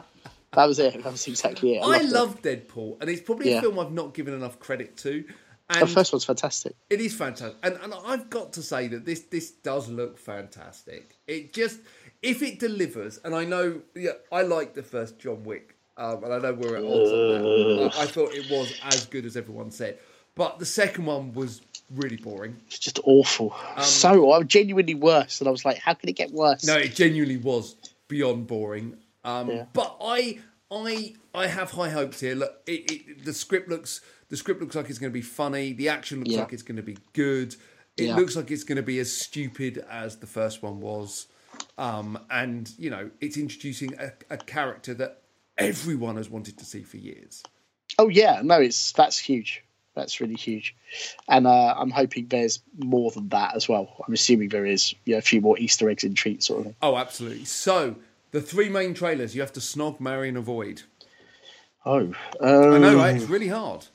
That 0.56 0.66
was 0.66 0.78
it. 0.78 1.02
That 1.02 1.12
was 1.12 1.26
exactly 1.26 1.76
it. 1.76 1.80
I 1.82 2.00
loved 2.02 2.04
it. 2.04 2.12
love 2.12 2.42
Deadpool, 2.42 3.00
and 3.00 3.10
it's 3.10 3.22
probably 3.22 3.52
a 3.52 3.60
film 3.60 3.78
I've 3.78 3.92
not 3.92 4.14
given 4.14 4.34
enough 4.34 4.58
credit 4.58 4.96
to. 4.98 5.24
And 5.70 5.80
The 5.80 5.86
first 5.86 6.12
one's 6.12 6.24
fantastic. 6.26 6.74
It 6.90 7.00
is 7.00 7.14
fantastic, 7.14 7.56
and 7.62 7.78
and 7.82 7.94
I've 8.06 8.28
got 8.28 8.52
to 8.54 8.62
say 8.62 8.86
that 8.88 9.06
this 9.06 9.20
this 9.20 9.50
does 9.50 9.88
look 9.88 10.18
fantastic. 10.18 11.16
It 11.26 11.52
just 11.54 11.80
if 12.22 12.42
it 12.42 12.58
delivers, 12.58 13.18
and 13.24 13.34
I 13.34 13.44
know, 13.44 13.80
yeah, 13.94 14.12
I 14.30 14.42
like 14.42 14.74
the 14.74 14.82
first 14.82 15.18
John 15.18 15.42
Wick, 15.44 15.74
um, 15.96 16.22
and 16.24 16.34
I 16.34 16.38
know 16.38 16.52
we're 16.52 16.76
at 16.76 16.84
odds 16.84 17.10
on 17.10 17.78
that. 17.78 17.92
I, 17.96 18.02
I 18.02 18.06
thought 18.06 18.34
it 18.34 18.50
was 18.50 18.74
as 18.84 19.06
good 19.06 19.24
as 19.24 19.36
everyone 19.38 19.70
said, 19.70 19.98
but 20.34 20.58
the 20.58 20.66
second 20.66 21.06
one 21.06 21.32
was 21.32 21.62
really 21.90 22.16
boring. 22.16 22.56
It's 22.66 22.78
just 22.78 23.00
awful. 23.04 23.56
so 23.80 24.32
I'm 24.32 24.46
genuinely 24.48 24.94
worse, 24.94 25.40
and 25.40 25.48
I 25.48 25.50
was 25.50 25.64
like, 25.64 25.78
how 25.78 25.94
can 25.94 26.08
it 26.10 26.16
get 26.16 26.30
worse? 26.30 26.64
No, 26.64 26.76
it 26.76 26.94
genuinely 26.94 27.38
was 27.38 27.76
beyond 28.08 28.46
boring. 28.46 28.98
Um, 29.24 29.50
Yeah. 29.50 29.66
But 29.72 29.96
I, 30.00 30.38
I, 30.70 31.14
I 31.34 31.46
have 31.46 31.70
high 31.70 31.90
hopes 31.90 32.20
here. 32.20 32.34
Look, 32.34 32.60
it, 32.66 32.90
it, 32.90 33.24
the 33.24 33.32
script 33.32 33.68
looks, 33.68 34.00
the 34.28 34.36
script 34.36 34.60
looks 34.60 34.74
like 34.74 34.90
it's 34.90 34.98
going 34.98 35.10
to 35.12 35.14
be 35.14 35.22
funny. 35.22 35.72
The 35.72 35.88
action 35.88 36.18
looks 36.20 36.30
Yeah. 36.32 36.40
like 36.40 36.52
it's 36.52 36.62
going 36.62 36.76
to 36.76 36.82
be 36.82 36.98
good. 37.12 37.54
It 37.96 38.04
Yeah. 38.06 38.16
looks 38.16 38.36
like 38.36 38.50
it's 38.50 38.64
going 38.64 38.76
to 38.76 38.82
be 38.82 38.98
as 38.98 39.12
stupid 39.12 39.84
as 39.90 40.16
the 40.16 40.26
first 40.26 40.62
one 40.62 40.80
was. 40.80 41.26
Um, 41.78 42.18
and 42.30 42.70
you 42.78 42.90
know, 42.90 43.10
it's 43.20 43.36
introducing 43.36 43.94
a, 43.98 44.12
a 44.30 44.36
character 44.36 44.92
that 44.94 45.22
everyone 45.56 46.16
has 46.16 46.28
wanted 46.28 46.58
to 46.58 46.64
see 46.64 46.82
for 46.82 46.96
years. 46.96 47.42
Oh 47.98 48.08
yeah, 48.08 48.40
no, 48.42 48.60
it's 48.60 48.90
that's 48.92 49.18
huge. 49.18 49.62
That's 49.94 50.20
really 50.20 50.34
huge, 50.34 50.74
and 51.28 51.46
uh, 51.46 51.74
I'm 51.78 51.90
hoping 51.90 52.26
there's 52.26 52.58
more 52.76 53.12
than 53.12 53.28
that 53.28 53.54
as 53.54 53.68
well. 53.68 53.94
I'm 54.04 54.12
assuming 54.12 54.48
there 54.48 54.66
is, 54.66 54.92
you 55.04 55.12
know, 55.12 55.18
a 55.18 55.22
few 55.22 55.40
more 55.40 55.56
Easter 55.56 55.88
eggs 55.88 56.02
and 56.02 56.16
treats 56.16 56.48
sort 56.48 56.58
of 56.60 56.64
thing. 56.66 56.74
Oh, 56.82 56.96
absolutely. 56.96 57.44
So 57.44 57.94
the 58.34 58.40
three 58.40 58.68
main 58.68 58.94
trailers 58.94 59.32
you 59.36 59.40
have 59.42 59.52
to 59.52 59.60
snog, 59.60 60.00
marry, 60.00 60.28
and 60.28 60.36
avoid. 60.36 60.82
Oh, 61.86 62.12
I 62.42 62.46
know, 62.78 62.88
um, 62.88 62.96
right? 62.96 63.14
It's 63.14 63.26
really 63.26 63.46
hard. 63.46 63.86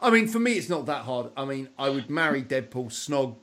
I 0.00 0.08
mean, 0.08 0.28
for 0.28 0.38
me, 0.38 0.52
it's 0.52 0.70
not 0.70 0.86
that 0.86 1.02
hard. 1.04 1.30
I 1.36 1.44
mean, 1.44 1.68
I 1.78 1.90
would 1.90 2.08
marry 2.08 2.42
Deadpool, 2.42 2.86
snog 2.86 3.36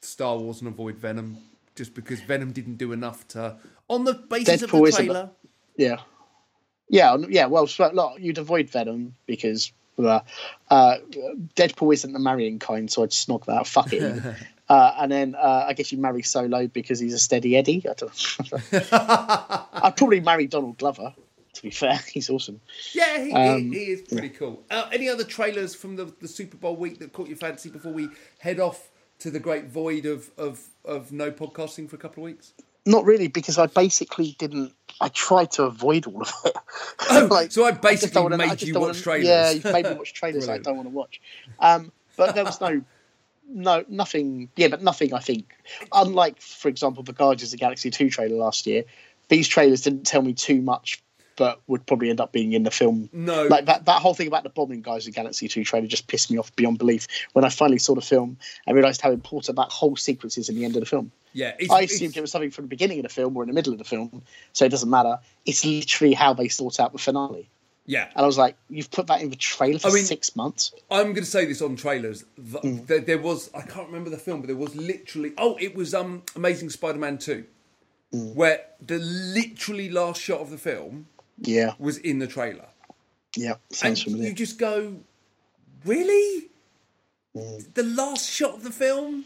Star 0.00 0.38
Wars, 0.38 0.60
and 0.62 0.68
avoid 0.68 0.96
Venom, 0.96 1.36
just 1.76 1.92
because 1.92 2.20
Venom 2.22 2.52
didn't 2.52 2.76
do 2.76 2.92
enough 2.92 3.28
to. 3.28 3.56
On 3.88 4.04
the 4.04 4.14
basis 4.14 4.62
of 4.62 4.70
Deadpool 4.70 4.80
the 4.80 4.84
isn't- 4.84 5.04
trailer, 5.04 5.30
Yeah, 5.76 5.96
yeah, 6.88 7.18
yeah. 7.28 7.44
Well, 7.44 7.68
look, 7.92 8.14
you'd 8.18 8.38
avoid 8.38 8.70
Venom 8.70 9.14
because 9.26 9.72
uh, 9.98 10.20
uh, 10.70 10.96
Deadpool 11.54 11.92
isn't 11.92 12.14
the 12.14 12.18
marrying 12.18 12.58
kind, 12.60 12.90
so 12.90 13.02
I'd 13.02 13.10
snog 13.10 13.44
that. 13.44 13.66
Fuck 13.66 13.92
it. 13.92 14.22
uh, 14.70 14.94
and 15.00 15.10
then 15.12 15.34
uh, 15.34 15.64
I 15.68 15.72
guess 15.74 15.90
you 15.92 15.98
marry 15.98 16.22
Solo 16.22 16.66
because 16.68 16.98
he's 17.00 17.12
a 17.12 17.18
steady 17.18 17.56
Eddie. 17.56 17.84
I. 17.86 19.68
I'd 19.82 19.96
probably 19.96 20.20
marry 20.20 20.46
Donald 20.46 20.78
Glover. 20.78 21.12
To 21.54 21.62
be 21.62 21.70
fair, 21.70 21.96
he's 22.12 22.30
awesome. 22.30 22.60
yeah, 22.94 23.22
he, 23.22 23.32
Um, 23.32 23.72
he, 23.72 23.78
is 23.90 24.02
pretty 24.02 24.28
cool. 24.30 24.62
Uh, 24.70 24.88
any 24.92 25.08
other 25.08 25.24
trailers 25.24 25.74
from 25.74 25.96
the, 25.96 26.04
the 26.20 26.28
Super 26.28 26.56
Bowl 26.56 26.76
week 26.76 27.00
that 27.00 27.12
caught 27.12 27.26
your 27.26 27.36
fancy 27.36 27.68
before 27.68 27.92
we 27.92 28.08
head 28.38 28.60
off 28.60 28.88
to 29.18 29.30
the 29.30 29.40
great 29.40 29.66
void 29.66 30.06
of, 30.06 30.30
of, 30.38 30.60
of 30.84 31.10
no 31.12 31.30
podcasting 31.32 31.90
for 31.90 31.96
a 31.96 31.98
couple 31.98 32.22
of 32.22 32.26
weeks? 32.30 32.52
Not 32.86 33.04
really, 33.04 33.26
because 33.26 33.58
I 33.58 33.66
basically 33.66 34.36
didn't. 34.38 34.72
I 35.00 35.08
tried 35.08 35.50
to 35.52 35.64
avoid 35.64 36.06
all 36.06 36.22
of 36.22 36.32
it. 36.44 36.56
Oh, 37.10 37.46
so 37.50 37.64
I 37.64 37.72
basically 37.72 38.14
don't 38.14 38.22
wanna- 38.24 38.38
made 38.38 38.50
just 38.50 38.66
you 38.66 38.74
watch 38.74 38.82
wanna- 38.82 39.00
trailers. 39.00 39.26
Yeah, 39.26 39.50
you 39.50 39.72
made 39.72 39.84
me 39.86 39.94
watch 39.94 40.14
trailers 40.14 40.48
I 40.48 40.58
don't 40.58 40.76
want 40.76 40.86
to 40.88 40.94
watch. 40.94 41.20
Um, 41.58 41.90
but 42.16 42.34
there 42.36 42.44
was 42.44 42.60
no, 42.60 42.80
no, 43.52 43.84
nothing. 43.88 44.48
Yeah, 44.56 44.68
but 44.68 44.82
nothing. 44.82 45.12
I 45.14 45.20
think, 45.20 45.54
unlike, 45.92 46.40
for 46.40 46.68
example, 46.68 47.02
the 47.02 47.12
Guardians 47.12 47.52
of 47.52 47.58
the 47.58 47.64
Galaxy 47.64 47.90
two 47.90 48.10
trailer 48.10 48.36
last 48.36 48.66
year, 48.66 48.84
these 49.28 49.48
trailers 49.48 49.82
didn't 49.82 50.04
tell 50.04 50.22
me 50.22 50.34
too 50.34 50.60
much, 50.62 51.02
but 51.36 51.60
would 51.66 51.86
probably 51.86 52.10
end 52.10 52.20
up 52.20 52.32
being 52.32 52.52
in 52.52 52.62
the 52.64 52.70
film. 52.70 53.08
No. 53.12 53.46
like 53.46 53.66
that. 53.66 53.86
That 53.86 54.02
whole 54.02 54.14
thing 54.14 54.26
about 54.26 54.42
the 54.42 54.50
bombing 54.50 54.82
Guardians 54.82 55.06
of 55.06 55.12
the 55.12 55.16
Galaxy 55.16 55.48
two 55.48 55.64
trailer 55.64 55.86
just 55.86 56.06
pissed 56.06 56.30
me 56.30 56.38
off 56.38 56.54
beyond 56.56 56.78
belief. 56.78 57.06
When 57.32 57.44
I 57.44 57.48
finally 57.48 57.78
saw 57.78 57.94
the 57.94 58.00
film, 58.00 58.36
I 58.66 58.72
realised 58.72 59.00
how 59.00 59.10
important 59.10 59.56
that 59.56 59.70
whole 59.70 59.96
sequence 59.96 60.38
is 60.38 60.48
in 60.48 60.56
the 60.56 60.64
end 60.64 60.76
of 60.76 60.80
the 60.80 60.86
film. 60.86 61.12
yeah, 61.32 61.54
it's, 61.58 61.72
I 61.72 61.82
assumed 61.82 62.16
it 62.16 62.20
was 62.20 62.30
something 62.30 62.50
from 62.50 62.64
the 62.64 62.68
beginning 62.68 62.98
of 62.98 63.04
the 63.04 63.08
film 63.08 63.36
or 63.36 63.42
in 63.42 63.48
the 63.48 63.54
middle 63.54 63.72
of 63.72 63.78
the 63.78 63.84
film, 63.84 64.22
so 64.52 64.64
it 64.64 64.70
doesn't 64.70 64.90
matter. 64.90 65.18
It's 65.46 65.64
literally 65.64 66.14
how 66.14 66.34
they 66.34 66.48
sort 66.48 66.80
out 66.80 66.92
the 66.92 66.98
finale. 66.98 67.48
Yeah. 67.86 68.08
And 68.14 68.22
I 68.24 68.26
was 68.26 68.38
like, 68.38 68.56
you've 68.68 68.90
put 68.90 69.06
that 69.08 69.20
in 69.20 69.30
the 69.30 69.36
trailer 69.36 69.78
for 69.78 69.88
I 69.88 69.92
mean- 69.92 70.04
six 70.04 70.36
months. 70.36 70.72
I'm 70.90 71.06
going 71.12 71.16
to 71.16 71.24
say 71.24 71.44
this 71.44 71.60
on 71.62 71.76
trailers. 71.76 72.24
Mm. 72.40 72.86
There, 72.86 73.00
there 73.00 73.18
was 73.18 73.50
I 73.54 73.62
can't 73.62 73.86
remember 73.88 74.10
the 74.10 74.18
film, 74.18 74.40
but 74.40 74.46
there 74.48 74.56
was 74.56 74.74
literally 74.76 75.32
oh, 75.38 75.56
it 75.60 75.74
was 75.74 75.94
um 75.94 76.22
Amazing 76.36 76.70
Spider-Man 76.70 77.18
two, 77.18 77.44
Mm. 78.12 78.34
where 78.34 78.62
the 78.84 78.98
literally 78.98 79.88
last 79.88 80.20
shot 80.20 80.40
of 80.40 80.50
the 80.50 80.58
film 80.58 81.06
Yeah, 81.38 81.74
was 81.78 81.96
in 81.98 82.18
the 82.18 82.26
trailer, 82.26 82.66
yeah, 83.36 83.52
and 83.68 83.76
sounds 83.76 84.02
familiar. 84.02 84.28
you 84.30 84.34
just 84.34 84.58
go, 84.58 84.96
really? 85.84 86.48
Mm. 87.36 87.72
The 87.74 87.82
last 87.84 88.28
shot 88.28 88.54
of 88.54 88.62
the 88.64 88.70
film? 88.72 89.24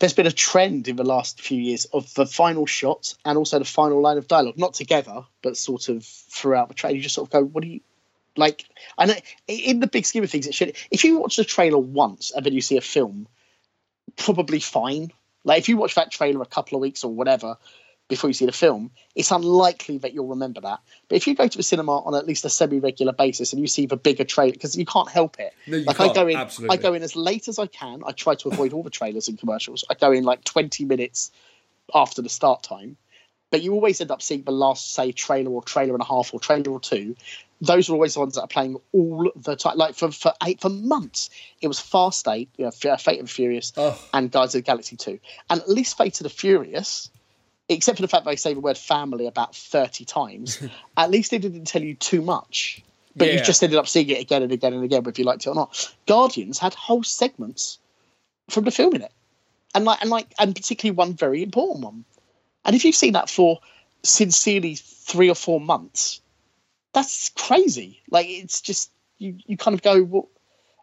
There's 0.00 0.12
been 0.12 0.26
a 0.26 0.32
trend 0.32 0.88
in 0.88 0.96
the 0.96 1.04
last 1.04 1.40
few 1.40 1.60
years 1.60 1.84
of 1.92 2.12
the 2.14 2.26
final 2.26 2.66
shot 2.66 3.14
and 3.24 3.38
also 3.38 3.60
the 3.60 3.64
final 3.64 4.00
line 4.00 4.18
of 4.18 4.26
dialogue, 4.26 4.58
not 4.58 4.74
together, 4.74 5.24
but 5.40 5.56
sort 5.56 5.88
of 5.88 6.04
throughout 6.04 6.66
the 6.68 6.74
trailer. 6.74 6.96
You 6.96 7.02
just 7.02 7.14
sort 7.14 7.28
of 7.28 7.32
go, 7.32 7.44
what 7.44 7.62
are 7.62 7.68
you 7.68 7.80
like? 8.36 8.64
and 8.98 9.22
in 9.46 9.80
the 9.80 9.86
big 9.86 10.06
scheme 10.06 10.24
of 10.24 10.30
things, 10.30 10.46
it 10.46 10.54
should. 10.54 10.76
If 10.90 11.04
you 11.04 11.18
watch 11.20 11.36
the 11.36 11.44
trailer 11.44 11.78
once 11.78 12.30
and 12.30 12.44
then 12.44 12.52
you 12.52 12.60
see 12.60 12.76
a 12.76 12.80
film, 12.80 13.26
probably 14.16 14.60
fine. 14.60 15.10
Like 15.44 15.58
if 15.58 15.68
you 15.68 15.76
watch 15.76 15.94
that 15.94 16.10
trailer 16.10 16.42
a 16.42 16.46
couple 16.46 16.76
of 16.76 16.82
weeks 16.82 17.04
or 17.04 17.12
whatever 17.12 17.56
before 18.08 18.28
you 18.28 18.34
see 18.34 18.46
the 18.46 18.52
film, 18.52 18.90
it's 19.14 19.30
unlikely 19.30 19.98
that 19.98 20.12
you'll 20.12 20.28
remember 20.28 20.60
that. 20.60 20.80
But 21.08 21.16
if 21.16 21.26
you 21.26 21.34
go 21.34 21.48
to 21.48 21.56
the 21.56 21.62
cinema 21.62 22.00
on 22.00 22.14
at 22.14 22.26
least 22.26 22.44
a 22.44 22.50
semi-regular 22.50 23.12
basis 23.12 23.52
and 23.52 23.60
you 23.60 23.66
see 23.66 23.86
the 23.86 23.96
bigger 23.96 24.24
trailer, 24.24 24.52
because 24.52 24.76
you 24.76 24.84
can't 24.84 25.08
help 25.08 25.40
it. 25.40 25.54
No, 25.66 25.78
you 25.78 25.84
like 25.84 25.96
can't, 25.96 26.10
I 26.10 26.14
go 26.14 26.26
in, 26.28 26.36
absolutely. 26.36 26.78
I 26.78 26.80
go 26.82 26.92
in 26.92 27.02
as 27.02 27.16
late 27.16 27.48
as 27.48 27.58
I 27.58 27.66
can. 27.66 28.02
I 28.06 28.12
try 28.12 28.34
to 28.34 28.48
avoid 28.48 28.74
all 28.74 28.82
the 28.82 28.90
trailers 28.90 29.28
and 29.28 29.38
commercials. 29.38 29.84
I 29.90 29.94
go 29.94 30.12
in 30.12 30.24
like 30.24 30.44
twenty 30.44 30.84
minutes 30.84 31.30
after 31.94 32.20
the 32.20 32.28
start 32.28 32.62
time. 32.62 32.96
But 33.54 33.62
you 33.62 33.72
always 33.72 34.00
end 34.00 34.10
up 34.10 34.20
seeing 34.20 34.42
the 34.42 34.50
last, 34.50 34.94
say, 34.94 35.12
trailer 35.12 35.48
or 35.48 35.62
trailer 35.62 35.92
and 35.92 36.02
a 36.02 36.04
half 36.04 36.34
or 36.34 36.40
trailer 36.40 36.72
or 36.72 36.80
two. 36.80 37.14
Those 37.60 37.88
are 37.88 37.92
always 37.92 38.14
the 38.14 38.18
ones 38.18 38.34
that 38.34 38.40
are 38.40 38.48
playing 38.48 38.78
all 38.92 39.30
the 39.36 39.54
time. 39.54 39.76
Like 39.76 39.94
for 39.94 40.10
for 40.10 40.32
eight 40.42 40.60
for 40.60 40.70
months, 40.70 41.30
it 41.60 41.68
was 41.68 41.78
Fast 41.78 42.26
Eight, 42.26 42.48
you 42.56 42.64
know, 42.64 42.72
uh, 42.90 42.96
Fate 42.96 43.20
of 43.20 43.26
the 43.26 43.32
Furious, 43.32 43.72
Ugh. 43.76 43.96
and 44.12 44.28
Guardians 44.28 44.56
of 44.56 44.58
the 44.58 44.66
Galaxy 44.66 44.96
Two. 44.96 45.20
And 45.48 45.60
at 45.60 45.68
least 45.68 45.96
Fate 45.96 46.18
of 46.18 46.24
the 46.24 46.30
Furious, 46.30 47.10
except 47.68 47.98
for 47.98 48.02
the 48.02 48.08
fact 48.08 48.24
they 48.24 48.34
say 48.34 48.54
the 48.54 48.60
word 48.60 48.76
family 48.76 49.28
about 49.28 49.54
thirty 49.54 50.04
times, 50.04 50.60
at 50.96 51.12
least 51.12 51.30
they 51.30 51.38
didn't 51.38 51.66
tell 51.66 51.84
you 51.84 51.94
too 51.94 52.22
much. 52.22 52.82
But 53.14 53.32
you 53.32 53.40
just 53.40 53.62
ended 53.62 53.78
up 53.78 53.86
seeing 53.86 54.08
it 54.08 54.20
again 54.20 54.42
and 54.42 54.50
again 54.50 54.72
and 54.72 54.82
again, 54.82 55.04
whether 55.04 55.16
you 55.16 55.24
liked 55.24 55.46
it 55.46 55.50
or 55.50 55.54
not. 55.54 55.94
Guardians 56.08 56.58
had 56.58 56.74
whole 56.74 57.04
segments 57.04 57.78
from 58.50 58.64
the 58.64 58.72
film 58.72 58.96
in 58.96 59.02
it, 59.02 59.12
and 59.76 59.84
like 59.84 60.00
and 60.00 60.10
like 60.10 60.26
and 60.40 60.56
particularly 60.56 60.96
one 60.96 61.14
very 61.14 61.44
important 61.44 61.84
one. 61.84 62.04
And 62.64 62.74
if 62.74 62.84
you've 62.84 62.94
seen 62.94 63.12
that 63.12 63.28
for 63.28 63.60
sincerely 64.02 64.74
three 64.76 65.28
or 65.28 65.34
four 65.34 65.60
months, 65.60 66.20
that's 66.92 67.30
crazy. 67.30 68.00
Like 68.10 68.26
it's 68.28 68.60
just 68.60 68.90
you 69.18 69.36
you 69.46 69.56
kind 69.56 69.74
of 69.74 69.82
go 69.82 70.02
well. 70.02 70.28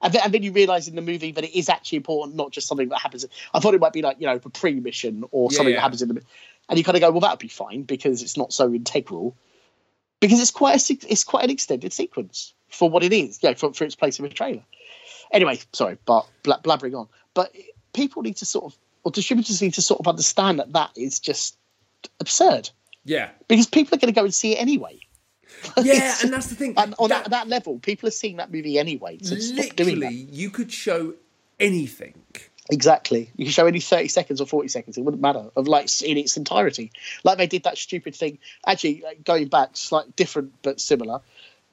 And 0.03 0.11
then, 0.13 0.21
and 0.25 0.33
then 0.33 0.41
you 0.41 0.51
realise 0.51 0.87
in 0.87 0.95
the 0.95 1.01
movie 1.03 1.31
that 1.31 1.43
it 1.43 1.55
is 1.55 1.69
actually 1.69 1.97
important, 1.97 2.35
not 2.35 2.49
just 2.51 2.67
something 2.67 2.89
that 2.89 2.97
happens. 2.99 3.23
I 3.53 3.59
thought 3.59 3.75
it 3.75 3.79
might 3.81 3.93
be 3.93 4.01
like 4.01 4.17
you 4.19 4.25
know 4.25 4.37
the 4.39 4.49
pre-mission 4.49 5.23
or 5.31 5.49
Yeah, 5.51 5.57
something 5.57 5.73
yeah. 5.73 5.77
that 5.77 5.83
happens 5.83 6.01
in 6.01 6.09
the, 6.09 6.23
and 6.69 6.77
you 6.79 6.83
kind 6.83 6.95
of 6.97 7.01
go, 7.01 7.11
well, 7.11 7.19
that 7.21 7.31
would 7.31 7.39
be 7.39 7.47
fine 7.47 7.83
because 7.83 8.23
it's 8.23 8.35
not 8.35 8.51
so 8.51 8.73
integral. 8.73 9.35
Because 10.19 10.39
it's 10.39 10.51
quite 10.51 10.89
a 10.89 10.97
it's 11.07 11.23
quite 11.23 11.43
an 11.43 11.49
extended 11.51 11.93
sequence 11.93 12.53
for 12.69 12.89
what 12.89 13.03
it 13.03 13.13
is, 13.13 13.39
yeah, 13.41 13.53
for, 13.53 13.73
for 13.73 13.83
its 13.83 13.95
place 13.95 14.17
in 14.17 14.23
the 14.23 14.29
trailer. 14.29 14.63
Anyway, 15.31 15.59
sorry, 15.73 15.97
but 16.05 16.25
bla- 16.43 16.61
blabbering 16.63 16.97
on. 16.97 17.07
But 17.33 17.55
people 17.93 18.21
need 18.23 18.37
to 18.37 18.45
sort 18.45 18.65
of, 18.65 18.77
or 19.03 19.11
distributors 19.11 19.61
need 19.61 19.75
to 19.75 19.81
sort 19.81 19.99
of 19.99 20.07
understand 20.07 20.59
that 20.59 20.73
that 20.73 20.91
is 20.95 21.19
just 21.19 21.57
absurd 22.19 22.69
Yeah. 23.05 23.29
because 23.47 23.67
people 23.67 23.95
are 23.95 23.99
going 23.99 24.13
to 24.13 24.17
go 24.19 24.23
and 24.25 24.33
see 24.33 24.53
it 24.53 24.61
anyway. 24.61 24.99
Yeah, 25.81 26.15
and 26.23 26.33
that's 26.33 26.47
the 26.47 26.55
thing. 26.55 26.73
And 26.77 26.95
on 26.97 27.09
that, 27.09 27.25
That- 27.25 27.29
that 27.31 27.47
level, 27.47 27.79
people 27.79 28.07
are 28.07 28.11
seeing 28.11 28.37
that 28.37 28.51
movie 28.51 28.79
anyway. 28.79 29.17
So 29.21 29.35
stop 29.37 29.75
doing 29.75 29.95
literally, 29.99 30.27
you 30.31 30.49
could 30.49 30.71
show 30.71 31.13
anything. 31.59 32.13
Exactly. 32.69 33.29
You 33.35 33.45
can 33.45 33.51
show 33.51 33.65
any 33.67 33.79
30 33.81 34.07
seconds 34.07 34.39
or 34.39 34.45
40 34.47 34.69
seconds, 34.69 34.97
it 34.97 35.01
wouldn't 35.01 35.21
matter, 35.21 35.49
of 35.55 35.67
like 35.67 35.89
in 36.01 36.17
its 36.17 36.37
entirety. 36.37 36.91
Like 37.23 37.37
they 37.37 37.47
did 37.47 37.63
that 37.63 37.77
stupid 37.77 38.15
thing. 38.15 38.37
Actually, 38.65 39.03
going 39.25 39.47
back, 39.49 39.71
slightly 39.73 40.13
different 40.15 40.53
but 40.61 40.79
similar. 40.79 41.19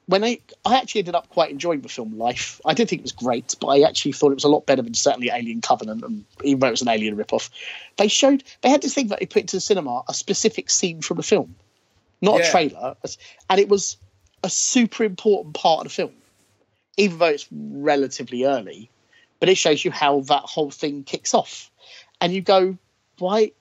When 0.09 0.23
I, 0.23 0.39
I 0.65 0.77
actually 0.77 0.99
ended 0.99 1.13
up 1.13 1.29
quite 1.29 1.51
enjoying 1.51 1.81
the 1.81 1.89
film 1.89 2.17
Life. 2.17 2.59
I 2.65 2.73
didn't 2.73 2.89
think 2.89 3.01
it 3.01 3.03
was 3.03 3.11
great, 3.11 3.55
but 3.61 3.67
I 3.67 3.81
actually 3.81 4.13
thought 4.13 4.31
it 4.31 4.35
was 4.41 4.43
a 4.43 4.49
lot 4.49 4.65
better 4.65 4.81
than 4.81 4.95
certainly 4.95 5.29
Alien 5.29 5.61
Covenant, 5.61 6.03
and 6.03 6.25
even 6.43 6.59
though 6.59 6.67
it 6.67 6.71
was 6.71 6.81
an 6.81 6.87
Alien 6.87 7.15
ripoff. 7.15 7.51
They 7.97 8.07
showed, 8.07 8.43
they 8.61 8.69
had 8.69 8.81
this 8.81 8.95
thing 8.95 9.09
that 9.09 9.19
they 9.19 9.27
put 9.27 9.41
into 9.41 9.57
the 9.57 9.61
cinema, 9.61 10.01
a 10.09 10.13
specific 10.15 10.71
scene 10.71 11.01
from 11.01 11.17
the 11.17 11.23
film, 11.23 11.55
not 12.21 12.39
Yeah. 12.39 12.47
a 12.47 12.51
trailer, 12.51 12.95
and 13.51 13.59
it 13.59 13.69
was 13.69 13.97
a 14.43 14.49
super 14.49 15.03
important 15.03 15.53
part 15.53 15.81
of 15.81 15.83
the 15.85 15.89
film, 15.91 16.13
even 16.97 17.19
though 17.19 17.25
it's 17.27 17.47
relatively 17.51 18.45
early 18.45 18.89
but 19.39 19.47
it 19.49 19.55
shows 19.55 19.83
you 19.85 19.91
how 19.91 20.19
that 20.21 20.43
whole 20.43 20.69
thing 20.71 21.03
kicks 21.03 21.33
off 21.33 21.71
and 22.19 22.33
you 22.33 22.41
go 22.41 22.77
why 23.19 23.51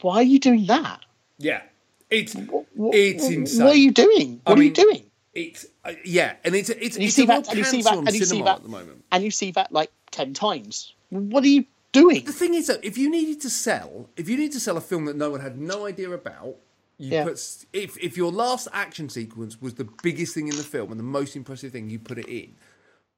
why 0.00 0.16
are 0.16 0.22
you 0.22 0.38
doing 0.38 0.66
that 0.66 1.00
Yeah. 1.38 1.62
It's 2.10 2.32
Wh- 2.32 2.64
it's 2.92 3.26
wh- 3.28 3.32
insane. 3.32 3.64
what 3.66 3.74
are 3.74 3.78
you 3.78 3.92
doing 3.92 4.40
I 4.46 4.50
what 4.50 4.58
are 4.58 4.62
you 4.62 4.72
doing 4.72 5.07
It's 5.38 5.66
uh, 5.84 5.92
yeah, 6.04 6.34
and 6.44 6.54
it's 6.54 6.68
it's 6.70 6.96
and 6.96 7.02
you 7.02 7.08
it's 7.08 7.16
see 7.16 7.26
that 7.26 7.48
and 7.48 7.58
you 7.58 7.64
see 7.64 7.82
that 7.82 7.96
and 7.98 8.06
you 8.08 8.12
see 8.20 8.24
cinema 8.24 8.44
that 8.46 8.56
at 8.56 8.62
the 8.62 8.68
moment. 8.68 9.04
and 9.12 9.24
you 9.24 9.30
see 9.30 9.50
that 9.52 9.72
like 9.72 9.90
10 10.10 10.34
times 10.34 10.94
what 11.10 11.44
are 11.44 11.48
you 11.48 11.64
doing 11.92 12.24
The 12.24 12.32
thing 12.32 12.54
is 12.54 12.66
that 12.66 12.84
if 12.84 12.98
you 12.98 13.10
needed 13.10 13.40
to 13.42 13.50
sell, 13.50 14.10
if 14.16 14.28
you 14.28 14.36
need 14.36 14.52
to 14.52 14.60
sell 14.60 14.76
a 14.76 14.80
film 14.80 15.04
that 15.06 15.16
no 15.16 15.30
one 15.30 15.40
had 15.40 15.58
no 15.58 15.86
idea 15.86 16.10
about, 16.10 16.56
you 16.98 17.12
Yeah. 17.12 17.24
put 17.24 17.38
if 17.72 17.96
if 17.98 18.16
your 18.16 18.32
last 18.32 18.68
action 18.72 19.08
sequence 19.08 19.60
was 19.60 19.74
the 19.74 19.88
biggest 20.02 20.34
thing 20.34 20.48
in 20.48 20.56
the 20.56 20.64
film 20.64 20.90
and 20.90 20.98
the 20.98 21.04
most 21.20 21.36
impressive 21.36 21.72
thing, 21.72 21.88
you 21.90 21.98
put 21.98 22.18
it 22.18 22.28
in. 22.28 22.54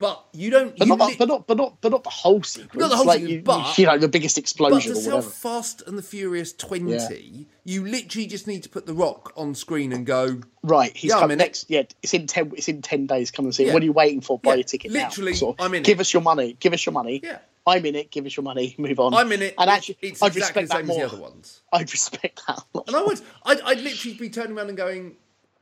But 0.01 0.25
you 0.33 0.51
don't. 0.51 0.75
but 0.79 0.87
you 0.89 0.97
not, 0.97 1.09
lit- 1.11 1.19
but 1.19 1.29
not 1.29 1.47
but 1.47 1.57
not 1.59 1.81
but 1.83 1.93
not 1.93 2.05
the 2.05 2.11
whole 2.11 2.43
sequence 2.43 2.75
Not 2.81 2.89
the 2.89 2.97
whole 2.97 3.05
like 3.07 3.19
sequence, 3.21 3.33
you, 3.33 3.43
but- 3.43 3.79
you 3.79 3.85
know 3.87 3.99
the 3.99 4.09
biggest 4.09 4.39
explosion. 4.39 4.93
But 4.95 4.99
to 4.99 5.05
sell 5.05 5.21
Fast 5.23 5.83
and 5.87 5.99
the 5.99 6.03
Furious 6.03 6.55
20, 6.55 7.47
you 7.65 7.87
literally 7.87 8.27
just 8.27 8.47
need 8.47 8.63
to 8.63 8.71
put 8.71 8.87
The 8.87 8.95
Rock 8.95 9.33
on 9.37 9.55
screen 9.55 9.93
and 9.93 10.07
go, 10.07 10.41
Right, 10.63 10.97
he's 10.97 11.11
Yeah, 11.11 11.23
it. 11.27 11.37
next. 11.37 11.69
Yeah, 11.69 11.83
it's 12.03 12.15
in 12.15 12.27
ten. 12.27 12.51
It's 12.57 12.69
in 12.69 12.81
ten 12.81 13.07
days. 13.07 13.31
Come 13.31 13.45
and 13.45 13.55
see. 13.55 13.65
it. 13.65 13.67
Yeah. 13.69 13.73
What 13.75 13.83
are 13.83 13.85
you 13.85 13.93
waiting 13.93 14.23
for? 14.23 14.39
Buy 14.39 14.53
Yeah, 14.53 14.57
your 14.57 14.65
ticket 14.65 14.91
now. 14.93 15.05
literally, 15.09 15.35
Sort 15.35 15.59
of, 15.59 15.65
I'm 15.67 15.75
in 15.75 15.83
Give 15.83 15.99
it. 15.99 16.01
us 16.01 16.13
your 16.15 16.23
money. 16.23 16.57
Give 16.59 16.73
us 16.73 16.85
your 16.87 16.95
money. 16.95 17.21
Yeah. 17.23 17.39
I'm 17.67 17.85
in 17.85 17.95
it. 17.95 18.11
Give 18.11 18.25
us 18.25 18.35
your 18.35 18.45
money. 18.45 18.75
Move 18.79 18.99
on. 19.01 19.13
I'm 19.13 19.31
in 19.33 19.43
it. 19.43 19.55
And 19.59 19.69
actually, 19.69 19.99
it's 20.01 20.23
I'd 20.23 20.35
exactly 20.35 20.63
respect 20.63 20.69
the 20.69 20.75
that 20.75 20.79
same 20.79 20.87
more. 20.87 21.05
as 21.05 21.11
the 21.11 21.17
other 21.19 21.23
ones. 21.23 21.61
I'd 21.75 21.93
respect 21.93 22.41
that. 22.47 22.59
a 22.59 22.77
lot 22.79 22.89
And 22.89 22.97
I 22.97 23.03
would, 23.03 23.21
I'd, 23.45 23.61
I'd 23.61 23.81
literally 23.81 24.17
be 24.17 24.31
turning 24.31 24.57
around 24.57 24.69
and 24.69 24.79
going, 24.79 25.17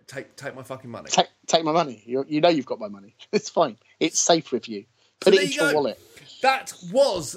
take 0.07 0.37
take 0.37 0.55
my 0.55 0.63
fucking 0.63 0.91
money. 0.91 1.11
take 1.11 1.27
take 1.49 1.65
my 1.65 1.73
money. 1.73 2.03
You 2.07 2.25
you 2.29 2.41
know 2.41 2.49
you've 2.49 2.67
got 2.67 2.79
my 2.79 2.89
money. 2.89 3.15
It's 3.33 3.49
fine. 3.51 3.77
It's 4.01 4.19
safe 4.19 4.53
with 4.53 4.69
you. 4.69 4.85
Put 5.21 5.35
there 5.35 5.43
it 5.43 5.51
you 5.51 5.63
your 5.63 5.71
go. 5.71 5.75
wallet. 5.77 6.01
That 6.43 6.73
was 6.93 7.37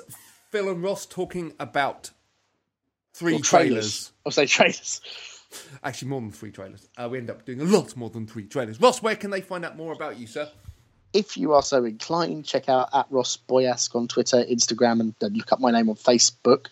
Phil 0.52 0.70
and 0.70 0.84
Ross 0.84 1.06
talking 1.06 1.54
about 1.60 2.12
three 3.14 3.40
trailers. 3.40 3.48
trailers. 3.48 4.12
I'll 4.26 4.32
say 4.32 4.46
trailers. 4.46 5.02
Actually, 5.84 6.10
more 6.10 6.22
than 6.22 6.32
three 6.32 6.52
trailers. 6.52 6.88
Uh, 6.98 7.10
we 7.10 7.18
end 7.18 7.30
up 7.30 7.46
doing 7.46 7.62
a 7.62 7.66
lot 7.66 7.96
more 7.98 8.10
than 8.10 8.26
three 8.28 8.46
trailers. 8.46 8.80
Ross, 8.80 9.02
where 9.02 9.16
can 9.16 9.32
they 9.32 9.42
find 9.42 9.66
out 9.66 9.76
more 9.76 9.92
about 9.92 10.18
you, 10.18 10.28
sir? 10.28 10.50
If 11.14 11.36
you 11.36 11.54
are 11.54 11.62
so 11.62 11.84
inclined, 11.84 12.46
check 12.46 12.70
out 12.70 12.88
at 12.94 13.06
Ross 13.10 13.38
Boyask 13.50 13.94
on 13.96 14.08
Twitter, 14.08 14.46
Instagram, 14.46 15.02
and 15.02 15.16
then 15.20 15.34
look 15.34 15.52
up 15.52 15.60
my 15.60 15.72
name 15.72 15.90
on 15.90 15.96
Facebook. 15.96 16.68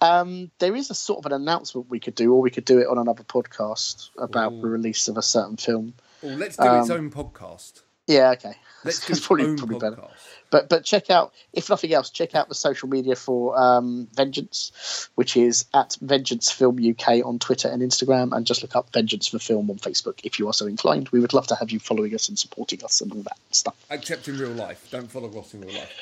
Um, 0.00 0.50
there 0.58 0.74
is 0.74 0.90
a 0.90 0.94
sort 0.94 1.20
of 1.20 1.26
an 1.26 1.32
announcement 1.40 1.88
we 1.88 2.00
could 2.00 2.16
do, 2.16 2.32
or 2.32 2.40
we 2.40 2.50
could 2.50 2.64
do 2.64 2.80
it 2.80 2.88
on 2.88 2.98
another 2.98 3.22
podcast 3.22 4.10
about 4.18 4.60
the 4.60 4.66
release 4.66 5.06
of 5.06 5.16
a 5.16 5.22
certain 5.22 5.56
film. 5.56 5.94
Oh, 6.24 6.28
let's 6.28 6.56
do 6.56 6.74
its 6.80 6.90
own 6.90 7.12
podcast. 7.12 7.82
Yeah, 8.06 8.32
okay. 8.32 8.54
Let's 8.84 8.98
That's 8.98 9.06
do 9.06 9.12
its 9.12 9.26
probably, 9.26 9.56
probably 9.56 9.78
better. 9.78 10.02
But 10.50 10.68
but 10.68 10.84
check 10.84 11.10
out, 11.10 11.32
if 11.52 11.70
nothing 11.70 11.92
else, 11.94 12.10
check 12.10 12.34
out 12.34 12.48
the 12.48 12.54
social 12.54 12.88
media 12.88 13.16
for 13.16 13.58
um, 13.58 14.06
Vengeance, 14.14 15.08
which 15.14 15.36
is 15.36 15.64
at 15.72 15.96
Vengeance 16.00 16.50
Film 16.50 16.78
UK 16.78 17.24
on 17.24 17.38
Twitter 17.38 17.68
and 17.68 17.82
Instagram, 17.82 18.36
and 18.36 18.46
just 18.46 18.62
look 18.62 18.76
up 18.76 18.92
Vengeance 18.92 19.26
for 19.26 19.38
Film 19.38 19.70
on 19.70 19.78
Facebook 19.78 20.20
if 20.22 20.38
you 20.38 20.46
are 20.46 20.52
so 20.52 20.66
inclined. 20.66 21.08
We 21.08 21.20
would 21.20 21.32
love 21.32 21.46
to 21.48 21.56
have 21.56 21.70
you 21.70 21.78
following 21.78 22.14
us 22.14 22.28
and 22.28 22.38
supporting 22.38 22.84
us 22.84 23.00
and 23.00 23.10
all 23.12 23.22
that 23.22 23.38
stuff. 23.50 23.74
Except 23.90 24.28
in 24.28 24.38
real 24.38 24.50
life. 24.50 24.86
Don't 24.90 25.10
follow 25.10 25.28
Ross 25.28 25.54
in 25.54 25.62
real 25.62 25.74
life. 25.74 25.92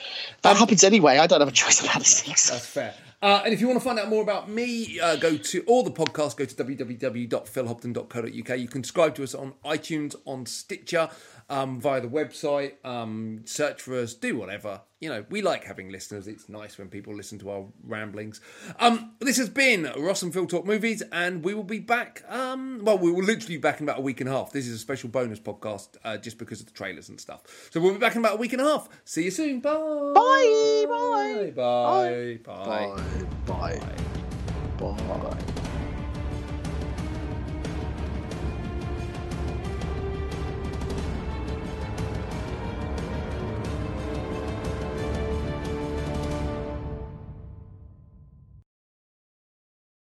That 0.43 0.57
happens 0.57 0.83
anyway. 0.83 1.19
I 1.19 1.29
don't 1.29 1.41
have 1.41 1.49
a 1.49 1.53
choice 1.53 1.81
about 1.81 2.01
these 2.01 2.21
things. 2.21 2.51
That's 2.51 2.67
fair. 2.67 2.95
Uh, 3.23 3.43
and 3.45 3.55
if 3.55 3.61
you 3.61 3.69
want 3.69 3.79
to 3.79 3.85
find 3.85 4.01
out 4.01 4.09
more 4.09 4.21
about 4.21 4.51
me, 4.51 4.99
uh, 4.99 5.15
go 5.15 5.37
to 5.37 5.62
all 5.69 5.85
the 5.85 5.93
podcasts, 5.93 6.37
go 6.37 6.45
to 6.45 6.55
www.philhobden.co.uk. 6.57 8.59
You 8.59 8.69
can 8.69 8.83
subscribe 8.83 9.15
to 9.15 9.23
us 9.23 9.33
on 9.33 9.53
iTunes, 9.65 10.17
on 10.27 10.45
Stitcher, 10.45 11.09
um, 11.53 11.79
via 11.81 12.01
the 12.01 12.09
website. 12.09 12.85
Um, 12.85 13.43
search 13.45 13.83
for 13.83 13.99
us, 13.99 14.15
do 14.15 14.37
whatever. 14.37 14.81
You 15.01 15.11
know, 15.11 15.25
we 15.29 15.43
like 15.43 15.65
having 15.65 15.91
listeners. 15.91 16.27
It's 16.27 16.49
nice 16.49 16.79
when 16.79 16.88
people 16.88 17.15
listen 17.15 17.38
to 17.41 17.51
our 17.51 17.65
ramblings. 17.85 18.41
Um, 18.79 19.12
this 19.21 19.37
has 19.37 19.49
been 19.49 19.93
Ross 19.99 20.23
and 20.23 20.33
Phil 20.33 20.47
Talk 20.47 20.65
Movies, 20.65 21.03
and 21.12 21.45
we 21.45 21.53
will 21.55 21.62
be 21.65 21.81
back. 21.81 22.25
Um, 22.29 22.81
well, 22.83 22.97
we 22.99 23.11
will 23.11 23.25
literally 23.25 23.57
be 23.57 23.61
back 23.61 23.81
in 23.81 23.87
about 23.87 23.99
a 23.99 24.03
week 24.03 24.21
and 24.21 24.31
a 24.31 24.33
half. 24.33 24.53
This 24.53 24.67
is 24.67 24.75
a 24.75 24.79
special 24.79 25.11
bonus 25.11 25.41
podcast 25.41 25.97
uh, 26.05 26.17
just 26.17 26.38
because 26.38 26.61
of 26.61 26.67
the 26.67 26.73
trailers 26.73 27.09
and 27.11 27.21
stuff. 27.21 27.43
So 27.71 27.81
we'll 27.81 27.93
be 27.93 27.99
back 27.99 28.15
in 28.15 28.21
about 28.21 28.35
a 28.35 28.38
week 28.38 28.53
and 28.55 28.62
a 28.62 28.65
half. 28.65 28.88
See 29.05 29.25
you 29.25 29.31
soon. 29.31 29.61
Bye. 29.61 29.73
Bye, 30.15 30.87
bye, 30.88 31.53
Bye. 31.55 32.38
Bye. 32.45 32.97
Bye. 32.97 33.03
Bye. 33.47 33.81
Bye. 34.79 34.97
Bye. 34.97 35.62